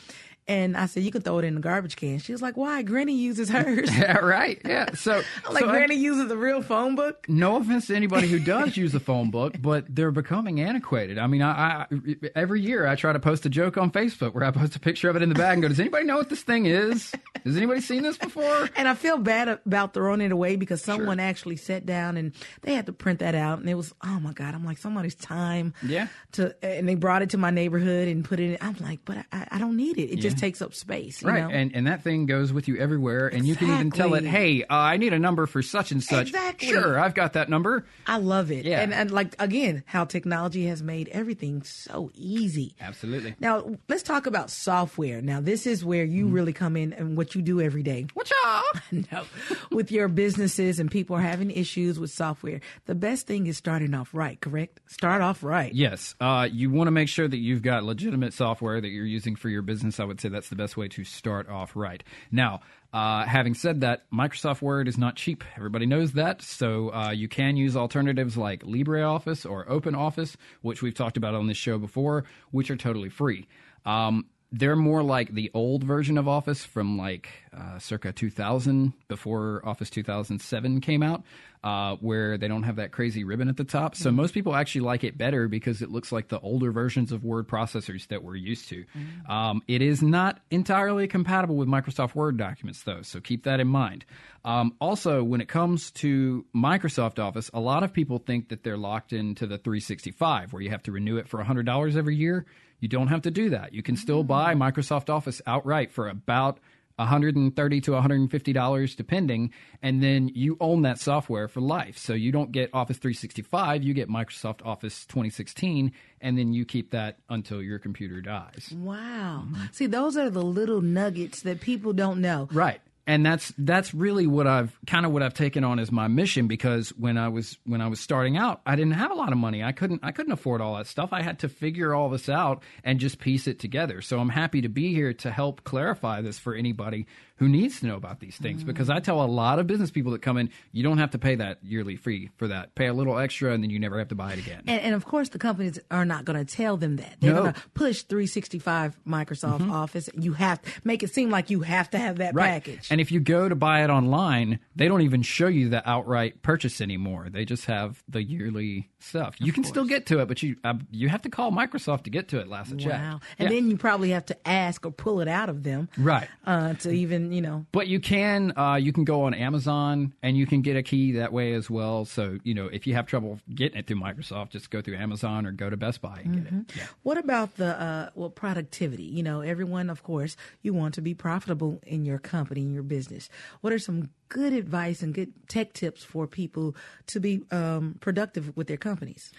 and 0.51 0.77
I 0.77 0.87
said, 0.87 1.03
"You 1.05 1.11
can 1.13 1.23
throw 1.23 1.39
it 1.39 1.45
in 1.45 1.55
the 1.55 1.61
garbage 1.61 1.95
can." 1.97 2.19
She 2.19 2.33
was 2.33 2.43
like, 2.43 2.57
"Why?" 2.57 2.83
Granny 2.83 3.15
uses 3.15 3.49
hers. 3.57 3.89
yeah 3.97 4.19
right 4.19 4.61
yeah 4.65 4.91
so 4.95 5.23
I'm 5.47 5.55
like, 5.55 5.63
so 5.65 5.69
I- 5.69 5.73
Granny 5.73 5.95
uses 5.97 6.29
the 6.29 6.37
real 6.37 6.61
phone 6.63 6.97
book. 6.97 7.27
no 7.29 7.57
offense 7.57 7.87
to 7.87 7.95
anybody 7.97 8.27
who 8.29 8.39
does 8.41 8.77
use 8.77 8.95
a 8.95 9.01
phone 9.11 9.31
book, 9.31 9.55
but 9.61 9.85
they're 9.89 10.11
becoming 10.11 10.61
antiquated. 10.61 11.19
I 11.19 11.27
mean, 11.29 11.43
I, 11.43 11.87
I 11.91 12.17
every 12.35 12.61
year 12.61 12.87
I 12.87 12.97
try 12.97 13.13
to 13.13 13.21
post 13.21 13.47
a 13.47 13.49
joke 13.49 13.79
on 13.79 13.91
Facebook 13.93 14.35
where 14.35 14.45
I 14.45 14.51
post 14.51 14.75
a 14.77 14.81
picture 14.81 15.09
of 15.09 15.17
it 15.17 15.23
in 15.23 15.29
the 15.29 15.35
bag 15.37 15.55
and 15.55 15.63
go, 15.63 15.69
"Does 15.69 15.81
anybody 15.81 16.05
know 16.05 16.17
what 16.17 16.29
this 16.29 16.43
thing 16.43 16.67
is? 16.67 17.13
Has 17.45 17.57
anybody 17.57 17.81
seen 17.81 18.03
this 18.03 18.19
before?" 18.19 18.69
And 18.77 18.89
I 18.89 18.95
feel 18.95 19.19
bad 19.19 19.49
about 19.65 19.95
throwing 19.95 20.21
it 20.21 20.33
away 20.33 20.57
because 20.57 20.83
someone 20.83 21.21
actually 21.21 21.57
sat 21.57 21.87
down 21.87 22.17
and 22.17 22.33
they 22.63 22.75
had 22.75 22.87
to 22.87 22.93
print 22.93 23.21
that 23.21 23.35
out, 23.35 23.61
and 23.61 23.69
it 23.69 23.75
was 23.75 23.95
oh 24.05 24.19
my 24.21 24.33
god! 24.33 24.55
I'm 24.55 24.65
like 24.65 24.79
somebody's 24.79 25.15
time. 25.15 25.75
Yeah. 25.83 26.09
To 26.33 26.55
and 26.65 26.89
they 26.89 26.95
brought 26.97 27.23
it 27.23 27.31
to 27.31 27.39
my 27.39 27.51
neighborhood 27.51 28.09
and 28.09 28.25
put 28.25 28.41
it. 28.41 28.51
in. 28.53 28.59
I'm 28.61 28.77
like, 28.81 29.01
but 29.05 29.19
I, 29.33 29.47
I 29.53 29.59
don't 29.59 29.77
need 29.77 29.99
it. 29.99 30.11
It 30.13 30.17
just 30.17 30.37
Yeah. 30.37 30.40
Takes 30.41 30.61
up 30.63 30.75
space. 30.75 31.23
You 31.23 31.29
Right, 31.29 31.43
Know? 31.45 31.51
and 31.51 31.75
and 31.75 31.87
that 31.87 32.03
thing 32.03 32.27
goes 32.27 32.53
with 32.53 32.67
you 32.69 32.77
everywhere, 32.79 33.29
and 33.29 33.47
you 33.47 33.55
can 33.57 33.71
even 33.73 33.91
tell 33.91 34.15
it, 34.15 34.25
"Hey, 34.25 34.63
uh, 34.65 34.67
I 34.75 34.97
need 34.97 35.13
a 35.13 35.19
number 35.19 35.47
for 35.47 35.63
such 35.63 35.93
and 35.93 36.03
such." 36.03 36.29
Exactly. 36.29 36.69
Sure, 36.69 36.99
I've 36.99 37.15
got 37.15 37.35
that 37.35 37.49
number. 37.49 37.85
I 38.07 38.17
love 38.19 38.51
it. 38.51 38.65
Yeah. 38.65 38.81
And, 38.81 38.93
and 38.93 39.11
like, 39.11 39.35
again, 39.39 39.83
how 39.87 40.05
technology 40.05 40.67
has 40.67 40.83
made 40.83 41.09
everything 41.09 41.63
so 41.63 42.11
easy. 42.15 42.75
Absolutely. 42.81 43.35
Now, 43.41 43.77
let's 43.89 44.03
talk 44.03 44.27
about 44.27 44.51
software. 44.51 45.21
Now, 45.23 45.41
this 45.41 45.67
is 45.67 45.85
where 45.85 46.05
you 46.05 46.25
Mm-hmm. 46.25 46.35
really 46.35 46.53
come 46.53 46.77
in 46.77 46.93
and 46.93 47.17
what 47.17 47.35
you 47.35 47.43
do 47.43 47.61
every 47.61 47.83
day. 47.83 48.07
What's 48.15 48.33
up? 48.47 48.65
no, 48.93 49.25
with 49.71 49.91
your 49.93 50.09
businesses 50.09 50.79
and 50.81 50.91
people 50.91 51.17
are 51.17 51.21
having 51.23 51.51
issues 51.51 51.99
with 51.99 52.11
software. 52.11 52.61
The 52.87 52.95
best 52.95 53.27
thing 53.27 53.47
is 53.47 53.57
starting 53.57 53.95
off 53.95 54.11
right, 54.15 54.41
correct? 54.41 54.81
Start 54.87 55.23
off 55.23 55.43
right. 55.43 55.73
Yes, 55.75 56.15
uh, 56.21 56.49
you 56.51 56.71
want 56.71 56.87
to 56.89 56.93
make 56.93 57.09
sure 57.09 57.27
that 57.29 57.37
you've 57.37 57.63
got 57.63 57.85
legitimate 57.85 58.33
software 58.33 58.81
that 58.81 58.89
you're 58.89 59.05
using 59.07 59.37
for 59.37 59.49
your 59.49 59.63
business. 59.63 59.99
I 60.01 60.05
would 60.05 60.21
say 60.21 60.29
that's 60.31 60.49
the 60.49 60.57
best 60.57 60.77
way 60.77 60.89
to 60.89 61.05
start 61.05 61.49
off 61.49 61.77
right. 61.77 62.03
Now, 62.31 62.61
uh, 62.93 63.25
having 63.25 63.55
said 63.55 63.83
that, 63.83 64.11
Microsoft 64.11 64.63
Word 64.63 64.89
is 64.89 64.99
not 64.99 65.17
cheap. 65.17 65.45
Everybody 65.57 65.87
knows 65.87 66.13
that. 66.13 66.43
So 66.43 66.93
uh, 66.93 67.11
you 67.11 67.29
can 67.29 67.57
use 67.57 67.77
alternatives 67.77 68.37
like 68.37 68.63
LibreOffice 68.63 69.49
or 69.49 69.65
OpenOffice, 69.67 70.37
which 70.63 70.83
we've 70.83 70.95
talked 70.95 71.17
about 71.17 71.35
on 71.35 71.47
this 71.47 71.57
show 71.57 71.79
before, 71.79 72.25
which 72.51 72.71
are 72.71 72.77
totally 72.77 73.09
free. 73.11 73.47
Um, 73.85 74.27
they're 74.53 74.77
more 74.77 75.03
like 75.03 75.33
the 75.33 75.51
old 75.55 75.85
version 75.85 76.19
of 76.19 76.27
Office 76.27 76.65
from 76.65 76.99
like 76.99 77.29
uh, 77.57 77.79
circa 77.79 78.13
2000 78.13 78.93
before 79.07 79.63
Office 79.65 79.91
2007 79.91 80.81
came 80.81 81.03
out, 81.05 81.23
uh, 81.63 81.97
where 82.01 82.37
they 82.37 82.49
don't 82.49 82.65
have 82.65 82.77
that 82.77 82.91
crazy 82.91 83.23
ribbon 83.23 83.49
at 83.49 83.57
the 83.57 83.65
top. 83.65 83.95
So 83.95 84.11
most 84.11 84.35
people 84.35 84.57
actually 84.57 84.81
like 84.83 85.05
it 85.05 85.17
better 85.17 85.47
because 85.47 85.83
it 85.83 85.91
looks 85.91 86.11
like 86.11 86.29
the 86.29 86.41
older 86.41 86.73
versions 86.73 87.13
of 87.13 87.23
word 87.25 87.47
processors 87.47 88.09
that 88.09 88.25
we're 88.25 88.37
used 88.37 88.69
to. 88.71 88.85
Um, 89.33 89.63
it 89.69 89.83
is 89.83 90.03
not 90.03 90.41
entirely 90.51 91.07
compatible 91.07 91.57
with 91.57 91.69
Microsoft 91.69 92.17
Word 92.17 92.37
documents, 92.37 92.83
though, 92.83 93.03
so 93.03 93.21
keep 93.21 93.45
that 93.45 93.61
in 93.61 93.69
mind. 93.69 94.05
Um, 94.45 94.75
also, 94.81 95.23
when 95.23 95.41
it 95.41 95.49
comes 95.49 95.91
to 95.93 96.45
Microsoft 96.55 97.19
Office, 97.19 97.51
a 97.53 97.61
lot 97.61 97.83
of 97.83 97.93
people 97.93 98.19
think 98.19 98.49
that 98.49 98.65
they're 98.65 98.79
locked 98.79 99.13
into 99.13 99.47
the 99.47 99.59
365, 99.59 100.53
where 100.53 100.63
you 100.63 100.71
have 100.71 100.83
to 100.85 100.93
renew 100.93 101.19
it 101.19 101.29
for 101.29 101.43
$100 101.43 101.97
every 101.97 102.17
year. 102.17 102.47
You 102.81 102.89
don't 102.89 103.09
have 103.09 103.23
to 103.23 103.31
do 103.31 103.51
that. 103.51 103.73
You 103.75 103.83
can 103.83 103.97
still 103.97 104.25
buy 104.25 104.55
Microsoft 104.55 105.11
Office 105.11 105.41
outright 105.47 105.93
for 105.93 106.09
about 106.09 106.59
130 106.97 107.81
to 107.81 107.93
150 107.93 108.53
dollars 108.53 108.95
depending 108.95 109.51
and 109.81 110.03
then 110.03 110.29
you 110.35 110.59
own 110.61 110.83
that 110.83 110.99
software 110.99 111.49
for 111.49 111.63
life 111.63 111.97
so 111.97 112.13
you 112.13 112.31
don't 112.31 112.53
get 112.53 112.69
office 112.75 112.99
365 112.99 113.83
you 113.83 113.95
get 113.95 114.11
microsoft 114.11 114.61
office 114.67 115.07
2016 115.07 115.93
and 116.21 116.37
then 116.37 116.53
you 116.53 116.67
keep 116.67 116.91
that 116.91 117.17
until 117.31 117.63
your 117.63 117.79
computer 117.79 118.21
dies 118.21 118.75
Wow. 118.77 119.45
Mm-hmm. 119.47 119.65
See, 119.73 119.87
those 119.87 120.17
are 120.17 120.31
the 120.31 120.43
little 120.43 120.81
nuggets 120.81 121.43
that 121.43 121.61
people 121.61 121.93
don't 121.93 122.21
know. 122.21 122.49
Right. 122.53 122.81
And 123.11 123.27
that's 123.27 123.53
that's 123.59 123.93
really 123.93 124.29
what 124.29 124.47
I've 124.47 124.79
kind 124.87 125.05
of 125.05 125.11
what 125.11 125.21
I've 125.25 125.35
taken 125.35 125.65
on 125.65 125.81
as 125.81 125.91
my 125.91 126.07
mission 126.07 126.47
because 126.47 126.91
when 126.91 127.19
I 127.19 127.27
was 127.29 127.59
when 127.65 127.81
I 127.81 127.89
was 127.89 127.99
starting 127.99 128.37
out, 128.37 128.61
I 128.65 128.77
didn't 128.77 128.93
have 128.93 129.11
a 129.11 129.15
lot 129.15 129.33
of 129.33 129.39
money. 129.39 129.65
I 129.65 129.73
couldn't 129.73 130.05
I 130.05 130.13
couldn't 130.13 130.31
afford 130.31 130.61
all 130.61 130.77
that 130.77 130.87
stuff. 130.87 131.13
I 131.13 131.23
had 131.23 131.41
to 131.41 131.49
figure 131.49 131.93
all 131.93 132.09
this 132.09 132.29
out 132.29 132.63
and 132.85 133.01
just 133.01 133.19
piece 133.19 133.49
it 133.49 133.59
together. 133.59 134.01
So 134.01 134.21
I'm 134.21 134.29
happy 134.29 134.61
to 134.61 134.69
be 134.69 134.95
here 134.95 135.13
to 135.13 135.31
help 135.33 135.65
clarify 135.65 136.21
this 136.21 136.39
for 136.39 136.55
anybody 136.55 137.09
who 137.39 137.49
needs 137.49 137.81
to 137.81 137.87
know 137.87 137.97
about 137.97 138.21
these 138.21 138.37
things 138.37 138.63
because 138.63 138.91
I 138.91 139.01
tell 139.01 139.23
a 139.23 139.25
lot 139.25 139.59
of 139.59 139.67
business 139.67 139.91
people 139.91 140.13
that 140.13 140.21
come 140.21 140.37
in, 140.37 140.51
you 140.73 140.83
don't 140.83 140.99
have 140.99 141.13
to 141.13 141.19
pay 141.19 141.37
that 141.37 141.59
yearly 141.65 141.97
fee 141.97 142.29
for 142.37 142.49
that. 142.49 142.75
Pay 142.75 142.87
a 142.87 142.93
little 142.93 143.19
extra 143.19 143.55
and 143.55 143.65
then 143.65 143.71
you 143.71 143.79
never 143.79 143.99
have 143.99 144.09
to 144.09 144.15
buy 144.15 144.35
it 144.35 144.39
again. 144.39 144.63
And, 144.67 144.79
and 144.83 144.95
of 144.95 145.07
course, 145.07 145.31
the 145.31 145.39
companies 145.39 145.81
are 145.91 146.05
not 146.05 146.27
going 146.27 146.39
to 146.39 146.45
tell 146.45 146.77
them 146.77 146.97
that. 146.97 147.17
They're 147.19 147.33
No. 147.33 147.43
going 147.45 147.55
to 147.55 147.61
push 147.73 148.03
365 148.03 148.95
Microsoft 149.09 149.61
mm-hmm. 149.61 149.71
Office. 149.73 150.11
You 150.15 150.35
have 150.35 150.61
make 150.85 151.03
it 151.03 151.15
seem 151.15 151.31
like 151.31 151.49
you 151.49 151.63
have 151.63 151.89
to 151.91 151.99
have 151.99 152.19
that 152.19 152.35
Right. 152.35 152.45
package. 152.63 152.89
And 152.91 153.00
And 153.01 153.07
if 153.07 153.11
you 153.11 153.19
go 153.21 153.49
to 153.49 153.55
buy 153.55 153.83
it 153.83 153.89
online, 153.89 154.61
they 154.77 154.87
don't 154.87 155.01
even 155.01 155.23
show 155.23 155.47
you 155.47 155.71
the 155.71 155.89
outright 155.89 156.43
purchase 156.43 156.83
anymore. 156.83 157.29
They 157.31 157.47
just 157.47 157.65
have 157.65 158.03
the 158.07 158.23
yearly 158.23 158.91
stuff. 158.99 159.37
You 159.41 159.53
can 159.55 159.65
still 159.65 159.87
get 159.87 160.05
to 160.07 160.19
it, 160.21 160.29
but 160.29 160.43
you 160.43 160.57
uh, 160.65 160.75
you 160.91 161.09
have 161.09 161.23
to 161.23 161.31
call 161.31 161.51
Microsoft 161.51 162.03
to 162.03 162.11
get 162.11 162.29
to 162.29 162.41
it. 162.41 162.47
Last 162.49 162.75
I 162.75 162.77
checked. 162.77 162.95
Wow. 163.03 163.21
And 163.39 163.49
Yeah. 163.49 163.55
then 163.55 163.71
you 163.71 163.79
probably 163.79 164.11
have 164.11 164.27
to 164.27 164.37
ask 164.47 164.85
or 164.85 164.91
pull 164.91 165.23
it 165.23 165.29
out 165.29 165.49
of 165.49 165.63
them. 165.63 165.89
Right. 165.97 166.29
Uh, 166.45 166.75
to 166.75 166.91
even, 166.91 167.33
you 167.33 167.41
know. 167.41 167.65
But 167.73 167.89
you 167.89 168.01
can 168.01 168.53
uh, 168.59 168.75
you 168.75 168.93
can 168.93 169.05
go 169.05 169.23
on 169.23 169.33
Amazon 169.33 170.13
and 170.23 170.37
you 170.37 170.47
can 170.47 170.61
get 170.61 170.77
a 170.77 170.83
key 170.83 171.13
that 171.13 171.33
way 171.33 171.55
as 171.55 171.71
well. 171.71 172.05
So 172.05 172.37
you 172.45 172.53
know 172.53 172.67
if 172.67 172.87
you 172.87 172.93
have 172.93 173.07
trouble 173.07 173.41
getting 173.55 173.79
it 173.79 173.87
through 173.87 174.01
Microsoft, 174.01 174.51
just 174.51 174.71
go 174.71 174.83
through 174.83 174.97
Amazon 174.97 175.47
or 175.47 175.53
go 175.53 175.71
to 175.71 175.77
Best 175.79 176.03
Buy 176.03 176.21
and 176.23 176.35
get 176.45 176.53
it. 176.53 176.77
Yeah. 176.77 176.83
What 177.03 177.17
about 177.17 177.57
the 177.57 177.81
uh, 177.81 178.11
well 178.15 178.29
productivity? 178.29 179.05
You 179.05 179.23
know, 179.23 179.41
everyone, 179.41 179.89
of 179.89 180.03
course, 180.03 180.37
you 180.61 180.75
want 180.75 180.93
to 180.95 181.01
be 181.01 181.15
profitable 181.15 181.81
in 181.87 182.05
your 182.05 182.19
company, 182.19 182.61
in 182.61 182.75
your 182.75 182.83
business. 182.91 183.31
What 183.63 183.73
are 183.73 183.79
some 183.79 184.11
good 184.29 184.53
advice 184.53 185.01
and 185.01 185.15
good 185.15 185.33
tech 185.49 185.73
tips 185.73 186.05
for 186.05 186.27
people 186.27 186.77
to 187.07 187.21
be 187.21 187.43
um, 187.51 187.97
productive 188.01 188.55
with 188.57 188.67
their 188.67 188.77
companies? 188.77 189.33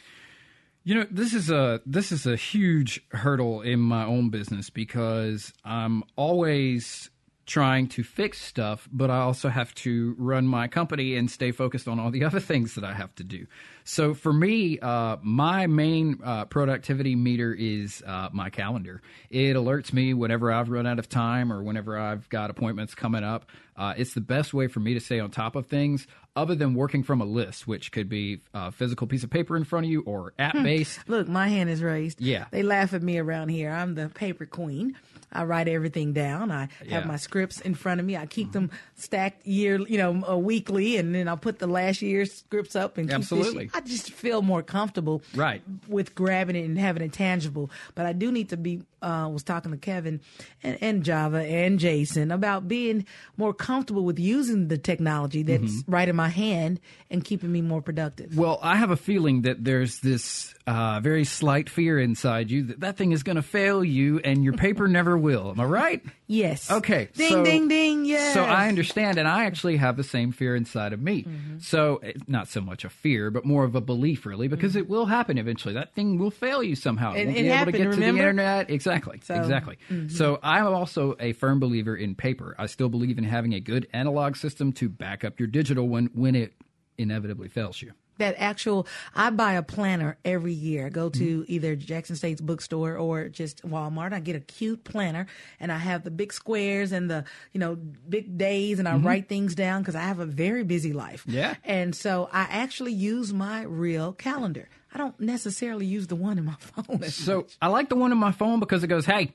You 0.83 0.95
know, 0.95 1.05
this 1.11 1.35
is 1.35 1.51
a 1.51 1.79
this 1.85 2.11
is 2.11 2.25
a 2.25 2.35
huge 2.35 3.05
hurdle 3.11 3.61
in 3.61 3.79
my 3.79 4.03
own 4.03 4.29
business 4.29 4.71
because 4.71 5.53
I'm 5.63 6.03
always 6.15 7.11
trying 7.51 7.85
to 7.85 8.01
fix 8.01 8.41
stuff, 8.41 8.87
but 8.93 9.09
I 9.09 9.19
also 9.19 9.49
have 9.49 9.75
to 9.75 10.15
run 10.17 10.47
my 10.47 10.69
company 10.69 11.17
and 11.17 11.29
stay 11.29 11.51
focused 11.51 11.85
on 11.85 11.99
all 11.99 12.09
the 12.09 12.23
other 12.27 12.39
things 12.39 12.75
that 12.75 12.85
I 12.85 12.93
have 12.93 13.13
to 13.15 13.25
do. 13.25 13.45
So 13.83 14.13
for 14.13 14.31
me, 14.31 14.79
uh, 14.79 15.17
my 15.21 15.67
main 15.67 16.19
uh, 16.23 16.45
productivity 16.45 17.13
meter 17.13 17.53
is 17.53 18.01
uh, 18.07 18.29
my 18.31 18.49
calendar. 18.49 19.01
It 19.29 19.57
alerts 19.57 19.91
me 19.91 20.13
whenever 20.13 20.49
I've 20.49 20.69
run 20.69 20.87
out 20.87 20.97
of 20.97 21.09
time 21.09 21.51
or 21.51 21.61
whenever 21.61 21.99
I've 21.99 22.29
got 22.29 22.49
appointments 22.49 22.95
coming 22.95 23.23
up. 23.23 23.49
Uh, 23.75 23.95
it's 23.97 24.13
the 24.13 24.21
best 24.21 24.53
way 24.53 24.67
for 24.67 24.79
me 24.79 24.93
to 24.93 25.01
stay 25.01 25.19
on 25.19 25.29
top 25.29 25.55
of 25.57 25.67
things, 25.67 26.07
other 26.37 26.55
than 26.55 26.73
working 26.73 27.03
from 27.03 27.19
a 27.19 27.25
list, 27.25 27.67
which 27.67 27.91
could 27.91 28.07
be 28.07 28.41
a 28.53 28.71
physical 28.71 29.07
piece 29.07 29.23
of 29.23 29.29
paper 29.29 29.57
in 29.57 29.65
front 29.65 29.85
of 29.85 29.91
you 29.91 30.01
or 30.01 30.33
app 30.39 30.53
based. 30.53 30.99
Look, 31.07 31.27
my 31.27 31.49
hand 31.49 31.69
is 31.69 31.83
raised. 31.83 32.21
Yeah. 32.21 32.45
They 32.51 32.63
laugh 32.63 32.93
at 32.93 33.01
me 33.01 33.17
around 33.17 33.49
here. 33.49 33.71
I'm 33.71 33.95
the 33.95 34.07
paper 34.07 34.45
queen. 34.45 34.95
I 35.31 35.43
write 35.45 35.67
everything 35.67 36.13
down. 36.13 36.51
I 36.51 36.61
have 36.61 36.69
Yeah. 36.85 36.99
Mm-hmm. 36.99 37.07
my 37.07 37.15
scripts 37.17 37.61
in 37.61 37.73
front 37.75 37.99
of 37.99 38.05
me. 38.05 38.17
I 38.17 38.25
keep 38.25 38.51
them 38.51 38.69
stacked 38.95 39.45
year, 39.47 39.79
you 39.79 39.97
know, 39.97 40.23
uh, 40.29 40.37
weekly, 40.37 40.97
and 40.97 41.13
then 41.15 41.27
I'll 41.27 41.37
put 41.37 41.59
the 41.59 41.67
last 41.67 42.01
year's 42.01 42.33
scripts 42.33 42.75
up 42.75 42.97
and 42.97 43.11
Absolutely. 43.11 43.69
I 43.73 43.81
just 43.81 44.11
feel 44.11 44.41
more 44.41 44.61
comfortable, 44.63 45.21
Right. 45.35 45.61
with 45.87 46.15
grabbing 46.15 46.55
it 46.55 46.65
and 46.65 46.77
having 46.77 47.03
it 47.03 47.13
tangible. 47.13 47.71
But 47.95 48.05
I 48.05 48.13
do 48.13 48.31
need 48.31 48.49
to 48.49 48.57
be. 48.57 48.81
Uh, 49.03 49.27
was 49.33 49.41
talking 49.41 49.71
to 49.71 49.77
Kevin 49.79 50.19
and, 50.61 50.77
and 50.79 51.03
Java 51.03 51.39
and 51.39 51.79
Jason 51.79 52.29
about 52.29 52.67
being 52.67 53.03
more 53.35 53.51
comfortable 53.51 54.05
with 54.05 54.19
using 54.19 54.67
the 54.67 54.77
technology 54.77 55.41
that's 55.41 55.61
Mm-hmm. 55.63 55.91
right 55.91 56.07
in 56.07 56.15
my 56.15 56.27
hand 56.29 56.79
and 57.09 57.23
keeping 57.25 57.51
me 57.51 57.63
more 57.63 57.81
productive. 57.81 58.37
Well, 58.37 58.59
I 58.61 58.75
have 58.75 58.91
a 58.91 58.95
feeling 58.95 59.41
that 59.41 59.63
there's 59.63 60.01
this 60.01 60.53
uh, 60.67 60.99
very 60.99 61.23
slight 61.23 61.67
fear 61.67 61.97
inside 61.99 62.51
you 62.51 62.65
that 62.65 62.81
that 62.81 62.97
thing 62.97 63.11
is 63.11 63.23
going 63.23 63.37
to 63.37 63.41
fail 63.41 63.83
you 63.83 64.19
and 64.19 64.43
your 64.43 64.53
paper 64.53 64.87
never 64.99 65.17
will. 65.21 65.49
Am 65.51 65.59
I 65.59 65.63
right? 65.65 66.03
Yes. 66.27 66.69
Okay. 66.69 67.09
Ding, 67.13 67.29
so- 67.29 67.43
ding, 67.45 67.67
ding. 67.67 68.05
Yes. 68.05 68.33
So 68.33 68.43
I 68.43 68.67
understand, 68.67 69.17
and 69.17 69.27
I 69.27 69.45
actually 69.45 69.77
have 69.77 69.95
the 69.97 70.03
same 70.03 70.31
fear 70.31 70.55
inside 70.55 70.91
of 70.93 71.01
me. 71.01 71.23
Mm-hmm. 71.23 71.59
So 71.59 72.01
not 72.27 72.47
so 72.47 72.61
much 72.61 72.83
a 72.83 72.89
fear, 72.89 73.31
but 73.31 73.45
more 73.45 73.63
of 73.63 73.75
a 73.75 73.81
belief, 73.81 74.25
really, 74.25 74.47
because 74.47 74.75
it 74.75 74.89
will 74.89 75.05
happen 75.05 75.37
eventually. 75.37 75.73
That 75.73 75.93
thing 75.93 76.17
will 76.17 76.31
fail 76.31 76.61
you 76.63 76.75
somehow. 76.75 77.13
It- 77.13 77.27
won't 77.27 77.37
it 77.37 77.41
be 77.43 77.49
able 77.49 77.71
to 77.71 77.77
get 77.77 77.91
to 77.91 77.99
the 77.99 78.05
internet. 78.07 78.69
Exactly. 78.69 79.21
So- 79.23 79.33
mm-hmm. 79.35 79.43
exactly. 79.43 79.77
So 80.09 80.39
I'm 80.43 80.67
also 80.67 81.15
a 81.19 81.33
firm 81.33 81.59
believer 81.59 81.95
in 81.95 82.15
paper. 82.15 82.55
I 82.57 82.65
still 82.65 82.89
believe 82.89 83.17
in 83.17 83.23
having 83.23 83.53
a 83.53 83.59
good 83.59 83.87
analog 83.93 84.35
system 84.35 84.73
to 84.73 84.89
back 84.89 85.23
up 85.23 85.39
your 85.39 85.47
digital 85.47 85.87
when 85.87 86.07
when 86.13 86.35
it 86.35 86.53
inevitably 86.97 87.47
fails 87.47 87.81
you. 87.81 87.93
That 88.21 88.35
actual 88.37 88.87
I 89.13 89.29
buy 89.29 89.53
a 89.53 89.61
planner 89.63 90.17
every 90.25 90.53
year. 90.53 90.85
I 90.87 90.89
go 90.89 91.09
to 91.09 91.21
Mm-hmm. 91.41 91.51
either 91.53 91.75
Jackson 91.75 92.15
State's 92.15 92.41
bookstore 92.41 92.95
or 92.97 93.29
just 93.29 93.61
Walmart. 93.67 94.13
I 94.13 94.19
get 94.19 94.35
a 94.35 94.39
cute 94.39 94.83
planner 94.83 95.27
and 95.59 95.71
I 95.71 95.77
have 95.77 96.03
the 96.03 96.11
big 96.11 96.33
squares 96.33 96.91
and 96.91 97.09
the, 97.09 97.25
you 97.53 97.59
know, 97.59 97.75
big 98.07 98.37
days 98.37 98.79
and 98.79 98.87
I 98.87 98.95
write 98.97 99.27
things 99.29 99.53
down 99.55 99.81
because 99.81 99.95
I 99.95 100.01
have 100.01 100.19
a 100.19 100.25
very 100.25 100.63
busy 100.63 100.93
life. 100.93 101.21
Mm-hmm. 101.21 101.37
Yeah. 101.37 101.55
And 101.63 101.95
so 101.95 102.29
I 102.31 102.41
actually 102.49 102.93
use 102.93 103.33
my 103.33 103.63
real 103.63 104.13
calendar. 104.13 104.67
I 104.93 104.97
don't 104.97 105.17
necessarily 105.19 105.85
use 105.85 106.07
the 106.07 106.15
one 106.15 106.37
in 106.37 106.45
my 106.45 106.55
phone. 106.59 107.01
So 107.09 107.37
much. 107.37 107.57
I 107.61 107.67
like 107.67 107.89
the 107.89 107.95
one 107.95 108.11
in 108.11 108.17
my 108.17 108.31
phone 108.33 108.59
because 108.59 108.83
it 108.83 108.87
goes, 108.87 109.05
"Hey, 109.05 109.33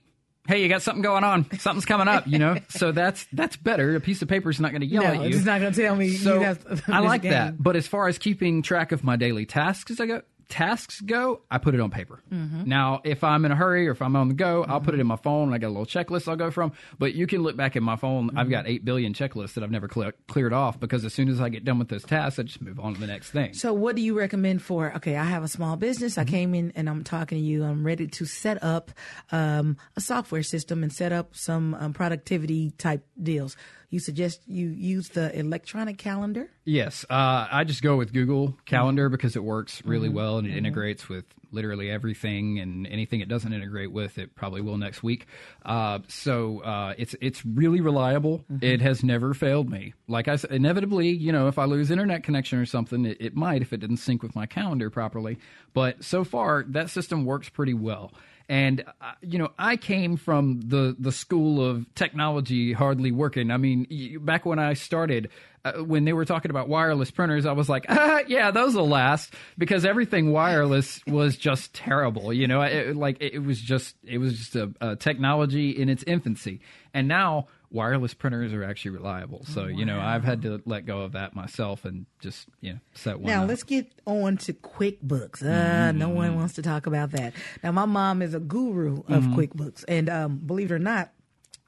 hey, 0.48 0.62
you 0.62 0.68
got 0.68 0.82
something 0.82 1.02
going 1.02 1.24
on? 1.24 1.46
Something's 1.58 1.84
coming 1.84 2.08
up," 2.08 2.26
you 2.26 2.38
know. 2.38 2.58
so 2.68 2.92
that's 2.92 3.26
that's 3.32 3.56
better. 3.56 3.96
A 3.96 4.00
piece 4.00 4.22
of 4.22 4.28
paper 4.28 4.50
is 4.50 4.60
not 4.60 4.70
going 4.70 4.80
to 4.80 4.86
yell 4.86 5.02
no, 5.02 5.08
at 5.08 5.20
you. 5.22 5.36
it's 5.36 5.44
not 5.44 5.60
going 5.60 5.72
to 5.72 5.82
tell 5.82 5.94
me. 5.94 6.16
so 6.16 6.56
I 6.88 7.00
like 7.00 7.22
game. 7.22 7.32
that. 7.32 7.62
But 7.62 7.76
as 7.76 7.86
far 7.86 8.08
as 8.08 8.18
keeping 8.18 8.62
track 8.62 8.92
of 8.92 9.04
my 9.04 9.16
daily 9.16 9.46
tasks, 9.46 10.00
I 10.00 10.06
go 10.06 10.22
tasks 10.48 11.00
go, 11.00 11.42
I 11.50 11.58
put 11.58 11.74
it 11.74 11.80
on 11.80 11.90
paper. 11.90 12.20
Mm-hmm. 12.32 12.64
Now, 12.68 13.00
if 13.04 13.24
I'm 13.24 13.44
in 13.44 13.52
a 13.52 13.56
hurry 13.56 13.88
or 13.88 13.90
if 13.92 14.00
I'm 14.02 14.14
on 14.16 14.28
the 14.28 14.34
go, 14.34 14.64
I'll 14.68 14.80
put 14.80 14.94
it 14.94 15.00
in 15.00 15.06
my 15.06 15.16
phone. 15.16 15.52
I 15.52 15.58
got 15.58 15.68
a 15.68 15.74
little 15.76 15.86
checklist 15.86 16.28
I'll 16.28 16.36
go 16.36 16.50
from. 16.50 16.72
But 16.98 17.14
you 17.14 17.26
can 17.26 17.42
look 17.42 17.56
back 17.56 17.76
at 17.76 17.82
my 17.82 17.96
phone. 17.96 18.30
I've 18.30 18.46
Mm-hmm. 18.46 18.50
got 18.52 18.66
eight 18.68 18.84
billion 18.84 19.12
checklists 19.12 19.54
that 19.54 19.64
I've 19.64 19.70
never 19.70 19.88
cle 19.88 20.12
cleared 20.28 20.52
off 20.52 20.78
because 20.78 21.04
as 21.04 21.12
soon 21.14 21.28
as 21.28 21.40
I 21.40 21.48
get 21.48 21.64
done 21.64 21.78
with 21.78 21.88
those 21.88 22.04
tasks, 22.04 22.38
I 22.38 22.44
just 22.44 22.60
move 22.62 22.78
on 22.78 22.94
to 22.94 23.00
the 23.00 23.06
next 23.08 23.30
thing. 23.30 23.54
So, 23.54 23.72
what 23.72 23.96
do 23.96 24.02
you 24.02 24.16
recommend 24.16 24.62
for? 24.62 24.92
Okay, 24.96 25.16
I 25.16 25.24
have 25.24 25.42
a 25.42 25.48
small 25.48 25.76
business. 25.76 26.12
Mm-hmm. 26.12 26.20
I 26.20 26.24
came 26.30 26.54
in 26.54 26.72
and 26.76 26.88
I'm 26.88 27.02
talking 27.04 27.38
to 27.38 27.44
you. 27.44 27.64
I'm 27.64 27.84
ready 27.84 28.06
to 28.06 28.24
set 28.24 28.62
up 28.62 28.92
um, 29.32 29.76
a 29.96 30.00
software 30.00 30.42
system 30.42 30.82
and 30.82 30.92
set 30.92 31.12
up 31.12 31.34
some 31.34 31.74
um, 31.74 31.92
productivity 31.92 32.70
type 32.72 33.04
deals. 33.20 33.56
You 33.88 34.00
suggest 34.00 34.40
you 34.46 34.68
use 34.68 35.10
the 35.10 35.36
electronic 35.38 35.96
calendar? 35.96 36.50
Yes, 36.64 37.04
uh, 37.08 37.46
I 37.50 37.62
just 37.64 37.82
go 37.82 37.96
with 37.96 38.12
Google 38.12 38.48
Mm-hmm. 38.48 38.64
Calendar 38.66 39.08
because 39.08 39.36
it 39.36 39.44
works 39.44 39.82
really 39.84 40.08
well 40.08 40.35
and 40.38 40.46
it 40.46 40.56
integrates 40.56 41.08
with 41.08 41.24
literally 41.52 41.90
everything, 41.90 42.58
and 42.58 42.86
anything 42.86 43.20
it 43.20 43.28
doesn't 43.28 43.52
integrate 43.52 43.92
with, 43.92 44.18
it 44.18 44.34
probably 44.34 44.60
will 44.60 44.76
next 44.76 45.02
week. 45.02 45.26
Uh, 45.64 46.00
so 46.08 46.60
uh, 46.60 46.94
it's 46.98 47.14
it's 47.20 47.44
really 47.44 47.80
reliable. 47.80 48.44
Mm-hmm. 48.50 48.64
It 48.64 48.80
has 48.80 49.02
never 49.02 49.34
failed 49.34 49.70
me. 49.70 49.94
Like 50.08 50.28
I 50.28 50.36
said, 50.36 50.52
inevitably, 50.52 51.08
you 51.08 51.32
know, 51.32 51.48
if 51.48 51.58
I 51.58 51.64
lose 51.64 51.90
internet 51.90 52.22
connection 52.22 52.58
or 52.58 52.66
something, 52.66 53.04
it, 53.04 53.16
it 53.20 53.36
might 53.36 53.62
if 53.62 53.72
it 53.72 53.78
didn't 53.78 53.98
sync 53.98 54.22
with 54.22 54.34
my 54.34 54.46
calendar 54.46 54.90
properly. 54.90 55.38
But 55.72 56.04
so 56.04 56.24
far, 56.24 56.64
that 56.68 56.90
system 56.90 57.24
works 57.24 57.48
pretty 57.48 57.74
well. 57.74 58.12
And 58.48 58.84
uh, 59.00 59.12
you 59.22 59.38
know, 59.38 59.50
I 59.58 59.76
came 59.76 60.16
from 60.16 60.60
the 60.60 60.94
the 60.98 61.10
school 61.10 61.64
of 61.64 61.92
technology 61.94 62.72
hardly 62.72 63.10
working. 63.10 63.50
I 63.50 63.56
mean, 63.56 64.18
back 64.24 64.46
when 64.46 64.58
I 64.58 64.74
started, 64.74 65.30
uh, 65.66 65.82
when 65.82 66.04
they 66.04 66.12
were 66.12 66.24
talking 66.24 66.50
about 66.50 66.68
wireless 66.68 67.10
printers, 67.10 67.46
I 67.46 67.52
was 67.52 67.68
like, 67.68 67.86
ah, 67.88 68.20
yeah, 68.28 68.50
those 68.50 68.74
will 68.74 68.88
last 68.88 69.34
because 69.58 69.84
everything 69.84 70.32
wireless 70.32 71.00
was 71.06 71.36
just 71.36 71.74
terrible. 71.74 72.32
You 72.32 72.46
know, 72.46 72.62
it, 72.62 72.96
like 72.96 73.16
it, 73.20 73.40
was 73.40 73.60
just 73.60 73.96
it 74.04 74.18
was 74.18 74.38
just 74.38 74.56
a, 74.56 74.72
a 74.80 74.96
technology 74.96 75.70
in 75.70 75.88
its 75.88 76.04
infancy, 76.04 76.60
and 76.94 77.08
now 77.08 77.48
wireless 77.70 78.14
printers 78.14 78.52
are 78.52 78.62
actually 78.62 78.92
reliable. 78.92 79.44
So 79.46 79.66
you 79.66 79.84
know, 79.84 80.00
I've 80.00 80.24
had 80.24 80.42
to 80.42 80.62
let 80.66 80.86
go 80.86 81.00
of 81.00 81.12
that 81.12 81.34
myself 81.34 81.84
and 81.84 82.06
just 82.20 82.48
you 82.60 82.74
know 82.74 82.78
set 82.94 83.18
one. 83.18 83.32
Now 83.32 83.42
up. 83.42 83.48
let's 83.48 83.64
get 83.64 83.92
on 84.06 84.36
to 84.38 84.52
QuickBooks. 84.52 85.42
Uh, 85.42 85.92
No 85.92 86.08
one 86.10 86.36
wants 86.36 86.54
to 86.54 86.62
talk 86.62 86.86
about 86.86 87.10
that. 87.12 87.34
Now 87.64 87.72
my 87.72 87.86
mom 87.86 88.22
is 88.22 88.34
a 88.34 88.40
guru 88.40 89.02
of 89.08 89.24
QuickBooks, 89.24 89.84
and 89.88 90.08
um, 90.08 90.38
believe 90.38 90.70
it 90.70 90.74
or 90.74 90.78
not, 90.78 91.10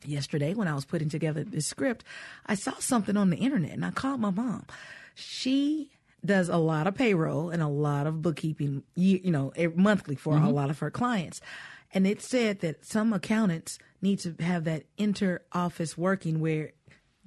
yesterday 0.05 0.55
when 0.55 0.69
I 0.69 0.75
was 0.75 0.85
putting 0.85 1.09
together 1.09 1.45
this 1.45 1.67
script, 1.67 2.05
I 2.47 2.55
saw 2.55 2.75
something 2.79 3.17
on 3.17 3.31
the 3.31 3.37
internet, 3.37 3.73
and 3.73 3.85
I 3.85 3.91
called 3.91 4.21
my 4.21 4.31
mom. 4.31 4.67
She 5.15 5.91
does 6.25 6.49
a 6.49 6.57
lot 6.57 6.87
of 6.87 6.95
payroll 6.95 7.51
and 7.51 7.63
a 7.63 7.69
lot 7.69 8.07
of 8.07 8.23
bookkeeping, 8.23 8.83
you 8.95 9.31
know, 9.31 9.53
monthly 9.75 10.17
for 10.17 10.35
a 10.35 10.41
mm-hmm. 10.41 10.49
lot 10.49 10.71
of 10.71 10.79
her 10.81 10.91
clients. 10.91 11.41
And 11.93 12.07
it 12.07 12.21
said 12.21 12.61
that 12.61 12.85
some 12.85 13.13
accountants 13.13 13.79
need 14.03 14.19
to 14.21 14.35
have 14.41 14.65
that 14.65 14.85
inter 14.97 15.41
office 15.53 15.97
working 15.97 16.41
where 16.41 16.73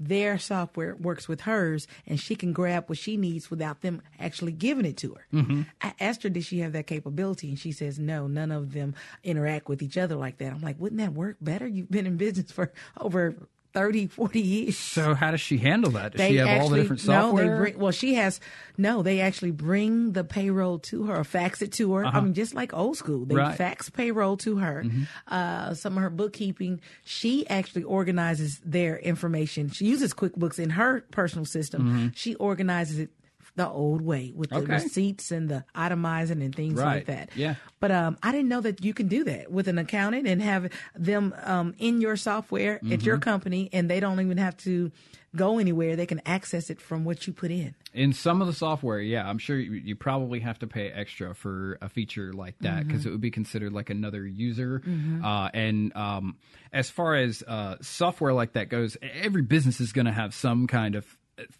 their 0.07 0.37
software 0.37 0.95
works 0.95 1.27
with 1.27 1.41
hers 1.41 1.87
and 2.07 2.19
she 2.19 2.35
can 2.35 2.53
grab 2.53 2.85
what 2.87 2.97
she 2.97 3.17
needs 3.17 3.51
without 3.51 3.81
them 3.81 4.01
actually 4.19 4.51
giving 4.51 4.85
it 4.85 4.97
to 4.97 5.13
her. 5.13 5.25
Mm-hmm. 5.33 5.61
I 5.81 5.93
asked 5.99 6.23
her, 6.23 6.29
did 6.29 6.43
she 6.43 6.59
have 6.59 6.73
that 6.73 6.87
capability? 6.87 7.49
And 7.49 7.59
she 7.59 7.71
says, 7.71 7.99
no, 7.99 8.27
none 8.27 8.51
of 8.51 8.73
them 8.73 8.95
interact 9.23 9.69
with 9.69 9.81
each 9.81 9.97
other 9.97 10.15
like 10.15 10.37
that. 10.39 10.51
I'm 10.51 10.61
like, 10.61 10.79
wouldn't 10.79 10.99
that 10.99 11.13
work 11.13 11.37
better? 11.39 11.67
You've 11.67 11.91
been 11.91 12.07
in 12.07 12.17
business 12.17 12.51
for 12.51 12.71
over 12.99 13.35
30, 13.73 14.07
40 14.07 14.39
years. 14.41 14.77
so 14.77 15.13
how 15.13 15.31
does 15.31 15.41
she 15.41 15.57
handle 15.57 15.91
that? 15.91 16.13
Does 16.13 16.27
she 16.27 16.35
have 16.37 16.61
all 16.61 16.69
the 16.69 16.77
different 16.77 17.01
software? 17.01 17.45
no, 17.45 17.51
they 17.51 17.57
bring. 17.57 17.79
Well, 17.79 17.91
she 17.91 18.15
has 18.15 18.39
no. 18.77 19.01
They 19.01 19.21
actually 19.21 19.51
bring 19.51 20.11
the 20.13 20.23
payroll 20.23 20.79
to 20.79 21.03
her, 21.05 21.15
or 21.17 21.23
fax 21.23 21.61
it 21.61 21.71
to 21.73 21.93
her. 21.93 22.05
I 22.05 22.19
mean, 22.21 22.33
just 22.33 22.53
like 22.53 22.73
old 22.73 22.97
school, 22.97 23.25
they 23.25 23.35
Uh-huh. 23.35 23.41
Right. 23.43 23.47
Mm-hmm. 23.49 23.57
fax 23.57 23.89
payroll 23.89 24.37
to 24.37 24.57
her. 24.57 24.85
Uh, 25.27 25.73
some 25.73 25.97
of 25.97 26.03
her 26.03 26.09
bookkeeping, 26.09 26.81
she 27.03 27.47
actually 27.47 27.83
organizes 27.83 28.59
their 28.65 28.97
information. 28.99 29.69
She 29.69 29.85
uses 29.85 30.13
QuickBooks 30.13 30.59
in 30.59 30.71
her 30.71 31.01
personal 31.11 31.45
system. 31.45 31.81
Mm-hmm. 31.83 32.07
She 32.15 32.35
organizes 32.35 32.99
it 32.99 33.09
the 33.55 33.67
old 33.67 34.01
way 34.01 34.31
with 34.35 34.49
the 34.49 34.57
Okay. 34.57 34.73
receipts 34.75 35.31
and 35.31 35.49
the 35.49 35.65
itemizing 35.75 36.43
and 36.43 36.55
things 36.55 36.79
like 36.79 37.05
that. 37.07 37.29
Yeah. 37.35 37.55
But 37.79 37.91
um, 37.91 38.17
I 38.23 38.31
didn't 38.31 38.47
know 38.49 38.61
that 38.61 38.83
you 38.85 38.93
can 38.93 39.07
do 39.07 39.23
that 39.25 39.51
with 39.51 39.67
an 39.67 39.77
accountant 39.77 40.27
and 40.27 40.41
have 40.41 40.71
them 40.95 41.33
um, 41.43 41.73
in 41.79 41.99
your 41.99 42.15
software 42.15 42.75
at 42.91 43.03
your 43.03 43.17
Mm-hmm. 43.17 43.21
company, 43.23 43.69
and 43.73 43.89
they 43.89 43.99
don't 43.99 44.19
even 44.21 44.37
have 44.37 44.55
to 44.57 44.91
go 45.35 45.59
anywhere. 45.59 45.95
They 45.95 46.05
can 46.05 46.21
access 46.25 46.69
it 46.69 46.79
from 46.81 47.03
what 47.05 47.25
you 47.27 47.33
put 47.33 47.51
in. 47.51 47.73
In 47.93 48.13
some 48.13 48.39
of 48.41 48.47
the 48.47 48.53
software, 48.53 48.99
yeah, 48.99 49.27
I'm 49.27 49.37
sure 49.37 49.57
you, 49.57 49.73
you 49.73 49.95
probably 49.95 50.39
have 50.41 50.59
to 50.59 50.67
pay 50.67 50.89
extra 50.89 51.33
for 51.35 51.77
a 51.81 51.89
feature 51.89 52.31
like 52.33 52.57
that 52.59 52.87
because 52.87 53.05
it 53.05 53.09
would 53.09 53.19
be 53.21 53.31
considered 53.31 53.73
like 53.73 53.89
another 53.89 54.25
user. 54.25 54.81
Uh, 55.23 55.49
and 55.53 55.93
um, 55.95 56.37
as 56.71 56.89
far 56.89 57.15
as 57.15 57.43
uh, 57.47 57.75
software 57.81 58.33
like 58.33 58.53
that 58.53 58.69
goes, 58.69 58.95
every 59.01 59.41
business 59.41 59.81
is 59.81 59.91
going 59.91 60.05
to 60.05 60.11
have 60.13 60.33
some 60.33 60.67
kind 60.67 60.95
of 60.95 61.05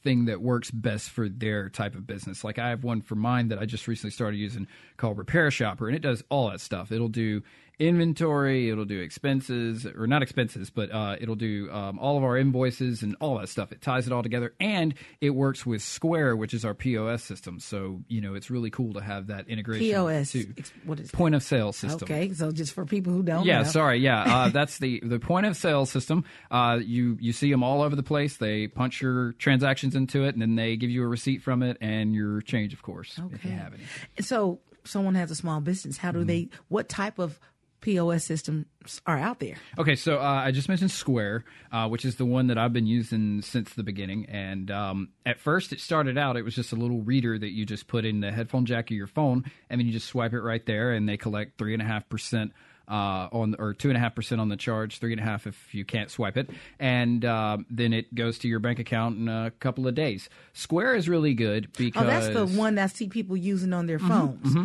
thing 0.04 0.26
that 0.26 0.42
works 0.42 0.72
best 0.72 1.10
for 1.10 1.28
their 1.30 1.70
type 1.70 1.96
of 1.96 2.06
business. 2.06 2.44
Like 2.44 2.60
I 2.60 2.70
have 2.70 2.84
one 2.84 3.02
for 3.02 3.16
mine 3.16 3.50
that 3.50 3.60
I 3.60 3.66
just 3.66 3.88
recently 3.88 4.12
started 4.12 4.38
using 4.38 4.68
called 4.98 5.18
RepairShopr, 5.18 5.88
and 5.88 5.96
it 5.96 6.02
does 6.02 6.24
all 6.30 6.50
that 6.50 6.62
stuff. 6.62 6.92
It'll 6.92 7.08
do 7.08 7.42
inventory, 7.80 8.70
it'll 8.70 8.86
do 8.86 9.00
expenses, 9.00 9.86
or 9.86 10.08
not 10.08 10.22
expenses, 10.22 10.70
but 10.70 10.92
uh, 10.92 11.16
it'll 11.20 11.36
do 11.36 11.70
um, 11.72 12.00
all 12.00 12.18
of 12.18 12.24
our 12.24 12.38
invoices 12.38 13.04
and 13.04 13.16
all 13.20 13.38
that 13.40 13.50
stuff. 13.50 13.72
It 13.72 13.82
ties 13.82 14.08
it 14.08 14.14
all 14.14 14.24
together, 14.24 14.54
and 14.60 14.94
it 15.20 15.32
works 15.32 15.66
with 15.66 15.82
Square, 15.82 16.38
which 16.38 16.54
is 16.54 16.64
our 16.66 16.74
POS 16.74 17.24
system. 17.24 17.60
So 17.60 18.02
you 18.08 18.22
know, 18.22 18.34
it's 18.36 18.50
really 18.50 18.70
cool 18.70 18.94
to 18.94 19.02
have 19.02 19.28
that 19.28 19.48
integration. 19.48 19.86
POS, 19.88 20.32
too. 20.32 20.54
what 20.86 21.00
is 21.00 21.12
that? 21.12 21.18
point 21.18 21.36
of 21.36 21.44
sale 21.44 21.72
system? 21.74 22.04
Okay, 22.10 22.34
so 22.34 22.52
just 22.52 22.74
for 22.74 22.86
people 22.86 23.14
who 23.14 23.24
don't 23.24 23.46
Yeah, 23.46 23.60
know. 23.60 23.64
sorry. 23.70 24.00
Yeah, 24.00 24.22
uh, 24.24 24.50
that's 24.54 24.78
the 24.80 25.00
the 25.04 25.20
point 25.20 25.46
of 25.46 25.56
sale 25.58 25.86
system. 25.86 26.24
Uh, 26.50 26.80
you 26.84 27.18
you 27.20 27.34
see 27.34 27.52
them 27.52 27.64
all 27.64 27.82
over 27.82 27.96
the 27.96 28.04
place. 28.04 28.38
They 28.38 28.68
punch 28.68 29.02
your 29.02 29.34
transactions 29.34 29.96
into 29.96 30.24
it, 30.26 30.34
and 30.36 30.42
then 30.42 30.56
they 30.56 30.76
give 30.78 30.90
you 30.90 31.04
a 31.04 31.08
receipt 31.08 31.42
from 31.42 31.64
it 31.64 31.78
and 31.82 32.14
your 32.14 32.42
change, 32.42 32.74
of 32.74 32.82
course, 32.82 33.20
if 33.34 33.44
you 33.46 33.52
have 33.52 33.74
any. 33.74 33.84
So 34.24 34.60
someone 34.84 35.16
has 35.16 35.30
a 35.32 35.36
small 35.36 35.62
business. 35.62 35.98
How 35.98 36.12
do 36.12 36.20
Mm-hmm. 36.20 36.28
they? 36.28 36.50
What 36.68 36.90
type 36.90 37.20
of 37.20 37.40
POS 37.82 38.24
systems 38.24 38.66
are 39.06 39.18
out 39.18 39.40
there? 39.40 39.56
Okay, 39.78 39.96
so 39.96 40.18
uh, 40.20 40.22
I 40.46 40.52
just 40.52 40.70
mentioned 40.70 40.92
Square, 40.92 41.44
uh, 41.72 41.88
which 41.90 42.06
is 42.06 42.16
the 42.16 42.26
one 42.26 42.48
that 42.48 42.58
I've 42.58 42.74
been 42.74 42.88
using 42.88 43.42
since 43.42 43.74
the 43.74 43.84
beginning. 43.84 44.28
And 44.30 44.72
um, 44.72 45.10
at 45.26 45.40
first, 45.40 45.74
it 45.74 45.80
started 45.80 46.18
out, 46.18 46.38
it 46.38 46.44
was 46.44 46.56
just 46.56 46.72
a 46.72 46.76
little 46.76 47.02
reader 47.02 47.38
that 47.38 47.50
you 47.50 47.66
just 47.66 47.88
put 47.88 48.06
in 48.06 48.22
the 48.22 48.32
headphone 48.32 48.66
jack 48.66 48.90
of 48.92 48.96
your 48.98 49.08
phone, 49.08 49.44
and 49.70 49.80
then 49.80 49.88
you 49.88 49.94
just 49.94 50.08
swipe 50.08 50.34
it 50.34 50.42
right 50.42 50.66
there, 50.66 50.92
and 50.94 51.10
they 51.10 51.18
collect 51.18 51.58
three 51.58 51.74
and 51.74 51.82
a 51.82 51.86
half 51.86 52.08
percent. 52.08 52.54
Uh, 52.88 53.30
on 53.32 53.56
or 53.58 53.74
two 53.74 53.88
and 53.88 53.96
a 53.96 54.00
half 54.02 54.14
percent 54.16 54.42
on 54.42 54.50
the 54.50 54.58
charge, 54.58 54.98
three 55.00 55.14
and 55.14 55.22
a 55.22 55.24
half 55.24 55.48
if 55.48 55.74
you 55.74 55.86
can't 55.86 56.12
swipe 56.12 56.36
it, 56.36 56.50
and 56.78 57.24
uh, 57.24 57.58
then 57.70 57.94
it 57.94 58.14
goes 58.14 58.38
to 58.40 58.50
your 58.50 58.60
bank 58.60 58.80
account 58.80 59.18
in 59.18 59.30
a 59.30 59.50
couple 59.62 59.88
of 59.88 59.96
days. 59.96 60.28
Square 60.52 60.96
is 60.96 61.08
really 61.08 61.34
good 61.34 61.72
because 61.78 62.04
Oh, 62.04 62.06
that's 62.06 62.28
the 62.30 62.46
one 62.46 62.78
I 62.78 62.88
see 62.88 63.08
people 63.08 63.38
using 63.38 63.72
on 63.72 63.86
their 63.86 64.00
phones. 64.00 64.58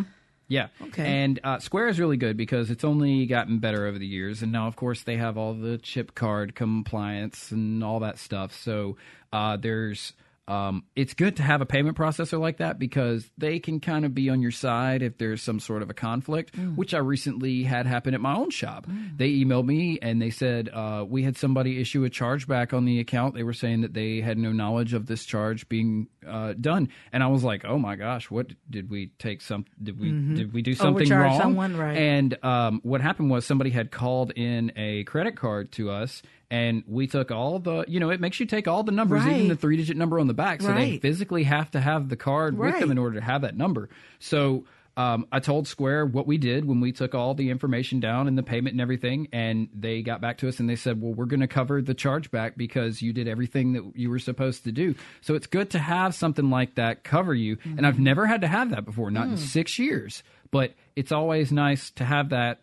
Yeah. 0.47 0.67
Okay. 0.81 1.05
And 1.05 1.39
uh, 1.43 1.59
Square 1.59 1.89
is 1.89 1.99
really 1.99 2.17
good 2.17 2.37
because 2.37 2.71
it's 2.71 2.83
only 2.83 3.25
gotten 3.25 3.59
better 3.59 3.85
over 3.85 3.99
the 3.99 4.07
years, 4.07 4.41
and 4.41 4.51
now 4.51 4.67
of 4.67 4.75
course 4.75 5.03
they 5.03 5.17
have 5.17 5.37
all 5.37 5.53
the 5.53 5.77
chip 5.77 6.15
card 6.15 6.55
compliance 6.55 7.51
and 7.51 7.83
all 7.83 7.99
that 7.99 8.17
stuff. 8.17 8.53
So 8.53 8.97
uh, 9.33 9.57
there's. 9.57 10.13
Um, 10.47 10.85
it's 10.95 11.13
good 11.13 11.35
to 11.37 11.43
have 11.43 11.61
a 11.61 11.65
payment 11.65 11.97
processor 11.97 12.39
like 12.39 12.57
that 12.57 12.79
because 12.79 13.29
they 13.37 13.59
can 13.59 13.79
kind 13.79 14.05
of 14.05 14.13
be 14.13 14.29
on 14.29 14.41
your 14.41 14.51
side 14.51 15.01
if 15.01 15.17
there's 15.17 15.41
some 15.41 15.59
sort 15.59 15.81
of 15.81 15.89
a 15.89 15.93
conflict, 15.93 16.55
which 16.75 16.93
I 16.93 16.99
recently 16.99 17.63
had 17.63 17.85
happen 17.85 18.13
at 18.13 18.21
my 18.21 18.33
own 18.35 18.49
shop. 18.49 18.87
They 19.15 19.31
emailed 19.31 19.65
me 19.65 19.99
and 20.01 20.21
they 20.21 20.29
said 20.29 20.69
uh, 20.69 21.05
we 21.07 21.23
had 21.23 21.35
somebody 21.37 21.81
issue 21.81 22.05
a 22.05 22.09
chargeback 22.09 22.73
on 22.73 22.85
the 22.85 22.99
account. 22.99 23.35
They 23.35 23.43
were 23.43 23.53
saying 23.53 23.81
that 23.81 23.93
they 23.93 24.21
had 24.21 24.37
no 24.37 24.51
knowledge 24.51 24.93
of 24.93 25.05
this 25.05 25.25
charge 25.25 25.67
being 25.67 26.07
uh, 26.25 26.53
done, 26.53 26.89
and 27.11 27.23
I 27.23 27.27
was 27.27 27.43
like, 27.43 27.65
"Oh 27.65 27.77
my 27.77 27.95
gosh, 27.95 28.29
what 28.29 28.47
did 28.69 28.89
we 28.89 29.07
take? 29.19 29.41
Some 29.41 29.65
did 29.81 29.99
we 29.99 30.11
did 30.11 30.53
we 30.53 30.61
do 30.61 30.73
something 30.73 31.11
Overcharge 31.11 31.31
wrong?" 31.31 31.41
someone, 31.41 31.77
right. 31.77 31.97
And 31.97 32.37
um, 32.43 32.79
what 32.83 33.01
happened 33.01 33.29
was 33.29 33.45
somebody 33.45 33.69
had 33.69 33.91
called 33.91 34.31
in 34.35 34.71
a 34.75 35.03
credit 35.05 35.35
card 35.35 35.71
to 35.73 35.89
us, 35.91 36.21
and 36.49 36.83
we 36.87 37.07
took 37.07 37.31
all 37.31 37.59
the, 37.59 37.83
you 37.87 37.99
know, 37.99 38.09
it 38.09 38.21
makes 38.21 38.39
you 38.39 38.45
take 38.45 38.67
all 38.67 38.83
the 38.83 38.91
numbers, 38.91 39.23
even 39.25 39.47
the 39.49 39.55
three 39.55 39.77
digit 39.77 39.97
number 39.97 40.19
on 40.19 40.27
the 40.27 40.33
back. 40.33 40.61
So 40.61 40.67
they 40.73 40.97
physically 40.99 41.43
have 41.43 41.71
to 41.71 41.79
have 41.79 42.09
the 42.09 42.15
card 42.15 42.57
with 42.57 42.73
them 42.79 42.91
in 42.91 42.97
order 42.97 43.19
to 43.19 43.25
have 43.25 43.41
that 43.41 43.55
number. 43.57 43.89
So 44.19 44.65
um, 44.95 45.27
I 45.31 45.39
told 45.39 45.67
Square 45.67 46.07
what 46.07 46.25
we 46.25 46.39
did 46.39 46.65
when 46.65 46.79
we 46.79 46.91
took 46.91 47.13
all 47.13 47.35
the 47.35 47.51
information 47.51 47.99
down 47.99 48.27
and 48.27 48.35
the 48.35 48.41
payment 48.41 48.73
and 48.73 48.81
everything, 48.81 49.27
and 49.31 49.69
they 49.71 50.01
got 50.01 50.21
back 50.21 50.39
to 50.39 50.47
us 50.47 50.59
and 50.59 50.67
they 50.67 50.75
said, 50.75 50.99
"Well, 50.99 51.13
we're 51.13 51.25
going 51.25 51.41
to 51.41 51.47
cover 51.47 51.83
the 51.83 51.93
chargeback 51.93 52.57
because 52.57 52.99
you 52.99 53.13
did 53.13 53.27
everything 53.27 53.73
that 53.73 53.91
you 53.95 54.09
were 54.09 54.17
supposed 54.17 54.63
to 54.63 54.71
do." 54.71 54.95
So 55.21 55.35
it's 55.35 55.45
good 55.45 55.69
to 55.71 55.79
have 55.79 56.15
something 56.15 56.49
like 56.49 56.75
that 56.75 57.03
cover 57.03 57.35
you. 57.35 57.57
And 57.63 57.85
I've 57.85 57.99
never 57.99 58.25
had 58.25 58.41
to 58.41 58.47
have 58.47 58.71
that 58.71 58.85
before, 58.85 59.11
not 59.11 59.27
in 59.27 59.37
six 59.37 59.77
years. 59.77 60.23
But 60.49 60.73
it's 60.95 61.11
always 61.11 61.51
nice 61.51 61.91
to 61.91 62.05
have 62.05 62.29
that 62.29 62.61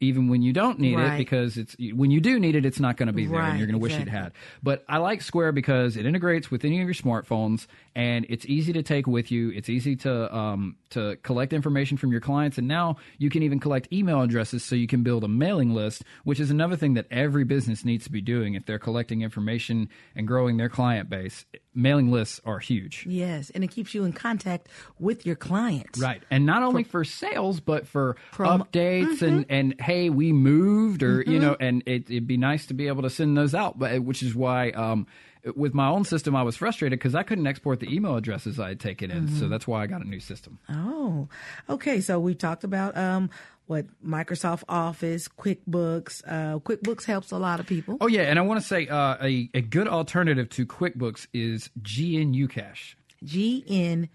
even 0.00 0.28
when 0.28 0.42
you 0.42 0.52
don't 0.52 0.78
need 0.78 0.96
Right. 0.96 1.14
it 1.14 1.18
because 1.18 1.56
it's 1.56 1.74
when 1.94 2.10
you 2.10 2.20
do 2.20 2.38
need 2.38 2.54
it 2.54 2.66
it's 2.66 2.78
not 2.80 2.96
going 2.96 3.06
to 3.06 3.12
be 3.12 3.26
there 3.26 3.38
Right, 3.40 3.48
and 3.50 3.58
you're 3.58 3.66
going 3.66 3.78
to 3.78 3.82
wish 3.82 3.92
it 3.92 4.02
exactly. 4.02 4.18
had 4.22 4.32
but 4.62 4.84
i 4.88 4.98
like 4.98 5.22
square 5.22 5.52
because 5.52 5.96
it 5.96 6.04
integrates 6.04 6.50
with 6.50 6.64
any 6.64 6.80
of 6.80 6.84
your 6.86 6.94
smartphones 6.94 7.66
and 7.94 8.26
it's 8.28 8.44
easy 8.46 8.72
to 8.74 8.82
take 8.82 9.06
with 9.06 9.30
you 9.30 9.50
it's 9.50 9.68
easy 9.68 9.96
to 9.96 10.34
um, 10.36 10.76
to 10.90 11.16
collect 11.22 11.52
information 11.52 11.96
from 11.96 12.12
your 12.12 12.20
clients 12.20 12.58
and 12.58 12.68
now 12.68 12.96
you 13.18 13.30
can 13.30 13.42
even 13.42 13.58
collect 13.58 13.90
email 13.92 14.20
addresses 14.20 14.62
so 14.64 14.74
you 14.74 14.86
can 14.86 15.02
build 15.02 15.24
a 15.24 15.28
mailing 15.28 15.72
list 15.74 16.04
which 16.24 16.40
is 16.40 16.50
another 16.50 16.76
thing 16.76 16.94
that 16.94 17.06
every 17.10 17.44
business 17.44 17.84
needs 17.84 18.04
to 18.04 18.12
be 18.12 18.20
doing 18.20 18.54
if 18.54 18.66
they're 18.66 18.78
collecting 18.78 19.22
information 19.22 19.88
and 20.14 20.26
growing 20.28 20.56
their 20.58 20.68
client 20.68 21.08
base 21.08 21.46
mailing 21.76 22.10
lists 22.10 22.40
are 22.44 22.58
huge 22.58 23.06
Yes, 23.06 23.50
and 23.50 23.62
it 23.62 23.68
keeps 23.68 23.94
you 23.94 24.04
in 24.04 24.12
contact 24.12 24.68
with 24.98 25.26
your 25.26 25.36
clients. 25.36 25.98
Right. 25.98 26.22
And 26.30 26.46
not 26.46 26.62
only 26.62 26.84
for 26.84 27.04
sales, 27.04 27.60
but 27.60 27.86
for 27.86 28.16
Prom- 28.32 28.62
updates 28.62 29.22
and, 29.22 29.46
and 29.48 29.74
hey, 29.80 30.10
we 30.10 30.32
moved 30.32 31.02
or, 31.02 31.22
you 31.22 31.38
know, 31.38 31.56
and 31.58 31.82
it, 31.86 32.10
it'd 32.10 32.26
be 32.26 32.36
nice 32.36 32.66
to 32.66 32.74
be 32.74 32.88
able 32.88 33.02
to 33.02 33.10
send 33.10 33.36
those 33.36 33.54
out, 33.54 33.78
but 33.78 34.02
which 34.02 34.22
is 34.22 34.34
why, 34.34 34.70
um, 34.70 35.06
with 35.54 35.74
my 35.74 35.88
own 35.88 36.04
system, 36.04 36.34
I 36.34 36.42
was 36.42 36.56
frustrated 36.56 36.98
because 36.98 37.14
I 37.14 37.22
couldn't 37.22 37.46
export 37.46 37.80
the 37.80 37.94
email 37.94 38.16
addresses 38.16 38.58
I 38.58 38.68
had 38.68 38.80
taken 38.80 39.10
in. 39.10 39.28
So 39.28 39.48
that's 39.48 39.66
why 39.66 39.82
I 39.82 39.86
got 39.86 40.04
a 40.04 40.08
new 40.08 40.20
system. 40.20 40.58
Oh, 40.68 41.28
okay. 41.68 42.00
So 42.00 42.18
we 42.18 42.34
talked 42.34 42.64
about 42.64 42.96
um, 42.96 43.30
what 43.66 43.86
Microsoft 44.04 44.64
Office, 44.68 45.28
QuickBooks. 45.28 46.22
Uh, 46.26 46.58
QuickBooks 46.58 47.04
helps 47.04 47.30
a 47.30 47.38
lot 47.38 47.60
of 47.60 47.66
people. 47.66 47.96
Oh, 48.00 48.08
yeah. 48.08 48.22
And 48.22 48.38
I 48.38 48.42
want 48.42 48.60
to 48.60 48.66
say 48.66 48.88
uh, 48.88 49.16
a, 49.20 49.48
a 49.54 49.60
good 49.60 49.88
alternative 49.88 50.48
to 50.50 50.66
QuickBooks 50.66 51.26
is 51.32 51.70
GNU 51.76 52.48
Cash. 52.48 52.96
G 53.22 53.64
N. 53.68 54.08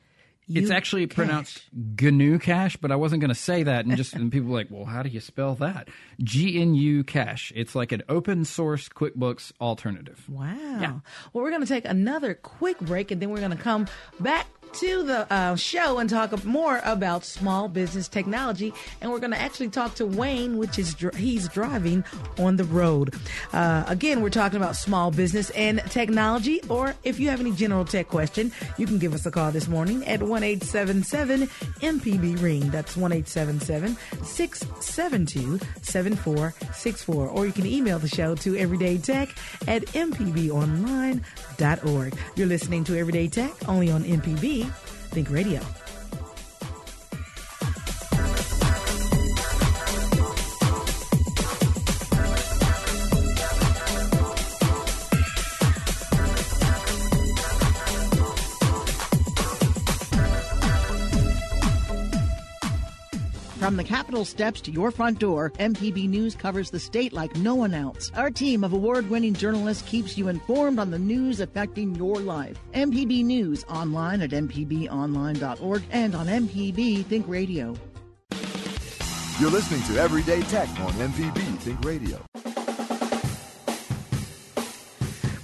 It's 0.58 0.72
actually 0.72 1.08
pronounced 1.08 1.64
GNU 1.74 2.40
Cash, 2.40 2.78
but 2.78 2.92
I 2.92 2.96
wasn't 2.96 3.22
going 3.22 3.30
to 3.30 3.36
say 3.36 3.64
that. 3.64 3.86
And 3.86 3.96
just 3.98 4.14
and 4.16 4.32
people 4.32 4.50
were 4.50 4.58
like, 4.58 4.68
well, 4.70 4.86
how 4.86 5.04
do 5.04 5.10
you 5.10 5.20
spell 5.20 5.56
that? 5.56 5.90
GNU 6.20 7.04
Cash. 7.04 7.52
It's 7.56 7.76
like 7.76 7.92
an 7.92 8.04
open 8.10 8.46
source 8.46 8.90
QuickBooks 8.90 9.52
alternative. 9.60 10.24
Wow. 10.30 10.56
Yeah. 10.56 11.00
Well, 11.34 11.44
we're 11.44 11.50
going 11.50 11.62
to 11.62 11.68
take 11.68 11.86
another 11.86 12.34
quick 12.34 12.80
break, 12.80 13.12
and 13.12 13.22
then 13.22 13.30
we're 13.30 13.40
going 13.40 13.52
to 13.52 13.58
come 13.58 13.88
back 14.20 14.48
to 14.74 15.04
the 15.04 15.32
uh, 15.32 15.56
show 15.56 16.00
and 16.00 16.10
talk 16.10 16.44
more 16.46 16.82
about 16.84 17.26
small 17.26 17.68
business 17.68 18.08
technology. 18.08 18.74
And 19.02 19.12
we're 19.12 19.20
going 19.20 19.32
to 19.32 19.40
actually 19.42 19.70
talk 19.70 19.96
to 19.96 20.06
Wayne, 20.06 20.58
which 20.58 20.80
is 20.80 20.94
dr- 20.94 21.16
he's 21.16 21.48
driving 21.50 22.04
on 22.38 22.58
the 22.58 22.64
road. 22.64 23.16
Uh, 23.54 23.84
again, 23.88 24.22
we're 24.22 24.30
talking 24.30 24.58
about 24.58 24.76
small 24.76 25.12
business 25.12 25.50
and 25.52 25.82
technology. 25.90 26.62
Or 26.70 26.96
if 27.04 27.20
you 27.20 27.30
have 27.30 27.40
any 27.40 27.52
general 27.52 27.86
tech 27.86 28.08
question, 28.08 28.52
you 28.78 28.86
can 28.86 28.98
give 28.98 29.14
us 29.14 29.26
a 29.26 29.32
call 29.32 29.52
this 29.52 29.68
morning 29.68 30.06
at 30.06 30.22
one 30.24 30.44
eight 30.44 30.64
seven 30.64 31.04
seven 31.04 31.48
MPB 31.82 32.42
ring. 32.42 32.70
That's 32.70 32.96
one 32.96 33.12
eight 33.12 33.28
seven 33.28 33.60
seven 33.60 33.98
six 34.24 34.66
seven 34.80 35.26
two 35.26 35.60
seven 35.82 36.16
four 36.16 36.54
six 36.74 37.04
four. 37.04 37.28
Or 37.28 37.46
you 37.46 37.52
can 37.52 37.66
email 37.66 38.00
the 38.00 38.08
show 38.08 38.36
to 38.36 38.54
everydaytech 38.54 39.36
at 39.68 39.84
mpbonline.org. 39.88 41.24
You're 42.36 42.48
listening 42.48 42.84
to 42.86 42.98
Everyday 42.98 43.28
Tech 43.28 43.52
only 43.68 43.92
on 43.92 44.04
MPB 44.04 44.61
Think 44.64 45.30
Radio. 45.30 45.81
From 63.62 63.78
the 63.78 63.84
Capitol 63.84 64.26
steps 64.26 64.60
to 64.62 64.72
your 64.72 64.90
front 64.90 65.20
door, 65.20 65.52
MPB 65.60 66.10
News 66.10 66.34
covers 66.34 66.72
the 66.72 66.80
state 66.80 67.14
like 67.14 67.36
no 67.36 67.54
one 67.54 67.76
else. 67.76 68.12
Our 68.16 68.32
team 68.32 68.64
of 68.64 68.74
award 68.74 69.08
winning 69.08 69.36
journalists 69.36 69.88
keeps 69.88 70.18
you 70.18 70.30
informed 70.30 70.80
on 70.80 70.90
the 70.90 70.98
news 70.98 71.42
affecting 71.42 71.94
your 71.94 72.16
life. 72.16 72.58
MPB 72.74 73.24
News 73.24 73.64
online 73.66 74.24
at 74.24 74.32
MPBOnline.org 74.32 75.84
and 75.92 76.16
on 76.16 76.26
MPB 76.26 77.06
Think 77.06 77.28
Radio. 77.28 77.76
You're 79.40 79.52
listening 79.52 79.84
to 79.84 80.02
Everyday 80.02 80.42
Tech 80.42 80.68
on 80.80 80.94
MPB 80.94 81.58
Think 81.60 81.86
Radio. 81.86 82.20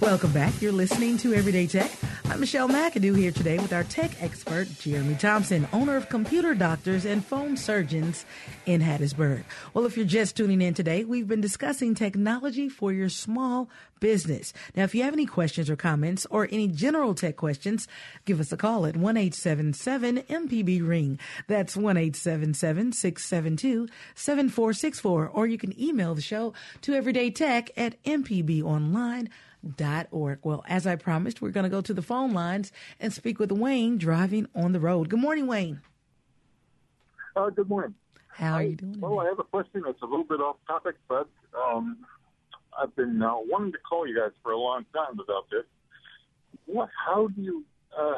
Welcome 0.00 0.32
back. 0.32 0.60
You're 0.60 0.72
listening 0.72 1.18
to 1.18 1.34
Everyday 1.34 1.68
Tech. 1.68 1.92
I'm 2.30 2.40
Michelle 2.40 2.68
McAdoo 2.68 3.16
here 3.16 3.32
today 3.32 3.56
with 3.58 3.72
our 3.72 3.84
tech 3.84 4.22
expert, 4.22 4.68
Jeremy 4.78 5.14
Thompson, 5.14 5.66
owner 5.72 5.96
of 5.96 6.10
Computer 6.10 6.54
Doctors 6.54 7.06
and 7.06 7.24
Phone 7.24 7.56
Surgeons 7.56 8.26
in 8.66 8.82
Hattiesburg. 8.82 9.44
Well, 9.72 9.86
if 9.86 9.96
you're 9.96 10.04
just 10.04 10.36
tuning 10.36 10.60
in 10.60 10.74
today, 10.74 11.04
we've 11.04 11.26
been 11.26 11.40
discussing 11.40 11.94
technology 11.94 12.68
for 12.68 12.92
your 12.92 13.08
small 13.08 13.70
business. 13.98 14.52
Now, 14.76 14.84
if 14.84 14.94
you 14.94 15.04
have 15.04 15.14
any 15.14 15.24
questions 15.24 15.70
or 15.70 15.76
comments 15.76 16.26
or 16.30 16.46
any 16.52 16.68
general 16.68 17.14
tech 17.14 17.36
questions, 17.36 17.88
give 18.26 18.40
us 18.40 18.52
a 18.52 18.58
call 18.58 18.84
at 18.84 18.94
1 18.94 19.16
MPB 19.16 20.86
Ring. 20.86 21.18
That's 21.46 21.78
1 21.78 21.96
672 22.12 23.88
7464. 24.14 25.28
Or 25.28 25.46
you 25.46 25.56
can 25.56 25.80
email 25.80 26.14
the 26.14 26.20
show 26.20 26.52
to 26.82 26.92
everydaytech 26.92 27.70
at 27.76 28.02
mpbonline.com 28.04 29.28
org. 30.10 30.38
Well, 30.42 30.64
as 30.68 30.86
I 30.86 30.96
promised, 30.96 31.40
we're 31.40 31.50
going 31.50 31.64
to 31.64 31.70
go 31.70 31.80
to 31.80 31.94
the 31.94 32.02
phone 32.02 32.32
lines 32.32 32.72
and 33.00 33.12
speak 33.12 33.38
with 33.38 33.52
Wayne 33.52 33.98
driving 33.98 34.48
on 34.54 34.72
the 34.72 34.80
road. 34.80 35.08
Good 35.08 35.20
morning, 35.20 35.46
Wayne. 35.46 35.80
Uh, 37.36 37.50
good 37.50 37.68
morning. 37.68 37.94
How 38.28 38.54
are 38.54 38.62
you 38.62 38.76
doing? 38.76 39.00
Well, 39.00 39.20
I 39.20 39.26
have 39.26 39.38
a 39.38 39.44
question 39.44 39.82
that's 39.84 40.00
a 40.02 40.06
little 40.06 40.24
bit 40.24 40.40
off 40.40 40.56
topic, 40.66 40.96
but 41.08 41.28
um, 41.56 41.98
I've 42.80 42.94
been 42.94 43.22
uh, 43.22 43.34
wanting 43.34 43.72
to 43.72 43.78
call 43.78 44.06
you 44.06 44.16
guys 44.16 44.30
for 44.42 44.52
a 44.52 44.58
long 44.58 44.84
time 44.94 45.18
about 45.18 45.50
this. 45.50 45.64
What? 46.66 46.88
How 47.06 47.28
do 47.28 47.42
you? 47.42 47.64
Uh, 47.98 48.14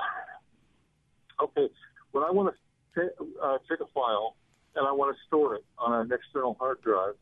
okay, 1.44 1.68
when 2.12 2.24
I 2.24 2.30
want 2.30 2.54
to 2.96 3.10
uh, 3.42 3.58
take 3.68 3.80
a 3.80 3.86
file 3.94 4.36
and 4.74 4.86
I 4.86 4.92
want 4.92 5.16
to 5.16 5.22
store 5.26 5.54
it 5.54 5.64
on 5.78 5.92
an 6.00 6.12
external 6.12 6.56
hard 6.58 6.82
drive, 6.82 7.14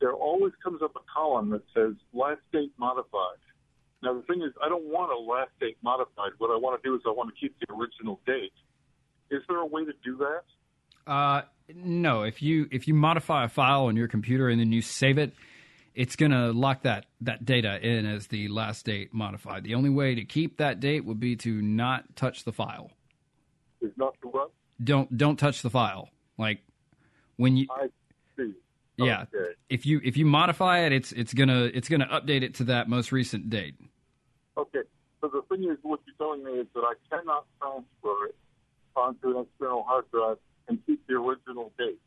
there 0.00 0.12
always 0.12 0.52
comes 0.62 0.82
up 0.82 0.94
a 0.96 1.00
column 1.12 1.50
that 1.50 1.62
says 1.74 1.94
last 2.12 2.40
date 2.52 2.72
modified. 2.78 3.38
Now 4.02 4.14
the 4.14 4.22
thing 4.22 4.42
is, 4.42 4.52
I 4.64 4.68
don't 4.68 4.84
want 4.84 5.12
a 5.12 5.18
last 5.18 5.50
date 5.60 5.76
modified. 5.82 6.32
What 6.38 6.50
I 6.50 6.56
want 6.56 6.82
to 6.82 6.88
do 6.88 6.94
is 6.94 7.02
I 7.06 7.10
want 7.10 7.34
to 7.34 7.40
keep 7.40 7.54
the 7.60 7.72
original 7.74 8.20
date. 8.26 8.52
Is 9.30 9.42
there 9.48 9.58
a 9.58 9.66
way 9.66 9.84
to 9.84 9.92
do 10.04 10.16
that? 10.16 10.42
Uh, 11.10 11.42
no. 11.74 12.22
If 12.22 12.42
you 12.42 12.68
if 12.70 12.88
you 12.88 12.94
modify 12.94 13.44
a 13.44 13.48
file 13.48 13.84
on 13.84 13.96
your 13.96 14.08
computer 14.08 14.48
and 14.48 14.60
then 14.60 14.72
you 14.72 14.82
save 14.82 15.18
it, 15.18 15.32
it's 15.94 16.16
going 16.16 16.32
to 16.32 16.52
lock 16.52 16.82
that 16.82 17.06
that 17.20 17.44
data 17.44 17.78
in 17.86 18.06
as 18.06 18.28
the 18.28 18.48
last 18.48 18.86
date 18.86 19.12
modified. 19.12 19.64
The 19.64 19.74
only 19.74 19.90
way 19.90 20.14
to 20.14 20.24
keep 20.24 20.58
that 20.58 20.80
date 20.80 21.04
would 21.04 21.20
be 21.20 21.36
to 21.36 21.62
not 21.62 22.16
touch 22.16 22.44
the 22.44 22.52
file. 22.52 22.90
Is 23.80 23.92
not 23.96 24.14
to 24.22 24.28
what? 24.28 24.50
Don't 24.82 25.16
don't 25.16 25.36
touch 25.36 25.62
the 25.62 25.70
file. 25.70 26.08
Like 26.38 26.60
when 27.36 27.56
you 27.56 27.66
I 27.70 27.88
see. 28.36 28.52
Oh, 29.00 29.06
yeah. 29.06 29.24
Okay. 29.34 29.52
If 29.68 29.86
you 29.86 30.00
if 30.04 30.16
you 30.16 30.26
modify 30.26 30.80
it, 30.80 30.92
it's 30.92 31.12
it's 31.12 31.34
gonna 31.34 31.70
it's 31.72 31.88
gonna 31.88 32.06
update 32.06 32.42
it 32.42 32.54
to 32.56 32.64
that 32.64 32.88
most 32.88 33.12
recent 33.12 33.50
date. 33.50 33.74
Okay. 34.56 34.80
So 35.20 35.28
the 35.28 35.42
thing 35.48 35.68
is, 35.70 35.78
what 35.82 36.00
you're 36.06 36.16
telling 36.18 36.44
me 36.44 36.60
is 36.60 36.66
that 36.74 36.80
I 36.80 36.94
cannot 37.08 37.46
transfer 37.60 38.26
it 38.26 38.36
onto 38.96 39.38
an 39.38 39.46
external 39.46 39.82
hard 39.82 40.10
drive 40.10 40.38
and 40.68 40.78
keep 40.86 41.06
the 41.06 41.14
original 41.14 41.72
date. 41.78 41.98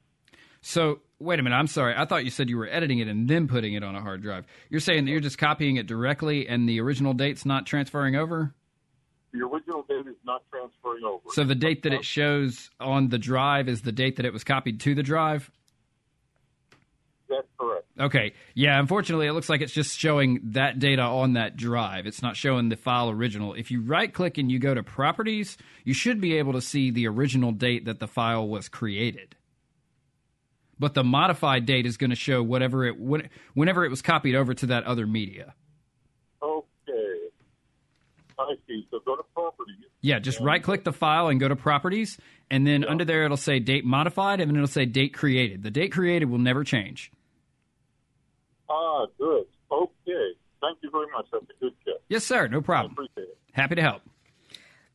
So 0.61 1.01
wait 1.19 1.39
a 1.39 1.43
minute. 1.43 1.55
I'm 1.55 1.67
sorry. 1.67 1.93
I 1.95 2.05
thought 2.05 2.23
you 2.23 2.31
said 2.31 2.49
you 2.49 2.57
were 2.57 2.69
editing 2.69 2.99
it 2.99 3.07
and 3.07 3.27
then 3.27 3.47
putting 3.47 3.73
it 3.73 3.83
on 3.83 3.95
a 3.95 4.01
hard 4.01 4.21
drive. 4.21 4.45
You're 4.69 4.79
saying 4.79 5.05
that 5.05 5.11
you're 5.11 5.19
just 5.19 5.37
copying 5.37 5.75
it 5.75 5.87
directly 5.87 6.47
and 6.47 6.67
the 6.67 6.79
original 6.79 7.13
date's 7.13 7.45
not 7.45 7.65
transferring 7.65 8.15
over. 8.15 8.53
The 9.33 9.41
original 9.41 9.83
date 9.89 10.07
is 10.07 10.15
not 10.25 10.43
transferring 10.49 11.03
over. 11.03 11.23
So 11.31 11.43
the 11.43 11.55
date 11.55 11.83
that 11.83 11.93
it 11.93 12.05
shows 12.05 12.69
on 12.79 13.09
the 13.09 13.17
drive 13.17 13.67
is 13.67 13.81
the 13.81 13.91
date 13.91 14.15
that 14.17 14.25
it 14.25 14.31
was 14.31 14.43
copied 14.43 14.79
to 14.81 14.95
the 14.95 15.03
drive. 15.03 15.51
That's 17.33 17.47
correct. 17.59 17.85
Okay. 17.99 18.33
Yeah, 18.53 18.79
unfortunately, 18.79 19.27
it 19.27 19.33
looks 19.33 19.49
like 19.49 19.61
it's 19.61 19.73
just 19.73 19.97
showing 19.97 20.39
that 20.51 20.77
data 20.79 21.01
on 21.01 21.33
that 21.33 21.55
drive. 21.55 22.05
It's 22.05 22.21
not 22.21 22.35
showing 22.35 22.69
the 22.69 22.75
file 22.75 23.09
original. 23.09 23.53
If 23.53 23.71
you 23.71 23.81
right 23.81 24.13
click 24.13 24.37
and 24.37 24.51
you 24.51 24.59
go 24.59 24.73
to 24.73 24.83
properties, 24.83 25.57
you 25.83 25.93
should 25.93 26.21
be 26.21 26.37
able 26.37 26.53
to 26.53 26.61
see 26.61 26.91
the 26.91 27.07
original 27.07 27.51
date 27.51 27.85
that 27.85 27.99
the 27.99 28.07
file 28.07 28.47
was 28.47 28.69
created. 28.69 29.35
But 30.77 30.93
the 30.93 31.03
modified 31.03 31.65
date 31.65 31.85
is 31.85 31.97
going 31.97 32.09
to 32.09 32.15
show 32.15 32.43
whatever 32.43 32.85
it 32.85 32.99
when- 32.99 33.29
whenever 33.53 33.85
it 33.85 33.89
was 33.89 34.01
copied 34.01 34.35
over 34.35 34.53
to 34.53 34.65
that 34.67 34.83
other 34.83 35.07
media. 35.07 35.53
Okay. 36.41 37.29
I 38.37 38.55
see. 38.67 38.85
So 38.91 38.99
go 39.05 39.15
to 39.15 39.23
properties. 39.33 39.77
Yeah, 40.01 40.19
just 40.19 40.41
right 40.41 40.61
click 40.61 40.83
the 40.83 40.91
file 40.91 41.29
and 41.29 41.39
go 41.39 41.47
to 41.47 41.55
properties, 41.55 42.17
and 42.51 42.67
then 42.67 42.83
under 42.83 43.05
there 43.05 43.23
it'll 43.23 43.37
say 43.37 43.59
date 43.59 43.85
modified, 43.85 44.41
and 44.41 44.49
then 44.51 44.57
it'll 44.57 44.67
say 44.67 44.85
date 44.85 45.13
created. 45.13 45.63
The 45.63 45.71
date 45.71 45.93
created 45.93 46.29
will 46.29 46.39
never 46.39 46.65
change. 46.65 47.12
Ah, 48.73 49.05
good. 49.19 49.45
Okay. 49.71 50.31
Thank 50.61 50.79
you 50.81 50.89
very 50.91 51.07
much. 51.15 51.27
That's 51.31 51.43
a 51.43 51.59
good 51.59 51.73
tip. 51.85 52.01
Yes, 52.09 52.23
sir. 52.23 52.47
No 52.47 52.59
I 52.59 52.61
problem. 52.61 52.91
appreciate 52.93 53.29
it. 53.31 53.37
Happy 53.51 53.75
to 53.75 53.81
help. 53.81 54.01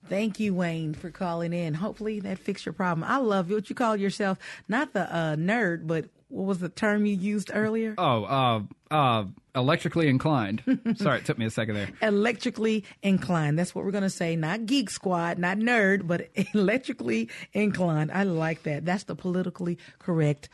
Thank 0.08 0.40
you, 0.40 0.54
Wayne, 0.54 0.94
for 0.94 1.10
calling 1.10 1.52
in. 1.52 1.74
Hopefully 1.74 2.20
that 2.20 2.38
fixed 2.38 2.64
your 2.64 2.72
problem. 2.72 3.04
I 3.08 3.18
love 3.18 3.50
what 3.50 3.68
you 3.68 3.76
call 3.76 3.94
yourself, 3.96 4.38
not 4.66 4.94
the 4.94 5.02
uh, 5.14 5.36
nerd, 5.36 5.86
but 5.86 6.06
what 6.28 6.46
was 6.46 6.58
the 6.60 6.70
term 6.70 7.04
you 7.04 7.14
used 7.14 7.50
earlier? 7.52 7.94
Oh, 7.98 8.24
uh, 8.24 8.62
uh, 8.94 9.24
electrically 9.58 10.08
inclined. 10.08 10.62
Sorry, 10.96 11.18
it 11.18 11.24
took 11.24 11.38
me 11.38 11.46
a 11.46 11.50
second 11.50 11.74
there. 11.74 11.88
electrically 12.02 12.84
inclined. 13.02 13.58
That's 13.58 13.74
what 13.74 13.84
we're 13.84 13.90
going 13.90 14.02
to 14.04 14.10
say. 14.10 14.36
Not 14.36 14.66
geek 14.66 14.90
squad, 14.90 15.38
not 15.38 15.58
nerd, 15.58 16.06
but 16.06 16.28
electrically 16.54 17.28
inclined. 17.52 18.10
I 18.12 18.22
like 18.22 18.62
that. 18.64 18.84
That's 18.84 19.04
the 19.04 19.14
politically 19.14 19.78
correct, 19.98 20.48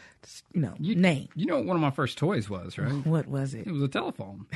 you 0.52 0.60
know, 0.60 0.74
name. 0.78 1.28
You 1.34 1.46
know 1.46 1.56
what 1.56 1.66
one 1.66 1.76
of 1.76 1.82
my 1.82 1.90
first 1.90 2.18
toys 2.18 2.48
was, 2.50 2.78
right? 2.78 3.06
What 3.06 3.26
was 3.26 3.54
it? 3.54 3.66
It 3.66 3.72
was 3.72 3.82
a 3.82 3.88
telephone. 3.88 4.46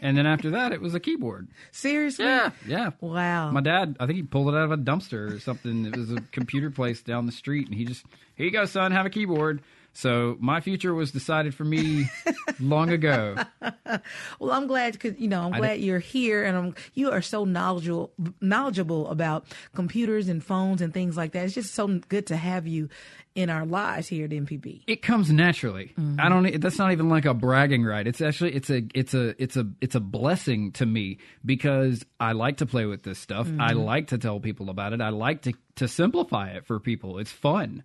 and 0.00 0.16
then 0.16 0.26
after 0.26 0.50
that, 0.50 0.72
it 0.72 0.80
was 0.80 0.94
a 0.94 1.00
keyboard. 1.00 1.48
Seriously? 1.70 2.24
Yeah, 2.24 2.50
yeah. 2.66 2.90
Wow. 3.00 3.50
My 3.50 3.60
dad, 3.60 3.96
I 4.00 4.06
think 4.06 4.16
he 4.16 4.22
pulled 4.22 4.48
it 4.48 4.56
out 4.56 4.64
of 4.64 4.72
a 4.72 4.76
dumpster 4.78 5.34
or 5.34 5.40
something. 5.40 5.84
It 5.86 5.96
was 5.96 6.10
a 6.10 6.20
computer 6.32 6.70
place 6.70 7.02
down 7.02 7.26
the 7.26 7.32
street, 7.32 7.66
and 7.66 7.74
he 7.76 7.84
just, 7.84 8.04
here 8.34 8.46
you 8.46 8.52
go, 8.52 8.64
son, 8.64 8.92
have 8.92 9.06
a 9.06 9.10
keyboard. 9.10 9.62
So 9.94 10.36
my 10.40 10.60
future 10.60 10.92
was 10.92 11.12
decided 11.12 11.54
for 11.54 11.64
me 11.64 12.10
long 12.60 12.90
ago. 12.90 13.36
Well, 14.40 14.50
I'm 14.50 14.66
glad 14.66 14.94
because 14.94 15.18
you 15.18 15.28
know 15.28 15.42
I'm 15.42 15.52
glad 15.52 15.80
you're 15.80 16.00
here, 16.00 16.44
and 16.44 16.56
I'm 16.56 16.74
you 16.94 17.12
are 17.12 17.22
so 17.22 17.44
knowledgeable 17.44 18.12
knowledgeable 18.40 19.08
about 19.08 19.46
computers 19.74 20.28
and 20.28 20.44
phones 20.44 20.82
and 20.82 20.92
things 20.92 21.16
like 21.16 21.32
that. 21.32 21.44
It's 21.44 21.54
just 21.54 21.74
so 21.74 21.86
good 22.08 22.26
to 22.26 22.36
have 22.36 22.66
you 22.66 22.88
in 23.34 23.50
our 23.50 23.64
lives 23.64 24.08
here 24.08 24.24
at 24.24 24.30
MPB. 24.30 24.82
It 24.86 25.02
comes 25.02 25.30
naturally. 25.30 25.92
Mm-hmm. 25.98 26.20
I 26.20 26.28
don't. 26.28 26.60
That's 26.60 26.78
not 26.78 26.92
even 26.92 27.08
like 27.08 27.24
a 27.24 27.34
bragging 27.34 27.84
right. 27.84 28.06
It's 28.06 28.20
actually 28.20 28.54
it's 28.54 28.70
a 28.70 28.82
it's 28.94 29.14
a 29.14 29.40
it's 29.42 29.56
a 29.56 29.66
it's 29.80 29.94
a 29.94 30.00
blessing 30.00 30.72
to 30.72 30.86
me 30.86 31.18
because 31.44 32.04
I 32.18 32.32
like 32.32 32.58
to 32.58 32.66
play 32.66 32.86
with 32.86 33.04
this 33.04 33.18
stuff. 33.18 33.46
I 33.46 33.72
mm-hmm. 33.72 33.78
like 33.78 34.08
to 34.08 34.18
tell 34.18 34.40
people 34.40 34.70
about 34.70 34.92
it. 34.92 35.00
I 35.00 35.10
like 35.10 35.42
to 35.42 35.52
to 35.76 35.88
simplify 35.88 36.50
it 36.50 36.66
for 36.66 36.80
people. 36.80 37.18
It's 37.18 37.32
fun. 37.32 37.84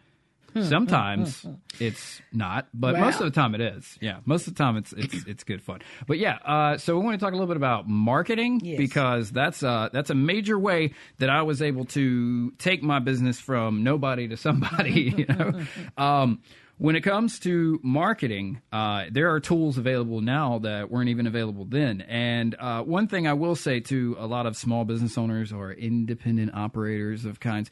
Sometimes 0.62 1.46
it's 1.80 2.22
not, 2.34 2.68
but 2.74 2.96
Wow. 2.96 3.02
most 3.02 3.20
of 3.20 3.26
the 3.26 3.32
time 3.32 3.56
it 3.56 3.62
is. 3.62 3.98
Yeah, 4.02 4.18
most 4.26 4.48
of 4.48 4.56
the 4.56 4.58
time 4.64 4.78
it's 4.78 4.94
it's 4.94 5.26
it's 5.26 5.44
good 5.44 5.62
fun. 5.62 5.82
But 6.08 6.18
yeah, 6.20 6.36
uh, 6.46 6.78
so 6.78 6.98
we 6.98 7.04
want 7.06 7.20
to 7.20 7.24
talk 7.26 7.34
a 7.34 7.36
little 7.36 7.48
bit 7.48 7.58
about 7.58 7.88
marketing 7.88 8.62
Yes. 8.64 8.78
because 8.78 9.32
that's 9.32 9.64
uh 9.64 9.90
that's 9.94 10.10
a 10.10 10.16
major 10.16 10.58
way 10.58 10.94
that 11.20 11.30
I 11.30 11.42
was 11.44 11.62
able 11.62 11.86
to 11.86 12.52
take 12.52 12.84
my 12.84 13.00
business 13.00 13.40
from 13.40 13.84
nobody 13.84 14.28
to 14.28 14.38
somebody. 14.38 15.10
You 15.20 15.26
know, 15.26 15.62
um, 15.98 16.40
when 16.78 16.96
it 16.96 17.02
comes 17.02 17.40
to 17.40 17.80
marketing, 17.84 18.62
uh, 18.72 19.06
there 19.12 19.32
are 19.34 19.40
tools 19.42 19.78
available 19.78 20.22
now 20.22 20.60
that 20.60 20.90
weren't 20.90 21.10
even 21.10 21.28
available 21.28 21.66
then. 21.66 22.02
And 22.02 22.56
uh, 22.58 22.84
one 22.84 23.08
thing 23.08 23.28
I 23.28 23.34
will 23.34 23.56
say 23.58 23.82
to 23.82 24.16
a 24.18 24.26
lot 24.26 24.46
of 24.46 24.56
small 24.56 24.86
business 24.86 25.18
owners 25.18 25.52
or 25.52 25.74
independent 25.74 26.54
operators 26.54 27.26
of 27.26 27.40
kinds 27.42 27.70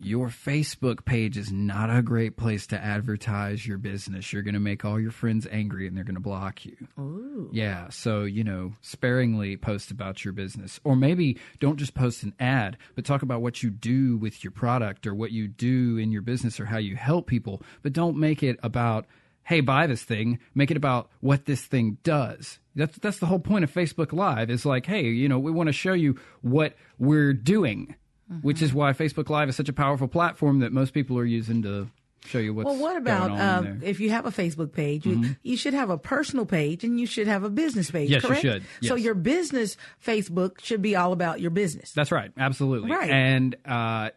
your 0.00 0.28
Facebook 0.28 1.04
page 1.04 1.36
is 1.36 1.50
not 1.50 1.94
a 1.94 2.02
great 2.02 2.36
place 2.36 2.68
to 2.68 2.78
advertise 2.78 3.66
your 3.66 3.78
business. 3.78 4.32
You're 4.32 4.42
going 4.42 4.54
to 4.54 4.60
make 4.60 4.84
all 4.84 5.00
your 5.00 5.10
friends 5.10 5.46
angry 5.50 5.88
and 5.88 5.96
they're 5.96 6.04
going 6.04 6.14
to 6.14 6.20
block 6.20 6.64
you. 6.64 6.76
Ooh. 6.98 7.50
Yeah. 7.52 7.88
So, 7.88 8.22
you 8.22 8.44
know, 8.44 8.74
sparingly 8.80 9.56
post 9.56 9.90
about 9.90 10.24
your 10.24 10.32
business. 10.32 10.78
Or 10.84 10.94
maybe 10.94 11.38
don't 11.58 11.78
just 11.78 11.94
post 11.94 12.22
an 12.22 12.34
ad, 12.38 12.76
but 12.94 13.04
talk 13.04 13.22
about 13.22 13.42
what 13.42 13.62
you 13.62 13.70
do 13.70 14.16
with 14.16 14.44
your 14.44 14.52
product 14.52 15.06
or 15.06 15.14
what 15.14 15.32
you 15.32 15.48
do 15.48 15.96
in 15.96 16.12
your 16.12 16.22
business 16.22 16.60
or 16.60 16.66
how 16.66 16.78
you 16.78 16.94
help 16.94 17.26
people. 17.26 17.60
But 17.82 17.92
don't 17.92 18.16
make 18.16 18.44
it 18.44 18.60
about, 18.62 19.06
hey, 19.42 19.60
buy 19.60 19.88
this 19.88 20.04
thing. 20.04 20.38
Make 20.54 20.70
it 20.70 20.76
about 20.76 21.10
what 21.20 21.46
this 21.46 21.62
thing 21.62 21.98
does. 22.04 22.60
That's 22.76 22.96
that's 22.98 23.18
the 23.18 23.26
whole 23.26 23.40
point 23.40 23.64
of 23.64 23.74
Facebook 23.74 24.12
Live. 24.12 24.48
Is 24.48 24.64
like, 24.64 24.86
hey, 24.86 25.06
you 25.06 25.28
know, 25.28 25.40
we 25.40 25.50
want 25.50 25.66
to 25.66 25.72
show 25.72 25.94
you 25.94 26.20
what 26.42 26.76
we're 26.98 27.32
doing 27.32 27.96
which 28.42 28.62
is 28.62 28.72
why 28.74 28.92
Facebook 28.92 29.28
Live 29.30 29.48
is 29.48 29.56
such 29.56 29.68
a 29.68 29.72
powerful 29.72 30.08
platform 30.08 30.60
that 30.60 30.72
most 30.72 30.92
people 30.94 31.18
are 31.18 31.24
using 31.24 31.62
to 31.62 31.88
show 32.26 32.38
you 32.38 32.52
what's 32.52 32.66
Well, 32.66 32.76
what 32.76 32.96
about 32.96 33.28
going 33.28 33.40
on 33.40 33.58
in 33.58 33.64
there. 33.64 33.72
Mm-hmm. 33.74 33.86
if 33.86 34.00
you 34.00 34.10
have 34.10 34.26
a 34.26 34.30
Facebook 34.30 34.72
page? 34.72 35.06
You, 35.06 35.36
you 35.42 35.56
should 35.56 35.72
have 35.72 35.88
a 35.88 35.96
personal 35.96 36.44
page 36.46 36.84
and 36.84 36.98
you 37.00 37.06
should 37.06 37.26
have 37.28 37.44
a 37.44 37.48
business 37.48 37.90
page. 37.90 38.10
Yes, 38.10 38.22
you 38.22 38.28
correct? 38.28 38.42
should. 38.42 38.62
So 38.82 38.96
your 38.96 39.14
business 39.14 39.76
Facebook 40.04 40.60
should 40.62 40.82
be 40.82 40.94
all 40.96 41.12
about 41.12 41.40
your 41.40 41.50
business. 41.50 41.92
That's 41.92 42.10
right, 42.12 42.30
absolutely, 42.36 42.90
Right. 42.90 43.08
and 43.08 43.56
uh, 43.64 44.10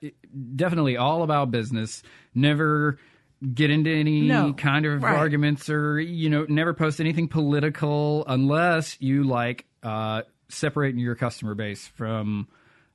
definitely 0.55 0.97
all 0.97 1.23
about 1.23 1.51
business. 1.51 2.01
Never 2.33 2.97
get 3.53 3.69
into 3.71 3.89
any 3.91 4.21
No. 4.27 4.53
kind 4.53 4.85
of 4.85 5.01
Right. 5.03 5.15
arguments 5.15 5.69
or 5.69 5.99
you 5.99 6.29
know 6.29 6.45
never 6.49 6.73
post 6.73 6.99
anything 6.99 7.27
political 7.27 8.23
unless 8.27 8.97
you 8.99 9.23
like 9.23 9.65
uh, 9.83 10.23
separating 10.49 10.99
your 10.99 11.15
customer 11.15 11.55
base 11.55 11.87
from 11.87 12.47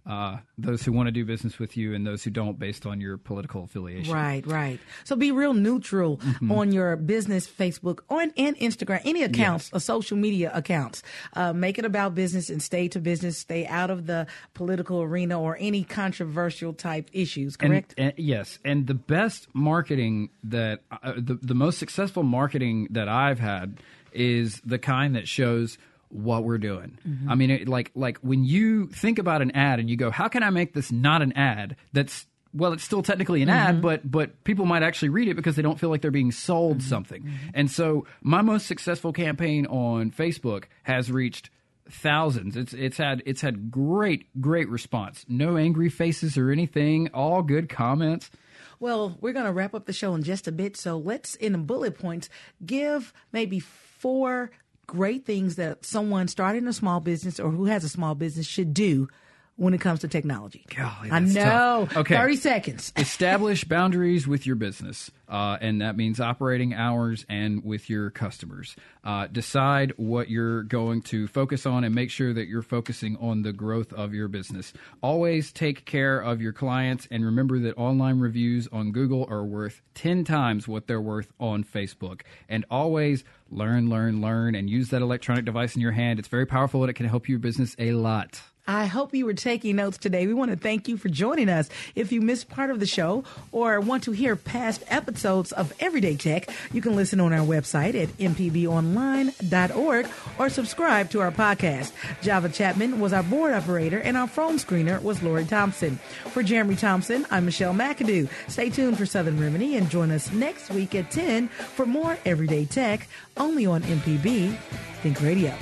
uh, 0.07 0.39
those 0.57 0.85
who 0.85 0.93
want 0.93 1.09
to 1.09 1.11
do 1.11 1.25
business 1.25 1.59
with 1.59 1.77
you 1.77 1.95
and 1.95 2.07
those 2.07 2.23
who 2.23 2.31
don't 2.31 2.59
based 2.59 2.87
on 2.87 3.01
your 3.01 3.17
political 3.19 3.65
affiliation. 3.65 4.15
Right, 4.15 4.47
right. 4.47 4.79
So 5.05 5.17
be 5.17 5.33
real 5.33 5.53
neutral 5.55 6.19
Mm-hmm. 6.19 6.53
on 6.53 6.73
your 6.73 6.97
business 6.97 7.49
Facebook 7.49 8.01
on 8.09 8.33
and 8.37 8.57
Instagram, 8.59 9.01
any 9.05 9.23
accounts, 9.23 9.71
or 9.73 9.81
social 9.81 10.17
media 10.17 10.51
accounts. 10.55 11.03
Uh, 11.35 11.53
make 11.53 11.79
it 11.79 11.85
about 11.85 12.15
business 12.15 12.51
and 12.51 12.63
stay 12.63 12.89
to 12.89 13.01
business. 13.01 13.39
Stay 13.39 13.67
out 13.67 13.91
of 13.91 14.07
the 14.07 14.27
political 14.55 15.03
arena 15.03 15.41
or 15.41 15.57
any 15.61 15.83
controversial 15.85 16.73
type 16.73 17.09
issues. 17.13 17.57
And- 17.61 17.71
Correct. 17.73 17.95
and- 17.99 18.13
yes, 18.17 18.59
and 18.65 18.87
the 18.87 18.95
best 18.95 19.49
marketing 19.55 20.31
that 20.45 20.83
uh, 20.91 21.15
the 21.17 21.35
the 21.43 21.55
most 21.55 21.79
successful 21.79 22.23
marketing 22.23 22.89
that 22.91 23.09
I've 23.09 23.39
had 23.41 23.79
is 24.13 24.61
the 24.65 24.79
kind 24.79 25.15
that 25.17 25.27
shows 25.29 25.79
what 26.09 26.45
we're 26.45 26.59
doing. 26.59 26.99
Mm-hmm. 27.07 27.31
I 27.31 27.35
mean, 27.35 27.51
it, 27.51 27.69
like 27.69 27.91
like 27.95 28.19
when 28.19 28.45
you 28.45 28.87
think 28.89 29.19
about 29.19 29.43
an 29.43 29.53
ad 29.53 29.81
and 29.81 29.91
you 29.91 29.97
go, 29.97 30.11
"How 30.11 30.29
can 30.29 30.43
I 30.43 30.51
make 30.51 30.75
this 30.75 30.93
not 30.93 31.23
an 31.23 31.33
ad?" 31.33 31.77
That's 31.93 32.27
well, 32.55 32.73
it's 32.73 32.85
still 32.85 33.03
technically 33.03 33.43
an 33.43 33.51
ad, 33.51 33.75
mm-hmm. 33.75 33.81
but 33.83 34.11
but 34.11 34.45
people 34.45 34.67
might 34.67 34.83
actually 34.83 35.11
read 35.11 35.29
it 35.29 35.35
because 35.35 35.57
they 35.57 35.63
don't 35.63 35.79
feel 35.79 35.91
like 35.91 36.03
they're 36.03 36.11
being 36.11 36.33
sold 36.33 36.79
mm-hmm. 36.79 36.89
something. 36.89 37.31
And 37.55 37.71
so, 37.71 38.07
my 38.23 38.43
most 38.43 38.67
successful 38.67 39.13
campaign 39.13 39.67
on 39.67 40.11
Facebook 40.11 40.65
has 40.85 41.11
reached 41.11 41.51
thousands. 41.91 42.57
It's 42.57 42.73
it's 42.73 42.97
had 42.97 43.23
it's 43.27 43.41
had 43.41 43.71
great 43.71 44.41
great 44.41 44.69
response. 44.69 45.25
No 45.29 45.57
angry 45.57 45.89
faces 45.89 46.39
or 46.39 46.51
anything. 46.51 47.09
All 47.13 47.43
good 47.43 47.69
comments. 47.69 48.31
Well, 48.79 49.17
we're 49.21 49.33
going 49.33 49.47
to 49.47 49.53
wrap 49.53 49.75
up 49.75 49.87
the 49.87 49.93
show 49.93 50.15
in 50.15 50.23
just 50.23 50.47
a 50.47 50.53
bit. 50.53 50.77
So 50.77 50.99
let's, 50.99 51.35
in 51.35 51.65
bullet 51.65 51.99
points, 51.99 52.29
give 52.65 53.13
maybe 53.33 53.59
four 53.59 54.51
great 54.87 55.25
things 55.25 55.57
that 55.57 55.85
someone 55.85 56.29
starting 56.29 56.67
a 56.67 56.73
small 56.73 57.01
business 57.01 57.41
or 57.41 57.51
who 57.51 57.67
has 57.67 57.85
a 57.85 57.89
small 57.89 58.15
business 58.15 58.47
should 58.47 58.75
do 58.75 59.09
when 59.57 59.73
it 59.73 59.81
comes 59.81 60.01
to 60.01 60.09
technology. 60.09 60.65
Golly, 60.75 61.11
I 61.11 61.19
know. 61.21 61.87
tough. 61.89 61.97
Okay. 61.97 62.15
30 62.15 62.37
seconds. 62.37 62.93
Establish 62.97 63.65
boundaries 63.65 64.29
with 64.29 64.47
your 64.47 64.57
business, 64.57 65.11
uh, 65.29 65.57
and 65.61 65.81
that 65.81 65.97
means 65.97 66.21
operating 66.21 66.75
hours 66.75 67.25
and 67.29 67.65
with 67.65 67.89
your 67.89 68.11
customers. 68.11 68.77
Uh, 69.03 69.27
decide 69.29 69.93
what 69.97 70.29
you're 70.29 70.63
going 70.63 71.01
to 71.01 71.27
focus 71.27 71.65
on 71.65 71.85
and 71.85 71.95
make 71.95 72.11
sure 72.11 72.35
that 72.35 72.49
you're 72.49 72.63
focusing 72.63 73.17
on 73.17 73.43
the 73.43 73.53
growth 73.53 73.93
of 73.95 74.13
your 74.13 74.29
business. 74.29 74.75
Always 75.03 75.53
take 75.53 75.87
care 75.87 76.21
of 76.21 76.43
your 76.43 76.53
clients 76.53 77.09
and 77.11 77.25
remember 77.25 77.59
that 77.61 77.77
online 77.79 78.21
reviews 78.21 78.69
on 78.71 78.93
Google 78.93 79.27
are 79.31 79.45
worth 79.45 79.81
10 79.95 80.25
times 80.25 80.69
what 80.69 80.87
they're 80.87 81.01
worth 81.01 81.33
on 81.41 81.65
Facebook. 81.65 82.23
And 82.49 82.67
always 82.71 83.25
learn, 83.51 83.89
learn, 83.89 84.21
learn, 84.21 84.55
and 84.55 84.69
use 84.69 84.91
that 84.91 85.03
electronic 85.03 85.45
device 85.45 85.75
in 85.75 85.83
your 85.83 85.93
hand. 85.93 86.19
It's 86.19 86.29
very 86.29 86.47
powerful 86.47 86.83
and 86.83 86.91
it 86.91 86.95
can 86.95 87.07
help 87.07 87.29
your 87.29 87.39
business 87.39 87.75
a 87.79 87.93
lot. 87.93 88.43
I 88.67 88.87
hope 88.87 89.15
you 89.15 89.27
were 89.27 89.35
taking 89.35 89.77
notes 89.77 89.99
today. 89.99 90.27
We 90.27 90.35
want 90.35 90.51
to 90.51 90.57
thank 90.57 90.89
you 90.89 90.97
for 90.97 91.09
joining 91.09 91.49
us. 91.49 91.69
If 91.95 92.11
you 92.11 92.21
missed 92.21 92.49
part 92.49 92.71
of 92.71 92.81
the 92.81 92.87
show 92.87 93.25
or 93.53 93.81
want 93.81 94.03
to 94.05 94.13
hear 94.13 94.35
past 94.35 94.83
episodes 94.89 95.53
of 95.53 95.73
Everyday 95.79 96.17
Tech, 96.17 96.49
you 96.73 96.83
can 96.83 96.97
listen 96.97 97.21
on 97.21 97.33
our 97.33 97.47
website 97.47 97.95
at 97.95 98.09
mpbonline.org 98.19 100.09
or 100.39 100.49
subscribe 100.49 101.11
to 101.11 101.21
our 101.21 101.31
podcast. 101.31 101.93
Java 102.23 102.49
Chapman 102.49 102.99
was 103.01 103.13
our 103.13 103.23
board 103.23 103.53
operator 103.55 103.99
and 103.99 104.17
our 104.17 104.27
phone 104.27 104.57
screener 104.57 105.01
was 105.03 105.23
Lori 105.23 105.45
Thompson. 105.45 105.97
For 106.33 106.43
Jeremy 106.43 106.77
Thompson, 106.77 107.27
I'm 107.31 107.45
Michelle 107.45 107.75
McAdoo. 107.75 108.29
Stay 108.49 108.71
tuned 108.71 108.99
for 108.99 109.07
Southern 109.07 109.41
Remedy 109.41 109.77
and 109.77 109.89
join 109.89 110.11
us 110.11 110.33
next 110.33 110.71
week 110.71 110.95
at 110.95 111.11
10 111.11 111.49
for 111.49 111.87
more 111.87 112.19
Everyday 112.25 112.65
Tech 112.65 113.09
only 113.37 113.67
on 113.67 113.83
MPB 113.83 114.57
Think 115.03 115.21
Radio. 115.21 115.55